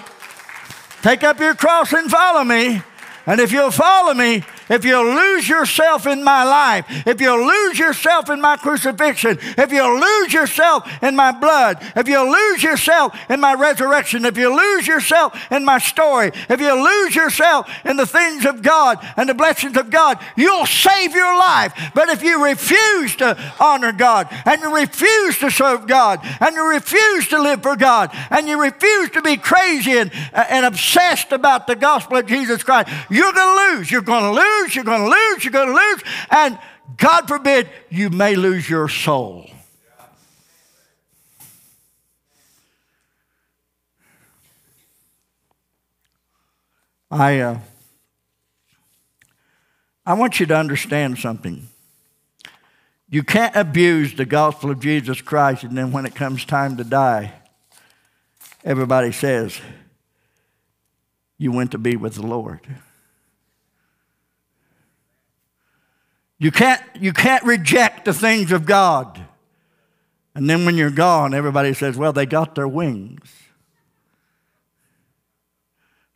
take 1.02 1.26
up 1.26 1.42
your 1.42 1.56
cross 1.56 1.92
and 1.92 2.10
follow 2.10 2.46
me. 2.46 2.82
And 3.26 3.42
if 3.42 3.52
you'll 3.52 3.72
follow 3.72 4.14
me, 4.14 4.44
if 4.70 4.84
you'll 4.84 5.14
lose 5.14 5.48
yourself 5.48 6.06
in 6.06 6.24
my 6.24 6.44
life, 6.44 6.86
if 7.08 7.22
you'll 7.22 7.46
lose 7.46 7.80
yourself 7.80 8.30
in 8.30 8.42
my 8.42 8.58
crucifixion, 8.58 9.38
if 9.58 9.72
you'll 9.72 10.00
lose 10.00 10.34
yourself 10.34 10.88
in 11.02 11.16
my 11.16 11.32
blood, 11.32 11.78
if 11.96 12.08
you'll 12.08 12.32
lose 12.32 12.64
yourself 12.64 13.18
in 13.30 13.40
my 13.40 13.54
resurrection, 13.54 14.26
if 14.26 14.38
you 14.38 14.56
lose 14.56 14.88
yourself 14.88 15.34
in 15.52 15.64
my 15.64 15.78
story, 15.78 16.32
if 16.50 16.60
you 16.60 16.74
lose 16.74 17.16
yourself 17.16 17.70
in 17.86 17.98
the 17.98 18.06
things 18.06 18.46
of 18.46 18.62
God 18.62 19.00
and 19.16 19.30
the 19.30 19.34
blessings 19.34 19.78
of 19.78 19.90
God, 19.90 20.20
you'll 20.36 20.66
save 20.66 21.14
your 21.14 21.38
life. 21.38 21.74
But 21.94 22.10
if 22.10 22.24
you 22.24 22.44
refuse 22.44 23.16
to 23.18 23.38
honor 23.60 23.92
God 23.92 24.28
and 24.46 24.62
you 24.62 24.76
refuse 24.76 25.38
to 25.40 25.52
serve 25.52 25.88
God 25.88 26.20
and 26.40 26.56
you 26.56 26.70
refuse 26.70 27.28
to 27.30 27.42
live 27.42 27.62
for 27.62 27.76
God 27.76 28.12
and 28.30 28.48
you 28.48 28.62
refuse 28.62 29.10
to 29.12 29.22
be 29.22 29.38
crazy 29.38 29.98
and, 29.98 30.12
uh, 30.34 30.46
and 30.50 30.66
obsessed 30.66 31.32
about 31.32 31.68
the 31.68 31.76
gospel 31.76 32.18
of 32.18 32.28
Jesus 32.28 32.64
Christ, 32.64 32.90
you're 33.10 33.34
going 33.34 33.58
to 33.58 33.78
lose. 33.78 33.92
You're 33.92 34.02
going 34.02 34.24
to 34.24 34.32
lose. 34.32 34.57
You're 34.76 34.84
going 34.84 35.04
to 35.04 35.10
lose. 35.10 35.44
You're 35.44 35.54
going 35.54 35.70
to 35.70 35.74
lose. 35.74 36.04
And 36.30 36.60
God 36.98 37.28
forbid, 37.28 37.70
you 37.90 38.10
may 38.10 38.36
lose 38.36 38.70
your 38.70 38.88
soul. 38.88 39.50
I, 47.10 47.40
uh, 47.40 47.60
I 50.06 50.14
want 50.14 50.40
you 50.40 50.46
to 50.48 50.56
understand 50.56 51.18
something. 51.18 51.68
You 53.10 53.24
can't 53.24 53.56
abuse 53.56 54.16
the 54.16 54.26
gospel 54.26 54.72
of 54.72 54.82
Jesus 54.82 55.22
Christ, 55.22 55.64
and 55.64 55.78
then 55.78 55.94
when 55.94 56.06
it 56.06 56.16
comes 56.16 56.44
time 56.44 56.76
to 56.76 56.84
die, 56.84 57.34
everybody 58.66 59.14
says, 59.14 59.60
You 61.38 61.54
went 61.54 61.72
to 61.72 61.78
be 61.78 61.96
with 61.96 62.16
the 62.16 62.28
Lord. 62.28 62.60
You 66.40 66.52
can't, 66.52 66.82
you 67.00 67.14
can't 67.14 67.44
reject 67.44 68.06
the 68.06 68.14
things 68.14 68.52
of 68.52 68.66
God. 68.66 69.24
And 70.36 70.50
then 70.50 70.66
when 70.66 70.78
you're 70.78 70.92
gone, 70.92 71.34
everybody 71.34 71.74
says, 71.74 71.98
Well, 71.98 72.14
they 72.14 72.28
got 72.28 72.54
their 72.54 72.68
wings. 72.68 73.34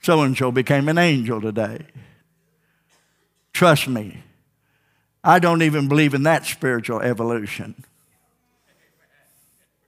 So 0.01 0.21
and 0.21 0.37
so 0.37 0.51
became 0.51 0.89
an 0.89 0.97
angel 0.97 1.41
today. 1.41 1.85
Trust 3.53 3.87
me, 3.87 4.23
I 5.23 5.39
don't 5.39 5.61
even 5.61 5.87
believe 5.87 6.13
in 6.13 6.23
that 6.23 6.45
spiritual 6.45 7.01
evolution. 7.01 7.83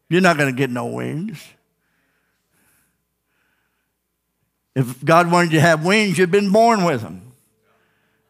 You're 0.10 0.22
not 0.22 0.38
going 0.38 0.54
to 0.54 0.58
get 0.58 0.70
no 0.70 0.86
wings. 0.86 1.44
If 4.76 5.04
God 5.04 5.32
wanted 5.32 5.54
you 5.54 5.60
to 5.60 5.66
have 5.66 5.86
wings, 5.86 6.18
you'd 6.18 6.32
been 6.32 6.52
born 6.52 6.84
with 6.84 7.02
them. 7.02 7.33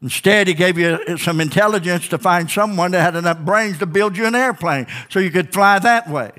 Instead, 0.03 0.49
He 0.49 0.53
gave 0.53 0.77
you 0.77 1.17
some 1.17 1.39
intelligence 1.39 2.09
to 2.09 2.17
find 2.17 2.51
someone 2.51 2.91
that 2.91 3.01
had 3.01 3.15
enough 3.15 3.39
brains 3.39 3.79
to 3.79 3.85
build 3.85 4.17
you 4.17 4.25
an 4.25 4.35
airplane 4.35 4.85
so 5.09 5.19
you 5.19 5.31
could 5.31 5.53
fly 5.53 5.79
that 5.79 6.09
way. 6.09 6.31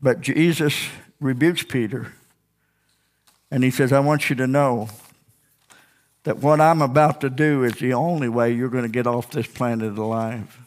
But 0.00 0.20
Jesus 0.20 0.88
rebukes 1.20 1.64
Peter 1.64 2.12
and 3.50 3.64
he 3.64 3.70
says, 3.72 3.92
I 3.92 3.98
want 3.98 4.30
you 4.30 4.36
to 4.36 4.46
know 4.46 4.88
that 6.22 6.38
what 6.38 6.60
I'm 6.60 6.82
about 6.82 7.20
to 7.22 7.30
do 7.30 7.64
is 7.64 7.72
the 7.74 7.94
only 7.94 8.28
way 8.28 8.52
you're 8.52 8.68
going 8.68 8.84
to 8.84 8.88
get 8.88 9.08
off 9.08 9.32
this 9.32 9.48
planet 9.48 9.98
alive. 9.98 10.60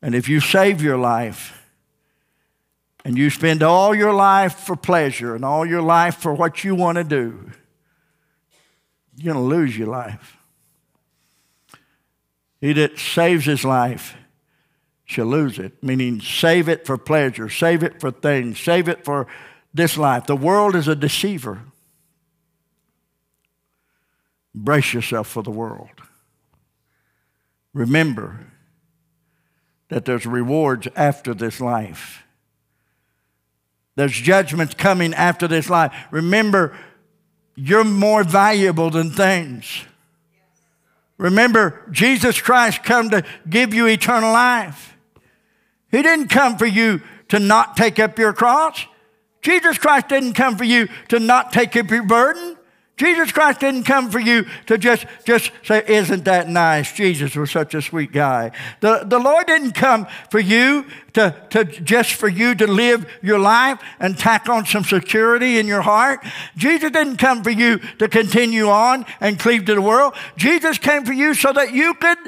And 0.00 0.14
if 0.14 0.26
you 0.26 0.40
save 0.40 0.80
your 0.80 0.96
life 0.96 1.59
and 3.04 3.16
you 3.16 3.30
spend 3.30 3.62
all 3.62 3.94
your 3.94 4.12
life 4.12 4.54
for 4.54 4.76
pleasure 4.76 5.34
and 5.34 5.44
all 5.44 5.64
your 5.64 5.82
life 5.82 6.16
for 6.16 6.34
what 6.34 6.64
you 6.64 6.74
want 6.74 6.96
to 6.96 7.04
do, 7.04 7.50
you're 9.16 9.34
going 9.34 9.48
to 9.48 9.56
lose 9.56 9.76
your 9.76 9.88
life. 9.88 10.36
He 12.60 12.72
that 12.74 12.98
saves 12.98 13.46
his 13.46 13.64
life 13.64 14.16
shall 15.04 15.26
lose 15.26 15.58
it, 15.58 15.82
meaning 15.82 16.20
save 16.20 16.68
it 16.68 16.86
for 16.86 16.96
pleasure, 16.96 17.48
save 17.48 17.82
it 17.82 18.00
for 18.00 18.10
things, 18.10 18.60
save 18.60 18.88
it 18.88 19.04
for 19.04 19.26
this 19.72 19.96
life. 19.96 20.26
The 20.26 20.36
world 20.36 20.76
is 20.76 20.88
a 20.88 20.94
deceiver. 20.94 21.62
Brace 24.54 24.92
yourself 24.92 25.28
for 25.28 25.42
the 25.42 25.50
world. 25.50 25.90
Remember 27.72 28.46
that 29.88 30.04
there's 30.04 30.26
rewards 30.26 30.88
after 30.96 31.34
this 31.34 31.60
life. 31.60 32.24
There's 34.00 34.12
judgments 34.12 34.72
coming 34.72 35.12
after 35.12 35.46
this 35.46 35.68
life. 35.68 35.92
Remember, 36.10 36.74
you're 37.54 37.84
more 37.84 38.24
valuable 38.24 38.88
than 38.88 39.10
things. 39.10 39.84
Remember, 41.18 41.82
Jesus 41.90 42.40
Christ 42.40 42.82
come 42.82 43.10
to 43.10 43.22
give 43.46 43.74
you 43.74 43.86
eternal 43.86 44.32
life. 44.32 44.96
He 45.90 46.00
didn't 46.00 46.28
come 46.28 46.56
for 46.56 46.64
you 46.64 47.02
to 47.28 47.38
not 47.38 47.76
take 47.76 47.98
up 47.98 48.18
your 48.18 48.32
cross. 48.32 48.86
Jesus 49.42 49.76
Christ 49.76 50.08
didn't 50.08 50.32
come 50.32 50.56
for 50.56 50.64
you 50.64 50.88
to 51.08 51.18
not 51.18 51.52
take 51.52 51.76
up 51.76 51.90
your 51.90 52.06
burden. 52.06 52.56
Jesus 53.00 53.32
Christ 53.32 53.60
didn't 53.60 53.84
come 53.84 54.10
for 54.10 54.20
you 54.20 54.44
to 54.66 54.76
just, 54.76 55.06
just 55.24 55.50
say, 55.64 55.82
Isn't 55.88 56.26
that 56.26 56.50
nice? 56.50 56.92
Jesus 56.92 57.34
was 57.34 57.50
such 57.50 57.72
a 57.72 57.80
sweet 57.80 58.12
guy. 58.12 58.50
The, 58.80 59.04
the 59.06 59.18
Lord 59.18 59.46
didn't 59.46 59.72
come 59.72 60.06
for 60.30 60.38
you 60.38 60.84
to, 61.14 61.34
to 61.48 61.64
just 61.64 62.12
for 62.12 62.28
you 62.28 62.54
to 62.56 62.66
live 62.66 63.10
your 63.22 63.38
life 63.38 63.80
and 64.00 64.18
tack 64.18 64.50
on 64.50 64.66
some 64.66 64.84
security 64.84 65.58
in 65.58 65.66
your 65.66 65.80
heart. 65.80 66.22
Jesus 66.58 66.90
didn't 66.90 67.16
come 67.16 67.42
for 67.42 67.48
you 67.48 67.78
to 68.00 68.06
continue 68.06 68.68
on 68.68 69.06
and 69.18 69.38
cleave 69.38 69.64
to 69.64 69.74
the 69.74 69.80
world. 69.80 70.12
Jesus 70.36 70.76
came 70.76 71.06
for 71.06 71.14
you 71.14 71.32
so 71.32 71.54
that 71.54 71.72
you 71.72 71.94
could 71.94 72.18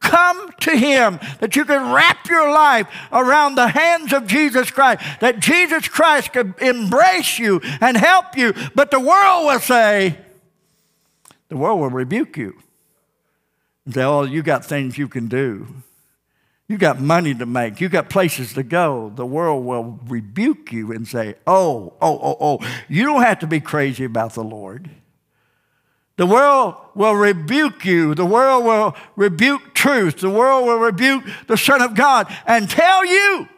come 0.00 0.50
to 0.60 0.76
Him, 0.76 1.18
that 1.40 1.56
you 1.56 1.64
can 1.64 1.92
wrap 1.92 2.28
your 2.28 2.50
life 2.50 2.86
around 3.12 3.54
the 3.54 3.68
hands 3.68 4.12
of 4.12 4.26
Jesus 4.26 4.70
Christ, 4.70 5.02
that 5.20 5.40
Jesus 5.40 5.88
Christ 5.88 6.32
could 6.32 6.54
embrace 6.60 7.38
you 7.38 7.60
and 7.80 7.96
help 7.96 8.36
you. 8.36 8.54
But 8.74 8.90
the 8.90 9.00
world 9.00 9.46
will 9.46 9.60
say, 9.60 10.18
the 11.48 11.56
world 11.56 11.80
will 11.80 11.90
rebuke 11.90 12.36
you 12.36 12.58
and 13.84 13.94
say, 13.94 14.04
Oh, 14.04 14.22
you 14.22 14.42
got 14.42 14.64
things 14.64 14.98
you 14.98 15.08
can 15.08 15.28
do. 15.28 15.66
You 16.68 16.76
got 16.76 17.00
money 17.00 17.34
to 17.34 17.46
make. 17.46 17.80
You 17.80 17.88
got 17.88 18.10
places 18.10 18.52
to 18.52 18.62
go. 18.62 19.10
The 19.14 19.24
world 19.24 19.64
will 19.64 19.98
rebuke 20.06 20.70
you 20.70 20.92
and 20.92 21.08
say, 21.08 21.36
Oh, 21.46 21.94
oh, 22.00 22.18
oh, 22.22 22.36
oh, 22.40 22.68
you 22.88 23.04
don't 23.04 23.22
have 23.22 23.38
to 23.38 23.46
be 23.46 23.60
crazy 23.60 24.04
about 24.04 24.34
the 24.34 24.44
Lord. 24.44 24.90
The 26.18 26.26
world 26.26 26.74
will 26.96 27.14
rebuke 27.14 27.84
you. 27.84 28.12
The 28.12 28.26
world 28.26 28.64
will 28.64 28.96
rebuke 29.14 29.72
truth. 29.72 30.18
The 30.18 30.28
world 30.28 30.66
will 30.66 30.78
rebuke 30.78 31.22
the 31.46 31.56
Son 31.56 31.80
of 31.80 31.94
God 31.94 32.26
and 32.44 32.68
tell 32.68 33.06
you 33.06 33.48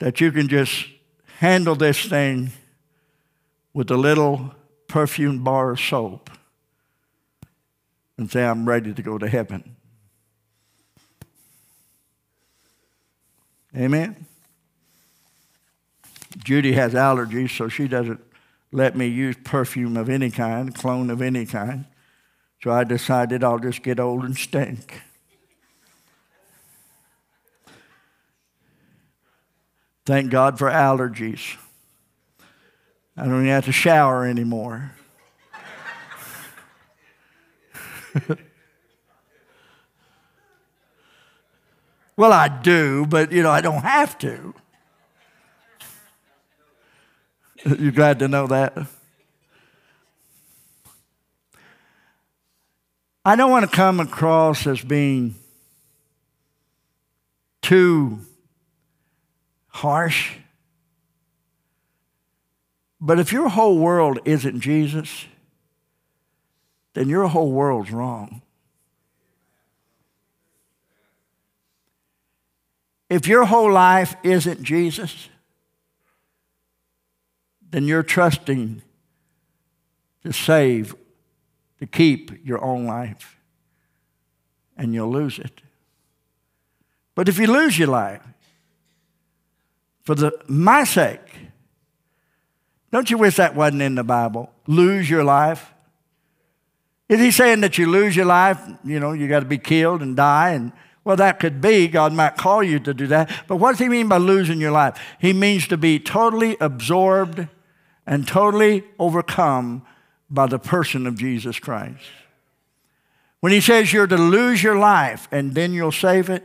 that 0.00 0.20
you 0.20 0.32
can 0.32 0.48
just 0.48 0.86
handle 1.38 1.76
this 1.76 2.06
thing 2.06 2.50
with 3.72 3.88
a 3.92 3.96
little 3.96 4.52
perfume 4.88 5.44
bar 5.44 5.70
of 5.70 5.80
soap 5.80 6.28
and 8.18 8.28
say, 8.28 8.44
I'm 8.44 8.68
ready 8.68 8.92
to 8.92 9.00
go 9.00 9.16
to 9.16 9.28
heaven. 9.28 9.76
Amen. 13.76 14.26
Judy 16.38 16.72
has 16.72 16.94
allergies, 16.94 17.56
so 17.56 17.68
she 17.68 17.86
doesn't 17.86 18.25
let 18.76 18.94
me 18.94 19.06
use 19.06 19.36
perfume 19.42 19.96
of 19.96 20.08
any 20.10 20.30
kind, 20.30 20.74
clone 20.74 21.08
of 21.08 21.22
any 21.22 21.46
kind. 21.46 21.86
So 22.62 22.70
I 22.70 22.84
decided 22.84 23.42
I'll 23.42 23.58
just 23.58 23.82
get 23.82 23.98
old 23.98 24.22
and 24.22 24.36
stink. 24.36 25.00
Thank 30.04 30.30
God 30.30 30.58
for 30.58 30.68
allergies. 30.68 31.56
I 33.16 33.24
don't 33.24 33.36
even 33.36 33.46
have 33.46 33.64
to 33.64 33.72
shower 33.72 34.26
anymore. 34.26 34.92
well, 42.14 42.34
I 42.34 42.48
do, 42.48 43.06
but 43.06 43.32
you 43.32 43.42
know, 43.42 43.50
I 43.50 43.62
don't 43.62 43.84
have 43.84 44.18
to. 44.18 44.52
you 47.78 47.90
glad 47.90 48.18
to 48.20 48.28
know 48.28 48.46
that? 48.46 48.76
I 53.24 53.34
don't 53.34 53.50
want 53.50 53.68
to 53.68 53.76
come 53.76 53.98
across 53.98 54.66
as 54.66 54.80
being 54.80 55.34
too 57.60 58.20
harsh. 59.68 60.34
But 63.00 63.18
if 63.18 63.32
your 63.32 63.48
whole 63.48 63.78
world 63.78 64.20
isn't 64.24 64.60
Jesus, 64.60 65.26
then 66.94 67.08
your 67.08 67.26
whole 67.26 67.50
world's 67.50 67.90
wrong. 67.90 68.42
if 73.08 73.26
your 73.26 73.44
whole 73.44 73.70
life 73.70 74.16
isn't 74.22 74.62
Jesus, 74.62 75.28
then 77.70 77.84
you're 77.84 78.02
trusting 78.02 78.82
to 80.24 80.32
save, 80.32 80.94
to 81.78 81.86
keep 81.86 82.44
your 82.44 82.62
own 82.62 82.86
life, 82.86 83.38
and 84.76 84.94
you'll 84.94 85.10
lose 85.10 85.38
it. 85.38 85.62
But 87.14 87.28
if 87.28 87.38
you 87.38 87.46
lose 87.46 87.78
your 87.78 87.88
life 87.88 88.22
for 90.02 90.14
the, 90.14 90.32
my 90.48 90.84
sake, 90.84 91.20
don't 92.92 93.10
you 93.10 93.18
wish 93.18 93.36
that 93.36 93.54
wasn't 93.54 93.82
in 93.82 93.94
the 93.94 94.04
Bible? 94.04 94.50
Lose 94.66 95.08
your 95.08 95.24
life. 95.24 95.72
Is 97.08 97.20
he 97.20 97.30
saying 97.30 97.60
that 97.60 97.78
you 97.78 97.90
lose 97.90 98.16
your 98.16 98.26
life? 98.26 98.60
You 98.84 99.00
know, 99.00 99.12
you 99.12 99.28
got 99.28 99.40
to 99.40 99.46
be 99.46 99.58
killed 99.58 100.02
and 100.02 100.16
die 100.16 100.50
and 100.50 100.72
well, 101.06 101.14
that 101.16 101.38
could 101.38 101.60
be. 101.60 101.86
God 101.86 102.12
might 102.12 102.36
call 102.36 102.64
you 102.64 102.80
to 102.80 102.92
do 102.92 103.06
that. 103.06 103.30
But 103.46 103.56
what 103.56 103.70
does 103.70 103.78
he 103.78 103.88
mean 103.88 104.08
by 104.08 104.16
losing 104.16 104.60
your 104.60 104.72
life? 104.72 105.00
He 105.20 105.32
means 105.32 105.68
to 105.68 105.76
be 105.76 106.00
totally 106.00 106.56
absorbed 106.60 107.46
and 108.06 108.26
totally 108.26 108.84
overcome 108.98 109.82
by 110.30 110.46
the 110.46 110.58
person 110.58 111.06
of 111.06 111.18
Jesus 111.18 111.58
Christ. 111.58 112.04
When 113.40 113.52
he 113.52 113.60
says 113.60 113.92
you're 113.92 114.06
to 114.06 114.16
lose 114.16 114.62
your 114.62 114.78
life 114.78 115.28
and 115.30 115.54
then 115.54 115.72
you'll 115.72 115.92
save 115.92 116.30
it, 116.30 116.44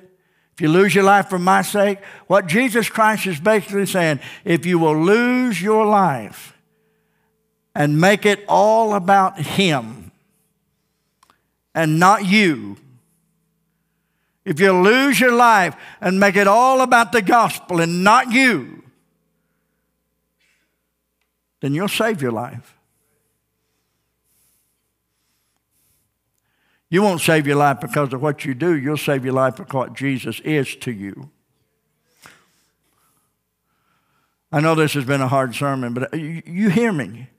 if 0.54 0.62
you 0.62 0.70
lose 0.70 0.94
your 0.94 1.04
life 1.04 1.30
for 1.30 1.40
my 1.40 1.62
sake, 1.62 2.00
what 2.28 2.48
Jesus 2.48 2.90
Christ 2.90 3.26
is 3.26 3.40
basically 3.40 3.86
saying, 3.86 4.20
if 4.44 4.66
you 4.66 4.78
will 4.78 5.00
lose 5.00 5.62
your 5.62 5.86
life 5.86 6.58
and 7.74 8.02
make 8.02 8.26
it 8.26 8.44
all 8.48 8.94
about 8.94 9.40
him 9.40 10.12
and 11.74 12.00
not 12.00 12.26
you, 12.26 12.78
if 14.44 14.60
you 14.60 14.74
lose 14.74 15.20
your 15.20 15.32
life 15.32 15.76
and 16.02 16.20
make 16.20 16.36
it 16.36 16.48
all 16.48 16.82
about 16.82 17.12
the 17.12 17.22
gospel 17.22 17.80
and 17.80 18.04
not 18.04 18.32
you, 18.32 18.81
then 21.62 21.74
you'll 21.74 21.88
save 21.88 22.22
your 22.22 22.32
life. 22.32 22.76
You 26.90 27.02
won't 27.02 27.22
save 27.22 27.48
your 27.48 27.56
life 27.56 27.80
because 27.80 28.12
of 28.12 28.22
what 28.22 28.44
you 28.44 28.54
do, 28.54 28.76
you'll 28.76 28.98
save 28.98 29.24
your 29.24 29.34
life 29.34 29.56
because 29.56 29.74
what 29.74 29.94
Jesus 29.94 30.42
is 30.42 30.76
to 30.78 30.92
you. 30.92 31.30
I 34.52 34.60
know 34.60 34.76
this 34.76 34.94
has 34.96 35.06
been 35.06 35.22
a 35.22 35.30
hard 35.30 35.56
sermon, 35.56 35.94
but 35.94 36.14
you 36.14 36.70
hear 36.70 36.92
me. 36.92 37.30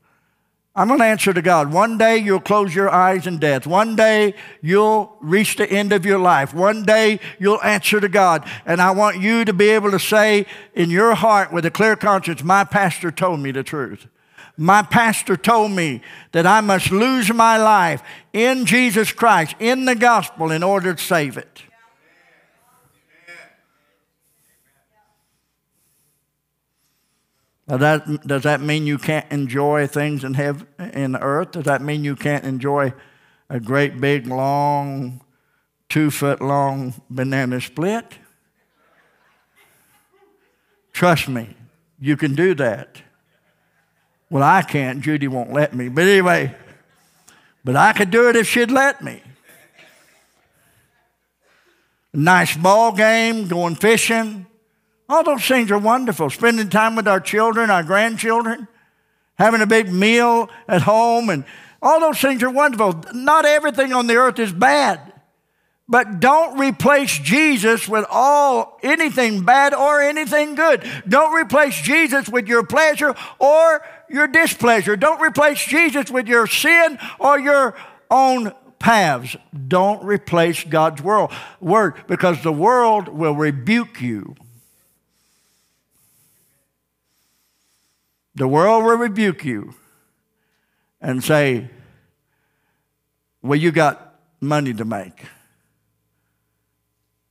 I'm 0.74 0.88
going 0.88 1.00
to 1.00 1.04
answer 1.04 1.34
to 1.34 1.42
God. 1.42 1.70
One 1.70 1.98
day 1.98 2.16
you'll 2.16 2.40
close 2.40 2.74
your 2.74 2.88
eyes 2.88 3.26
in 3.26 3.38
death. 3.38 3.66
One 3.66 3.94
day 3.94 4.34
you'll 4.62 5.14
reach 5.20 5.56
the 5.56 5.70
end 5.70 5.92
of 5.92 6.06
your 6.06 6.18
life. 6.18 6.54
One 6.54 6.84
day 6.84 7.20
you'll 7.38 7.62
answer 7.62 8.00
to 8.00 8.08
God. 8.08 8.48
And 8.64 8.80
I 8.80 8.92
want 8.92 9.20
you 9.20 9.44
to 9.44 9.52
be 9.52 9.68
able 9.68 9.90
to 9.90 9.98
say 9.98 10.46
in 10.72 10.88
your 10.88 11.14
heart 11.14 11.52
with 11.52 11.66
a 11.66 11.70
clear 11.70 11.94
conscience, 11.94 12.42
My 12.42 12.64
pastor 12.64 13.10
told 13.10 13.40
me 13.40 13.50
the 13.50 13.62
truth. 13.62 14.06
My 14.62 14.82
pastor 14.82 15.36
told 15.36 15.72
me 15.72 16.02
that 16.30 16.46
I 16.46 16.60
must 16.60 16.92
lose 16.92 17.32
my 17.34 17.56
life 17.56 18.00
in 18.32 18.64
Jesus 18.64 19.10
Christ, 19.10 19.56
in 19.58 19.86
the 19.86 19.96
gospel, 19.96 20.52
in 20.52 20.62
order 20.62 20.94
to 20.94 21.02
save 21.02 21.36
it. 21.36 21.64
Now 27.66 27.76
that, 27.78 28.24
does 28.24 28.44
that 28.44 28.60
mean 28.60 28.86
you 28.86 28.98
can't 28.98 29.30
enjoy 29.32 29.88
things 29.88 30.22
in 30.22 30.34
heaven, 30.34 30.68
in 30.78 31.16
earth? 31.16 31.50
Does 31.50 31.64
that 31.64 31.82
mean 31.82 32.04
you 32.04 32.14
can't 32.14 32.44
enjoy 32.44 32.92
a 33.50 33.58
great 33.58 34.00
big 34.00 34.28
long, 34.28 35.22
two 35.88 36.08
foot 36.08 36.40
long 36.40 36.94
banana 37.10 37.60
split? 37.60 38.16
Trust 40.92 41.28
me, 41.28 41.56
you 41.98 42.16
can 42.16 42.36
do 42.36 42.54
that. 42.54 43.02
Well, 44.32 44.42
I 44.42 44.62
can't. 44.62 45.00
Judy 45.00 45.28
won't 45.28 45.52
let 45.52 45.74
me. 45.74 45.88
But 45.88 46.08
anyway, 46.08 46.56
but 47.64 47.76
I 47.76 47.92
could 47.92 48.10
do 48.10 48.28
it 48.28 48.34
if 48.34 48.48
she'd 48.48 48.72
let 48.72 49.00
me. 49.00 49.22
Nice 52.12 52.56
ball 52.56 52.92
game, 52.92 53.46
going 53.46 53.76
fishing 53.76 54.46
all 55.12 55.22
those 55.22 55.46
things 55.46 55.70
are 55.70 55.78
wonderful. 55.78 56.30
Spending 56.30 56.70
time 56.70 56.96
with 56.96 57.06
our 57.06 57.20
children, 57.20 57.70
our 57.70 57.82
grandchildren, 57.82 58.66
having 59.34 59.60
a 59.60 59.66
big 59.66 59.92
meal 59.92 60.48
at 60.66 60.82
home, 60.82 61.28
and 61.28 61.44
all 61.82 62.00
those 62.00 62.18
things 62.18 62.42
are 62.42 62.50
wonderful. 62.50 63.02
Not 63.12 63.44
everything 63.44 63.92
on 63.92 64.06
the 64.06 64.16
earth 64.16 64.38
is 64.38 64.52
bad. 64.52 65.00
But 65.88 66.20
don't 66.20 66.58
replace 66.58 67.18
Jesus 67.18 67.86
with 67.86 68.06
all 68.08 68.78
anything 68.82 69.44
bad 69.44 69.74
or 69.74 70.00
anything 70.00 70.54
good. 70.54 70.82
Don't 71.06 71.34
replace 71.34 71.78
Jesus 71.78 72.28
with 72.28 72.48
your 72.48 72.64
pleasure 72.64 73.14
or 73.38 73.84
your 74.12 74.26
displeasure. 74.26 74.96
Don't 74.96 75.20
replace 75.20 75.64
Jesus 75.64 76.10
with 76.10 76.28
your 76.28 76.46
sin 76.46 76.98
or 77.18 77.38
your 77.38 77.74
own 78.10 78.52
paths. 78.78 79.36
Don't 79.68 80.04
replace 80.04 80.64
God's 80.64 81.02
world, 81.02 81.32
word 81.60 81.94
because 82.06 82.42
the 82.42 82.52
world 82.52 83.08
will 83.08 83.34
rebuke 83.34 84.00
you 84.00 84.36
The 88.34 88.48
world 88.48 88.84
will 88.84 88.96
rebuke 88.96 89.44
you 89.44 89.74
and 91.00 91.22
say, 91.22 91.68
Well, 93.42 93.58
you 93.58 93.72
got 93.72 94.14
money 94.40 94.72
to 94.74 94.84
make. 94.84 95.26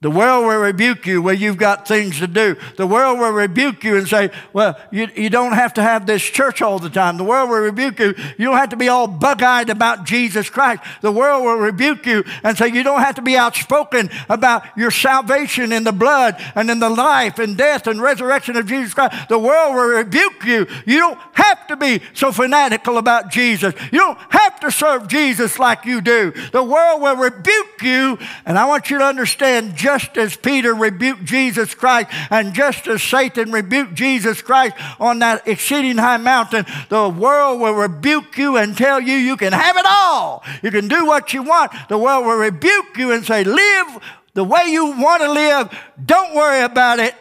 The 0.02 0.10
world 0.10 0.48
will 0.48 0.58
rebuke 0.58 1.06
you 1.06 1.22
where 1.22 1.36
you've 1.36 1.58
got 1.58 1.88
things 1.88 2.18
to 2.20 2.28
do. 2.28 2.56
The 2.76 2.88
world 2.88 3.20
will 3.20 3.32
rebuke 3.32 3.84
you 3.84 3.98
and 3.98 4.08
say, 4.08 4.32
well, 4.52 4.76
you, 4.92 5.08
you 5.16 5.30
don't 5.30 5.54
have 5.54 5.76
to 5.76 5.84
have 5.84 6.08
this 6.08 6.24
church 6.24 6.60
all 6.60 6.80
the 6.80 6.90
time. 6.90 7.18
The 7.18 7.24
world 7.24 7.52
will 7.52 7.60
rebuke 7.60 8.00
you. 8.00 8.16
You 8.38 8.46
don't 8.46 8.58
have 8.58 8.70
to 8.70 8.78
be 8.78 8.90
all 8.90 9.06
bug 9.06 9.44
eyed 9.44 9.70
about 9.70 10.06
Jesus 10.06 10.50
Christ. 10.50 10.82
The 11.02 11.12
world 11.12 11.44
will 11.44 11.58
rebuke 11.58 12.08
you 12.08 12.24
and 12.44 12.58
say, 12.58 12.70
you 12.70 12.82
don't 12.82 13.02
have 13.02 13.14
to 13.16 13.22
be 13.22 13.38
outspoken 13.38 14.10
about 14.28 14.66
your 14.76 14.90
salvation 14.90 15.72
in 15.72 15.84
the 15.84 15.92
blood 15.92 16.36
and 16.56 16.72
in 16.72 16.80
the 16.80 16.90
life 16.90 17.38
and 17.38 17.56
death 17.56 17.86
and 17.86 18.02
resurrection 18.02 18.56
of 18.56 18.66
Jesus 18.66 18.96
Christ. 18.96 19.30
The 19.30 19.38
world 19.38 19.76
will 19.76 19.98
rebuke 19.98 20.44
you. 20.46 20.66
You 20.88 20.98
don't 20.98 21.20
have 21.34 21.68
to 21.68 21.76
be 21.76 22.02
so 22.14 22.32
fanatical 22.32 22.98
about 22.98 23.30
Jesus. 23.30 23.76
You 23.92 24.00
don't 24.00 24.20
have 24.30 24.60
to 24.62 24.72
serve 24.72 25.08
Jesus 25.08 25.60
like 25.60 25.86
you 25.86 26.02
do. 26.02 26.34
The 26.52 26.64
world 26.64 27.04
will 27.04 27.18
rebuke 27.18 27.84
you. 27.84 28.18
And 28.48 28.58
I 28.58 28.66
want 28.66 28.90
you 28.90 28.98
to 28.98 29.06
understand, 29.06 29.76
just 29.92 30.18
as 30.18 30.38
Peter 30.38 30.74
rebuked 30.74 31.26
Jesus 31.26 31.76
Christ 31.76 32.10
and 32.30 32.54
just 32.54 32.88
as 32.88 33.04
Satan 33.04 33.52
rebuked 33.52 33.94
Jesus 33.94 34.42
Christ 34.42 34.76
on 35.00 35.20
that 35.20 35.46
exceeding 35.48 35.98
high 35.98 36.18
mountain, 36.18 36.66
the 36.90 37.10
world 37.10 37.60
will 37.60 37.74
rebuke 37.74 38.38
you 38.38 38.56
and 38.56 38.78
tell 38.78 39.02
you 39.02 39.16
you 39.16 39.36
can 39.36 39.52
have 39.52 39.76
it 39.76 39.86
all. 39.88 40.44
You 40.64 40.72
can 40.72 40.88
do 40.88 41.06
what 41.06 41.34
you 41.34 41.44
want. 41.44 41.74
The 41.90 41.98
world 41.98 42.26
will 42.26 42.38
rebuke 42.38 42.98
you 42.98 43.12
and 43.12 43.26
say, 43.26 43.44
live 43.44 43.88
the 44.34 44.46
way 44.46 44.68
you 44.68 44.86
want 44.98 45.22
to 45.24 45.32
live. 45.32 45.78
Don't 46.04 46.36
worry 46.36 46.64
about 46.64 47.00
it. 47.00 47.16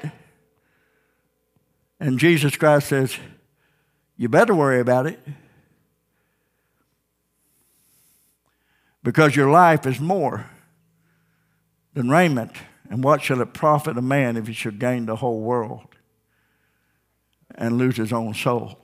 And 1.99 2.19
Jesus 2.19 2.57
Christ 2.57 2.89
says, 2.89 3.17
you 4.17 4.29
better 4.29 4.55
worry 4.55 4.81
about 4.81 5.07
it. 5.07 5.19
Because 9.03 9.35
your 9.35 9.51
life 9.51 9.87
is 9.87 9.99
more 9.99 10.49
than 11.95 12.09
raiment. 12.09 12.53
And 12.89 13.05
what 13.05 13.23
shall 13.23 13.41
it 13.41 13.55
profit 13.55 13.97
a 13.97 14.03
man 14.03 14.37
if 14.37 14.47
he 14.47 14.53
should 14.53 14.79
gain 14.79 15.07
the 15.07 15.17
whole 15.17 15.41
world 15.41 15.95
and 17.55 17.79
lose 17.79 17.97
his 17.97 18.13
own 18.13 18.35
soul? 18.35 18.79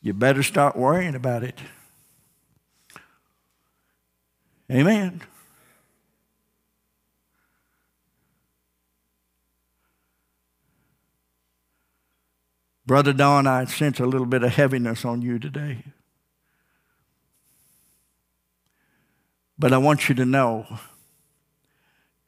You 0.00 0.14
better 0.14 0.42
start 0.42 0.76
worrying 0.76 1.14
about 1.14 1.44
it. 1.44 1.58
Amen. 4.70 5.20
Brother 12.86 13.12
Don, 13.12 13.46
I 13.46 13.66
sense 13.66 14.00
a 14.00 14.06
little 14.06 14.26
bit 14.26 14.42
of 14.42 14.54
heaviness 14.54 15.04
on 15.04 15.22
you 15.22 15.38
today. 15.38 15.84
But 19.58 19.72
I 19.72 19.78
want 19.78 20.08
you 20.08 20.14
to 20.16 20.24
know 20.24 20.66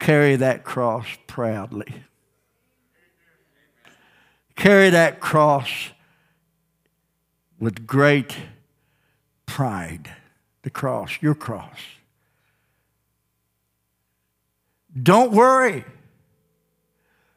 carry 0.03 0.35
that 0.35 0.65
cross 0.65 1.05
proudly. 1.27 2.03
Carry 4.57 4.89
that 4.89 5.21
cross 5.21 5.69
with 7.57 7.87
great 7.87 8.35
pride. 9.45 10.13
The 10.63 10.69
cross, 10.69 11.17
your 11.21 11.35
cross. 11.35 11.79
Don't 15.01 15.31
worry. 15.31 15.85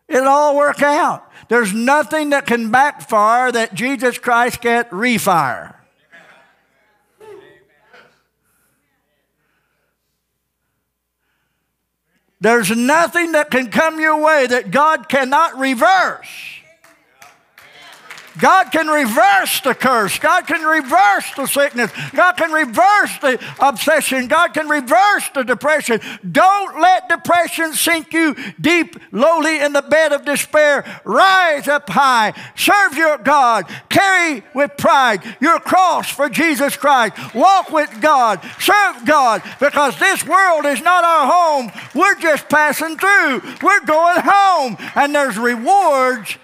It'll 0.09 0.27
all 0.27 0.57
work 0.57 0.83
out. 0.83 1.31
There's 1.49 1.73
nothing 1.73 2.31
that 2.31 2.47
can 2.47 2.73
backfire 2.73 3.53
that 3.53 3.75
Jesus 3.75 4.19
Christ 4.19 4.61
can't 4.61 4.91
refire. 4.91 5.77
There's 12.41 12.71
nothing 12.71 13.33
that 13.33 13.51
can 13.51 13.71
come 13.71 13.99
your 13.99 14.21
way 14.23 14.47
that 14.47 14.71
God 14.71 15.09
cannot 15.09 15.59
reverse. 15.59 16.56
God 18.39 18.71
can 18.73 18.87
reverse 18.87 19.61
the 19.61 19.75
curse. 19.75 20.19
God 20.19 20.47
can 20.47 20.63
reverse 20.63 21.33
the 21.37 21.47
sickness. 21.47 21.91
God 22.15 22.33
can 22.37 22.53
reverse 22.53 23.19
the 23.21 23.41
obsession. 23.61 24.29
God 24.29 24.55
can 24.55 24.69
reverse 24.69 25.29
the 25.35 25.43
depression. 25.43 26.01
Don't 26.31 26.81
let 26.81 27.09
depression 27.09 27.73
sink 27.73 28.13
you 28.13 28.37
deep, 28.61 28.97
lowly 29.13 29.61
in 29.61 29.73
the 29.73 29.83
bed 29.83 30.13
of 30.13 30.25
despair. 30.25 30.85
Rise 31.05 31.69
up 31.69 31.89
high. 31.89 32.35
Serve 32.57 32.97
your 32.97 33.19
God. 33.19 33.67
Carry 33.89 34.43
with 34.55 34.77
pride 34.77 35.23
your 35.41 35.59
cross 35.61 36.11
for 36.11 36.29
Jesus 36.29 36.77
Christ. 36.77 37.35
Walk 37.35 37.71
with 37.71 38.01
God. 38.01 38.41
Serve 38.59 39.05
God 39.05 39.43
because 39.61 39.99
this 39.99 40.27
world 40.27 40.67
is 40.67 40.83
not 40.83 41.05
our 41.05 41.27
home. 41.27 41.73
We're 41.95 42.19
just 42.21 42.49
passing 42.49 42.97
through. 42.99 43.43
We're 43.63 43.85
going 43.85 44.21
home. 44.23 44.77
And 44.95 45.15
there's 45.15 45.39
rewards 45.39 46.37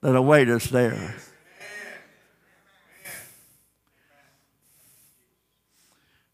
that 0.00 0.14
await 0.14 0.48
us 0.48 0.66
there. 0.66 1.16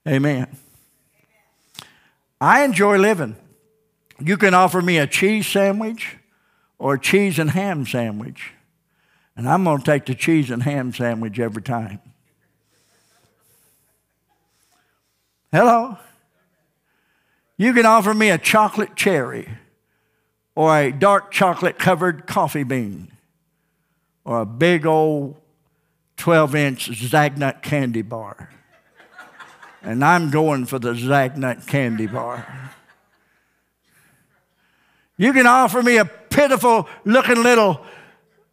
Amen. 0.06 0.46
I 2.40 2.64
enjoy 2.64 2.98
living. 2.98 3.36
You 4.20 4.36
can 4.36 4.52
offer 4.52 4.82
me 4.82 4.98
a 4.98 5.06
cheese 5.06 5.46
sandwich 5.46 6.18
or 6.78 6.94
a 6.94 7.00
cheese 7.00 7.38
and 7.38 7.50
ham 7.50 7.86
sandwich, 7.86 8.52
and 9.36 9.48
I'm 9.48 9.64
going 9.64 9.78
to 9.78 9.84
take 9.84 10.04
the 10.04 10.14
cheese 10.14 10.50
and 10.50 10.62
ham 10.62 10.92
sandwich 10.92 11.38
every 11.38 11.62
time. 11.62 12.00
Hello? 15.50 15.96
You 17.56 17.72
can 17.72 17.86
offer 17.86 18.12
me 18.12 18.28
a 18.28 18.38
chocolate 18.38 18.96
cherry 18.96 19.48
or 20.54 20.76
a 20.76 20.92
dark 20.92 21.30
chocolate 21.30 21.78
covered 21.78 22.26
coffee 22.26 22.64
bean 22.64 23.13
or 24.24 24.40
a 24.40 24.46
big 24.46 24.86
old 24.86 25.36
12 26.16 26.54
inch 26.54 26.90
Zagnut 26.90 27.62
candy 27.62 28.02
bar. 28.02 28.50
And 29.82 30.04
I'm 30.04 30.30
going 30.30 30.64
for 30.64 30.78
the 30.78 30.94
Zagnut 30.94 31.66
candy 31.66 32.06
bar. 32.06 32.72
You 35.16 35.32
can 35.32 35.46
offer 35.46 35.82
me 35.82 35.98
a 35.98 36.04
pitiful 36.04 36.88
looking 37.04 37.42
little 37.42 37.84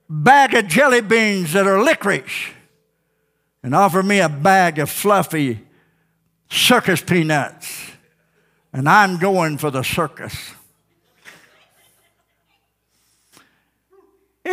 bag 0.09 0.53
of 0.53 0.67
jelly 0.67 1.01
beans 1.01 1.53
that 1.53 1.65
are 1.65 1.81
licorice 1.81 2.49
and 3.63 3.73
offer 3.73 4.03
me 4.03 4.19
a 4.19 4.29
bag 4.29 4.77
of 4.77 4.89
fluffy 4.89 5.61
circus 6.49 7.01
peanuts. 7.01 7.91
And 8.73 8.87
I'm 8.87 9.17
going 9.17 9.57
for 9.57 9.71
the 9.71 9.83
circus. 9.83 10.53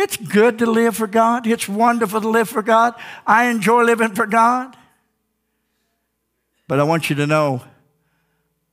It's 0.01 0.15
good 0.15 0.59
to 0.59 0.65
live 0.65 0.95
for 0.95 1.07
God. 1.07 1.45
It's 1.45 1.67
wonderful 1.67 2.21
to 2.21 2.29
live 2.29 2.47
for 2.47 2.61
God. 2.61 2.93
I 3.27 3.49
enjoy 3.49 3.83
living 3.83 4.15
for 4.15 4.25
God. 4.25 4.77
But 6.69 6.79
I 6.79 6.83
want 6.83 7.09
you 7.09 7.17
to 7.17 7.27
know 7.27 7.61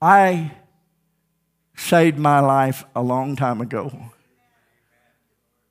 I 0.00 0.52
saved 1.74 2.16
my 2.16 2.38
life 2.38 2.84
a 2.94 3.02
long 3.02 3.34
time 3.34 3.60
ago 3.60 4.12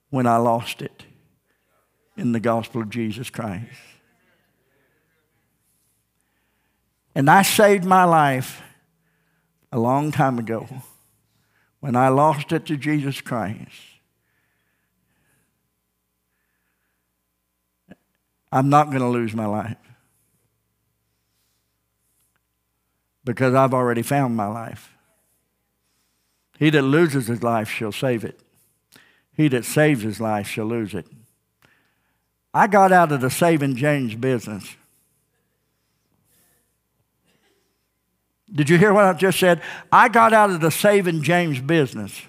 when 0.10 0.28
I 0.28 0.38
lost 0.38 0.82
it 0.82 1.06
in 2.18 2.34
the 2.34 2.42
gospel 2.42 2.82
of 2.82 2.90
Jesus 2.90 3.30
Christ. 3.30 3.80
And 7.16 7.30
I 7.30 7.44
saved 7.44 7.86
my 7.86 8.04
life 8.04 8.62
a 9.72 9.80
long 9.80 10.12
time 10.12 10.38
ago 10.38 10.68
when 11.80 11.96
I 11.96 12.10
lost 12.10 12.52
it 12.52 12.66
to 12.66 12.76
Jesus 12.76 13.22
Christ. 13.22 13.95
I'm 18.52 18.70
not 18.70 18.88
going 18.88 19.00
to 19.00 19.08
lose 19.08 19.34
my 19.34 19.46
life 19.46 19.78
because 23.26 23.54
I've 23.54 23.74
already 23.74 24.04
found 24.04 24.36
my 24.36 24.48
life. 24.48 24.94
He 26.58 26.70
that 26.70 26.84
loses 26.84 27.28
his 27.28 27.44
life 27.44 27.70
shall 27.70 27.92
save 27.92 28.24
it. 28.24 28.40
He 29.36 29.48
that 29.50 29.66
saves 29.66 30.04
his 30.04 30.22
life 30.22 30.48
shall 30.48 30.66
lose 30.66 30.94
it. 30.94 31.08
I 32.54 32.68
got 32.68 32.94
out 32.94 33.12
of 33.12 33.20
the 33.20 33.30
saving 33.30 33.76
James 33.76 34.16
business. 34.16 34.76
Did 38.54 38.70
you 38.70 38.78
hear 38.78 38.94
what 38.94 39.04
I 39.04 39.14
just 39.14 39.40
said? 39.40 39.62
I 39.92 40.08
got 40.08 40.32
out 40.32 40.52
of 40.52 40.62
the 40.62 40.72
saving 40.72 41.24
James 41.24 41.60
business. 41.60 42.22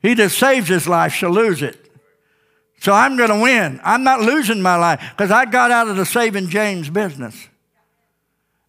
He 0.00 0.14
that 0.14 0.30
saves 0.30 0.68
his 0.68 0.88
life 0.88 1.12
shall 1.12 1.32
lose 1.32 1.60
it. 1.60 1.85
So 2.78 2.92
I'm 2.92 3.16
going 3.16 3.30
to 3.30 3.40
win. 3.40 3.80
I'm 3.82 4.04
not 4.04 4.20
losing 4.20 4.62
my 4.62 4.76
life 4.76 5.02
because 5.16 5.30
I 5.30 5.44
got 5.44 5.70
out 5.70 5.88
of 5.88 5.96
the 5.96 6.06
saving 6.06 6.48
James 6.48 6.88
business. 6.90 7.48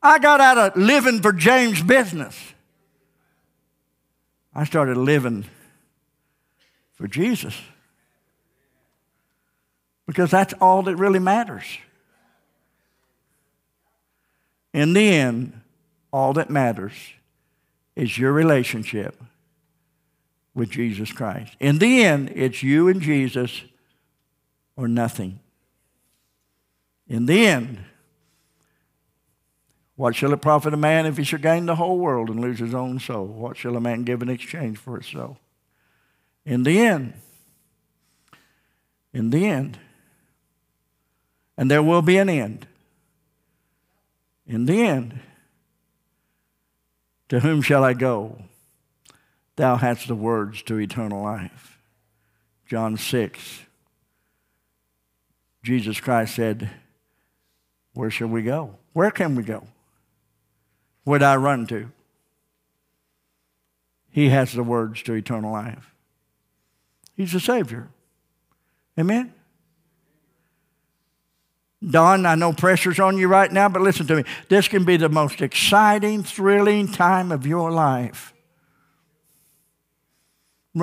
I 0.02 0.20
got 0.20 0.40
out 0.40 0.58
of 0.58 0.78
living 0.78 1.22
for 1.22 1.34
James' 1.34 1.82
business. 1.82 2.38
I 4.56 4.64
started 4.64 4.98
living 4.98 5.46
for 6.94 7.08
Jesus 7.08 7.56
because 10.08 10.32
that's 10.32 10.54
all 10.60 10.82
that 10.84 10.96
really 10.96 11.20
matters. 11.20 11.66
In 14.74 14.94
the 14.94 15.10
end, 15.10 15.62
all 16.12 16.34
that 16.34 16.50
matters 16.50 16.94
is 17.96 18.18
your 18.18 18.32
relationship 18.32 19.22
with 20.56 20.72
Jesus 20.72 21.12
Christ. 21.12 21.56
In 21.60 21.78
the 21.80 22.04
end, 22.04 22.32
it's 22.34 22.64
you 22.64 22.88
and 22.88 23.02
Jesus 23.02 23.64
or 24.78 24.88
nothing. 24.88 25.40
In 27.08 27.26
the 27.26 27.46
end, 27.46 27.80
what 29.96 30.16
shall 30.16 30.32
it 30.32 30.42
profit 30.42 30.74
a 30.74 30.78
man 30.78 31.08
if 31.08 31.18
he 31.18 31.24
shall 31.24 31.40
gain 31.40 31.66
the 31.66 31.76
whole 31.76 31.98
world 31.98 32.30
and 32.30 32.40
lose 32.40 32.60
his 32.60 32.76
own 32.76 33.00
soul? 33.00 33.26
What 33.26 33.58
shall 33.58 33.76
a 33.76 33.82
man 33.82 34.04
give 34.04 34.22
in 34.22 34.30
exchange 34.30 34.78
for 34.78 34.98
his 34.98 35.08
soul? 35.08 35.40
In 36.46 36.64
the 36.64 36.80
end, 36.80 37.14
in 39.12 39.32
the 39.32 39.48
end, 39.48 39.80
and 41.58 41.72
there 41.72 41.82
will 41.82 42.04
be 42.04 42.18
an 42.18 42.30
end. 42.30 42.68
In 44.46 44.66
the 44.66 44.84
end, 44.84 45.20
to 47.30 47.40
whom 47.40 47.62
shall 47.62 47.84
I 47.84 47.94
go? 47.94 48.44
Thou 49.56 49.76
hast 49.78 50.08
the 50.08 50.16
words 50.16 50.62
to 50.64 50.78
eternal 50.78 51.24
life. 51.24 51.80
John 52.68 52.96
6, 52.96 53.64
Jesus 55.68 56.00
Christ 56.00 56.36
said, 56.36 56.70
Where 57.94 58.10
shall 58.10 58.30
we 58.30 58.42
go? 58.42 58.78
Where 58.94 59.12
can 59.12 59.36
we 59.36 59.44
go? 59.44 59.68
Where'd 61.04 61.22
I 61.22 61.36
run 61.36 61.68
to? 61.68 61.92
He 64.10 64.30
has 64.30 64.54
the 64.54 64.64
words 64.64 65.04
to 65.04 65.14
eternal 65.14 65.52
life. 65.52 65.94
He's 67.18 67.34
the 67.34 67.42
Savior. 67.42 67.90
Amen? 68.98 69.34
Don, 71.86 72.26
I 72.26 72.36
know 72.36 72.54
pressure's 72.54 73.02
on 73.02 73.18
you 73.18 73.28
right 73.28 73.52
now, 73.52 73.68
but 73.68 73.82
listen 73.82 74.08
to 74.08 74.16
me. 74.16 74.24
This 74.48 74.70
can 74.70 74.86
be 74.86 74.96
the 74.96 75.10
most 75.10 75.42
exciting, 75.42 76.24
thrilling 76.24 76.90
time 76.90 77.30
of 77.30 77.46
your 77.46 77.72
life. 77.72 78.34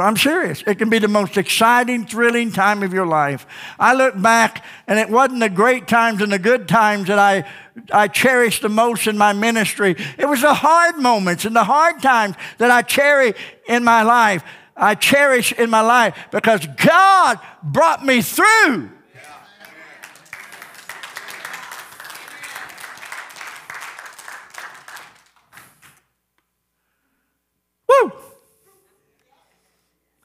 I'm 0.01 0.17
serious. 0.17 0.63
It 0.67 0.77
can 0.77 0.91
be 0.91 0.99
the 0.99 1.09
most 1.09 1.37
exciting, 1.37 2.07
thrilling 2.07 2.53
time 2.53 2.83
of 2.83 2.93
your 2.93 3.07
life. 3.07 3.47
I 3.79 3.95
look 3.95 4.21
back, 4.21 4.65
and 4.87 4.99
it 4.99 5.11
wasn't 5.11 5.41
the 5.41 5.51
great 5.51 5.89
times 5.89 6.23
and 6.23 6.33
the 6.33 6.39
good 6.39 6.69
times 6.69 7.09
that 7.09 7.19
I, 7.19 7.45
I 7.93 8.09
cherished 8.09 8.63
the 8.63 8.69
most 8.69 9.07
in 9.07 9.19
my 9.19 9.33
ministry. 9.33 9.97
It 10.19 10.27
was 10.27 10.43
the 10.43 10.55
hard 10.55 10.97
moments 10.97 11.45
and 11.45 11.55
the 11.55 11.65
hard 11.65 12.03
times 12.03 12.37
that 12.59 12.71
I 12.71 12.83
cherish 12.83 13.37
in 13.69 13.85
my 13.85 14.03
life. 14.03 14.43
I 14.77 14.95
cherish 14.95 15.53
in 15.53 15.71
my 15.71 15.83
life 15.83 16.17
because 16.31 16.67
God 16.67 17.39
brought 17.63 18.05
me 18.05 18.23
through. 18.23 18.91
Woo! 27.89 28.13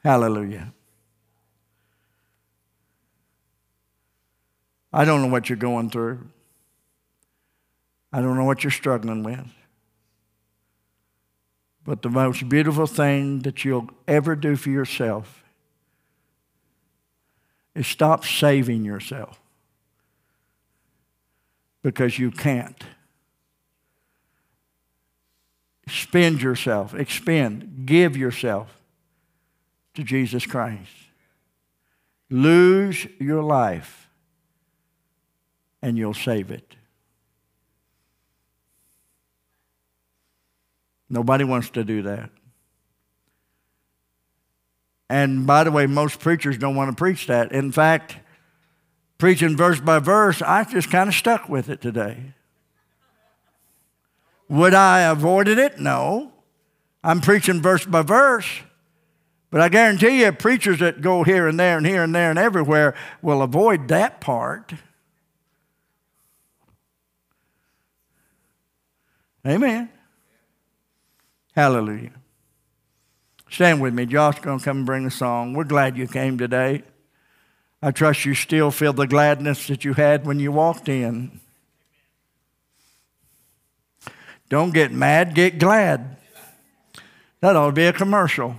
Hallelujah. 0.03 0.73
I 4.91 5.05
don't 5.05 5.21
know 5.21 5.27
what 5.27 5.49
you're 5.49 5.57
going 5.57 5.89
through. 5.89 6.27
I 8.11 8.21
don't 8.21 8.35
know 8.37 8.45
what 8.45 8.63
you're 8.63 8.71
struggling 8.71 9.23
with. 9.23 9.47
But 11.83 12.01
the 12.01 12.09
most 12.09 12.47
beautiful 12.49 12.87
thing 12.87 13.39
that 13.39 13.63
you'll 13.63 13.89
ever 14.07 14.35
do 14.35 14.55
for 14.55 14.69
yourself 14.69 15.43
is 17.75 17.87
stop 17.87 18.25
saving 18.25 18.83
yourself 18.83 19.39
because 21.81 22.17
you 22.19 22.31
can't. 22.31 22.83
spend 25.87 26.41
yourself, 26.41 26.93
expend, 26.93 27.85
give 27.85 28.15
yourself 28.15 28.78
to 29.95 30.03
Jesus 30.03 30.45
Christ. 30.45 30.91
Lose 32.29 33.07
your 33.19 33.41
life 33.41 34.09
and 35.81 35.97
you'll 35.97 36.13
save 36.13 36.51
it. 36.51 36.75
Nobody 41.09 41.43
wants 41.43 41.71
to 41.71 41.83
do 41.83 42.03
that. 42.03 42.29
And 45.09 45.47
by 45.47 45.63
the 45.63 45.71
way, 45.71 45.87
most 45.87 46.19
preachers 46.19 46.57
don't 46.57 46.75
want 46.75 46.91
to 46.91 46.95
preach 46.95 47.25
that. 47.27 47.51
In 47.51 47.71
fact, 47.71 48.17
preaching 49.17 49.57
verse 49.57 49.79
by 49.79 49.97
verse, 49.97 50.41
I 50.41 50.63
just 50.65 50.91
kind 50.91 51.09
of 51.09 51.15
stuck 51.15 51.49
with 51.49 51.67
it 51.69 51.81
today. 51.81 52.33
Would 54.49 54.75
I 54.75 55.01
have 55.01 55.17
avoided 55.17 55.57
it? 55.57 55.79
No. 55.79 56.31
I'm 57.03 57.21
preaching 57.21 57.61
verse 57.61 57.85
by 57.85 58.03
verse. 58.03 58.47
But 59.51 59.61
I 59.61 59.69
guarantee 59.69 60.21
you, 60.21 60.31
preachers 60.31 60.79
that 60.79 61.01
go 61.01 61.23
here 61.23 61.47
and 61.47 61.59
there 61.59 61.77
and 61.77 61.85
here 61.85 62.03
and 62.03 62.13
there 62.13 62.29
and 62.29 62.37
everywhere 62.37 62.95
will 63.21 63.41
avoid 63.41 63.87
that 63.87 64.21
part. 64.21 64.73
Amen. 69.47 69.89
Hallelujah. 71.55 72.11
Stand 73.49 73.81
with 73.81 73.93
me. 73.93 74.05
Josh's 74.05 74.41
going 74.41 74.59
to 74.59 74.65
come 74.65 74.77
and 74.77 74.85
bring 74.85 75.07
a 75.07 75.11
song. 75.11 75.53
We're 75.53 75.63
glad 75.63 75.97
you 75.97 76.07
came 76.07 76.37
today. 76.37 76.83
I 77.81 77.91
trust 77.91 78.25
you 78.25 78.35
still 78.35 78.69
feel 78.69 78.93
the 78.93 79.07
gladness 79.07 79.67
that 79.67 79.83
you 79.83 79.93
had 79.93 80.27
when 80.27 80.39
you 80.39 80.51
walked 80.51 80.87
in. 80.87 81.39
Don't 84.49 84.73
get 84.73 84.91
mad, 84.91 85.33
get 85.33 85.57
glad. 85.57 86.17
That 87.41 87.55
ought 87.55 87.67
to 87.67 87.71
be 87.71 87.85
a 87.85 87.93
commercial. 87.93 88.55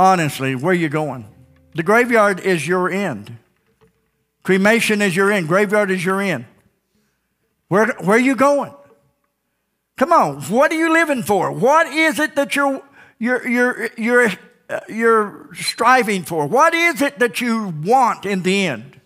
Honestly, 0.00 0.54
where 0.54 0.70
are 0.70 0.74
you 0.74 0.88
going? 0.88 1.26
The 1.74 1.82
graveyard 1.82 2.40
is 2.40 2.66
your 2.66 2.88
end. 2.88 3.36
Cremation 4.42 5.02
is 5.02 5.14
your 5.14 5.30
end. 5.30 5.46
Graveyard 5.46 5.90
is 5.90 6.02
your 6.02 6.22
end. 6.22 6.46
Where, 7.68 7.88
where 8.00 8.16
are 8.16 8.18
you 8.18 8.34
going? 8.34 8.72
Come 9.98 10.10
on, 10.10 10.40
what 10.44 10.72
are 10.72 10.78
you 10.78 10.90
living 10.90 11.22
for? 11.22 11.52
What 11.52 11.86
is 11.88 12.18
it 12.18 12.34
that 12.36 12.56
you're, 12.56 12.82
you're, 13.18 13.46
you're, 13.46 13.90
you're, 13.98 14.30
uh, 14.70 14.80
you're 14.88 15.50
striving 15.52 16.22
for? 16.22 16.46
What 16.46 16.72
is 16.72 17.02
it 17.02 17.18
that 17.18 17.42
you 17.42 17.68
want 17.84 18.24
in 18.24 18.42
the 18.42 18.68
end? 18.68 18.98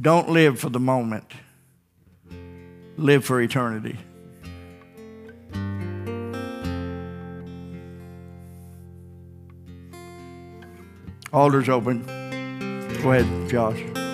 Don't 0.00 0.30
live 0.30 0.58
for 0.58 0.70
the 0.70 0.80
moment, 0.80 1.30
live 2.96 3.22
for 3.22 3.38
eternity. 3.42 3.98
Altar's 11.32 11.68
open. 11.68 12.04
Go 13.02 13.12
ahead, 13.12 13.48
Josh. 13.48 14.09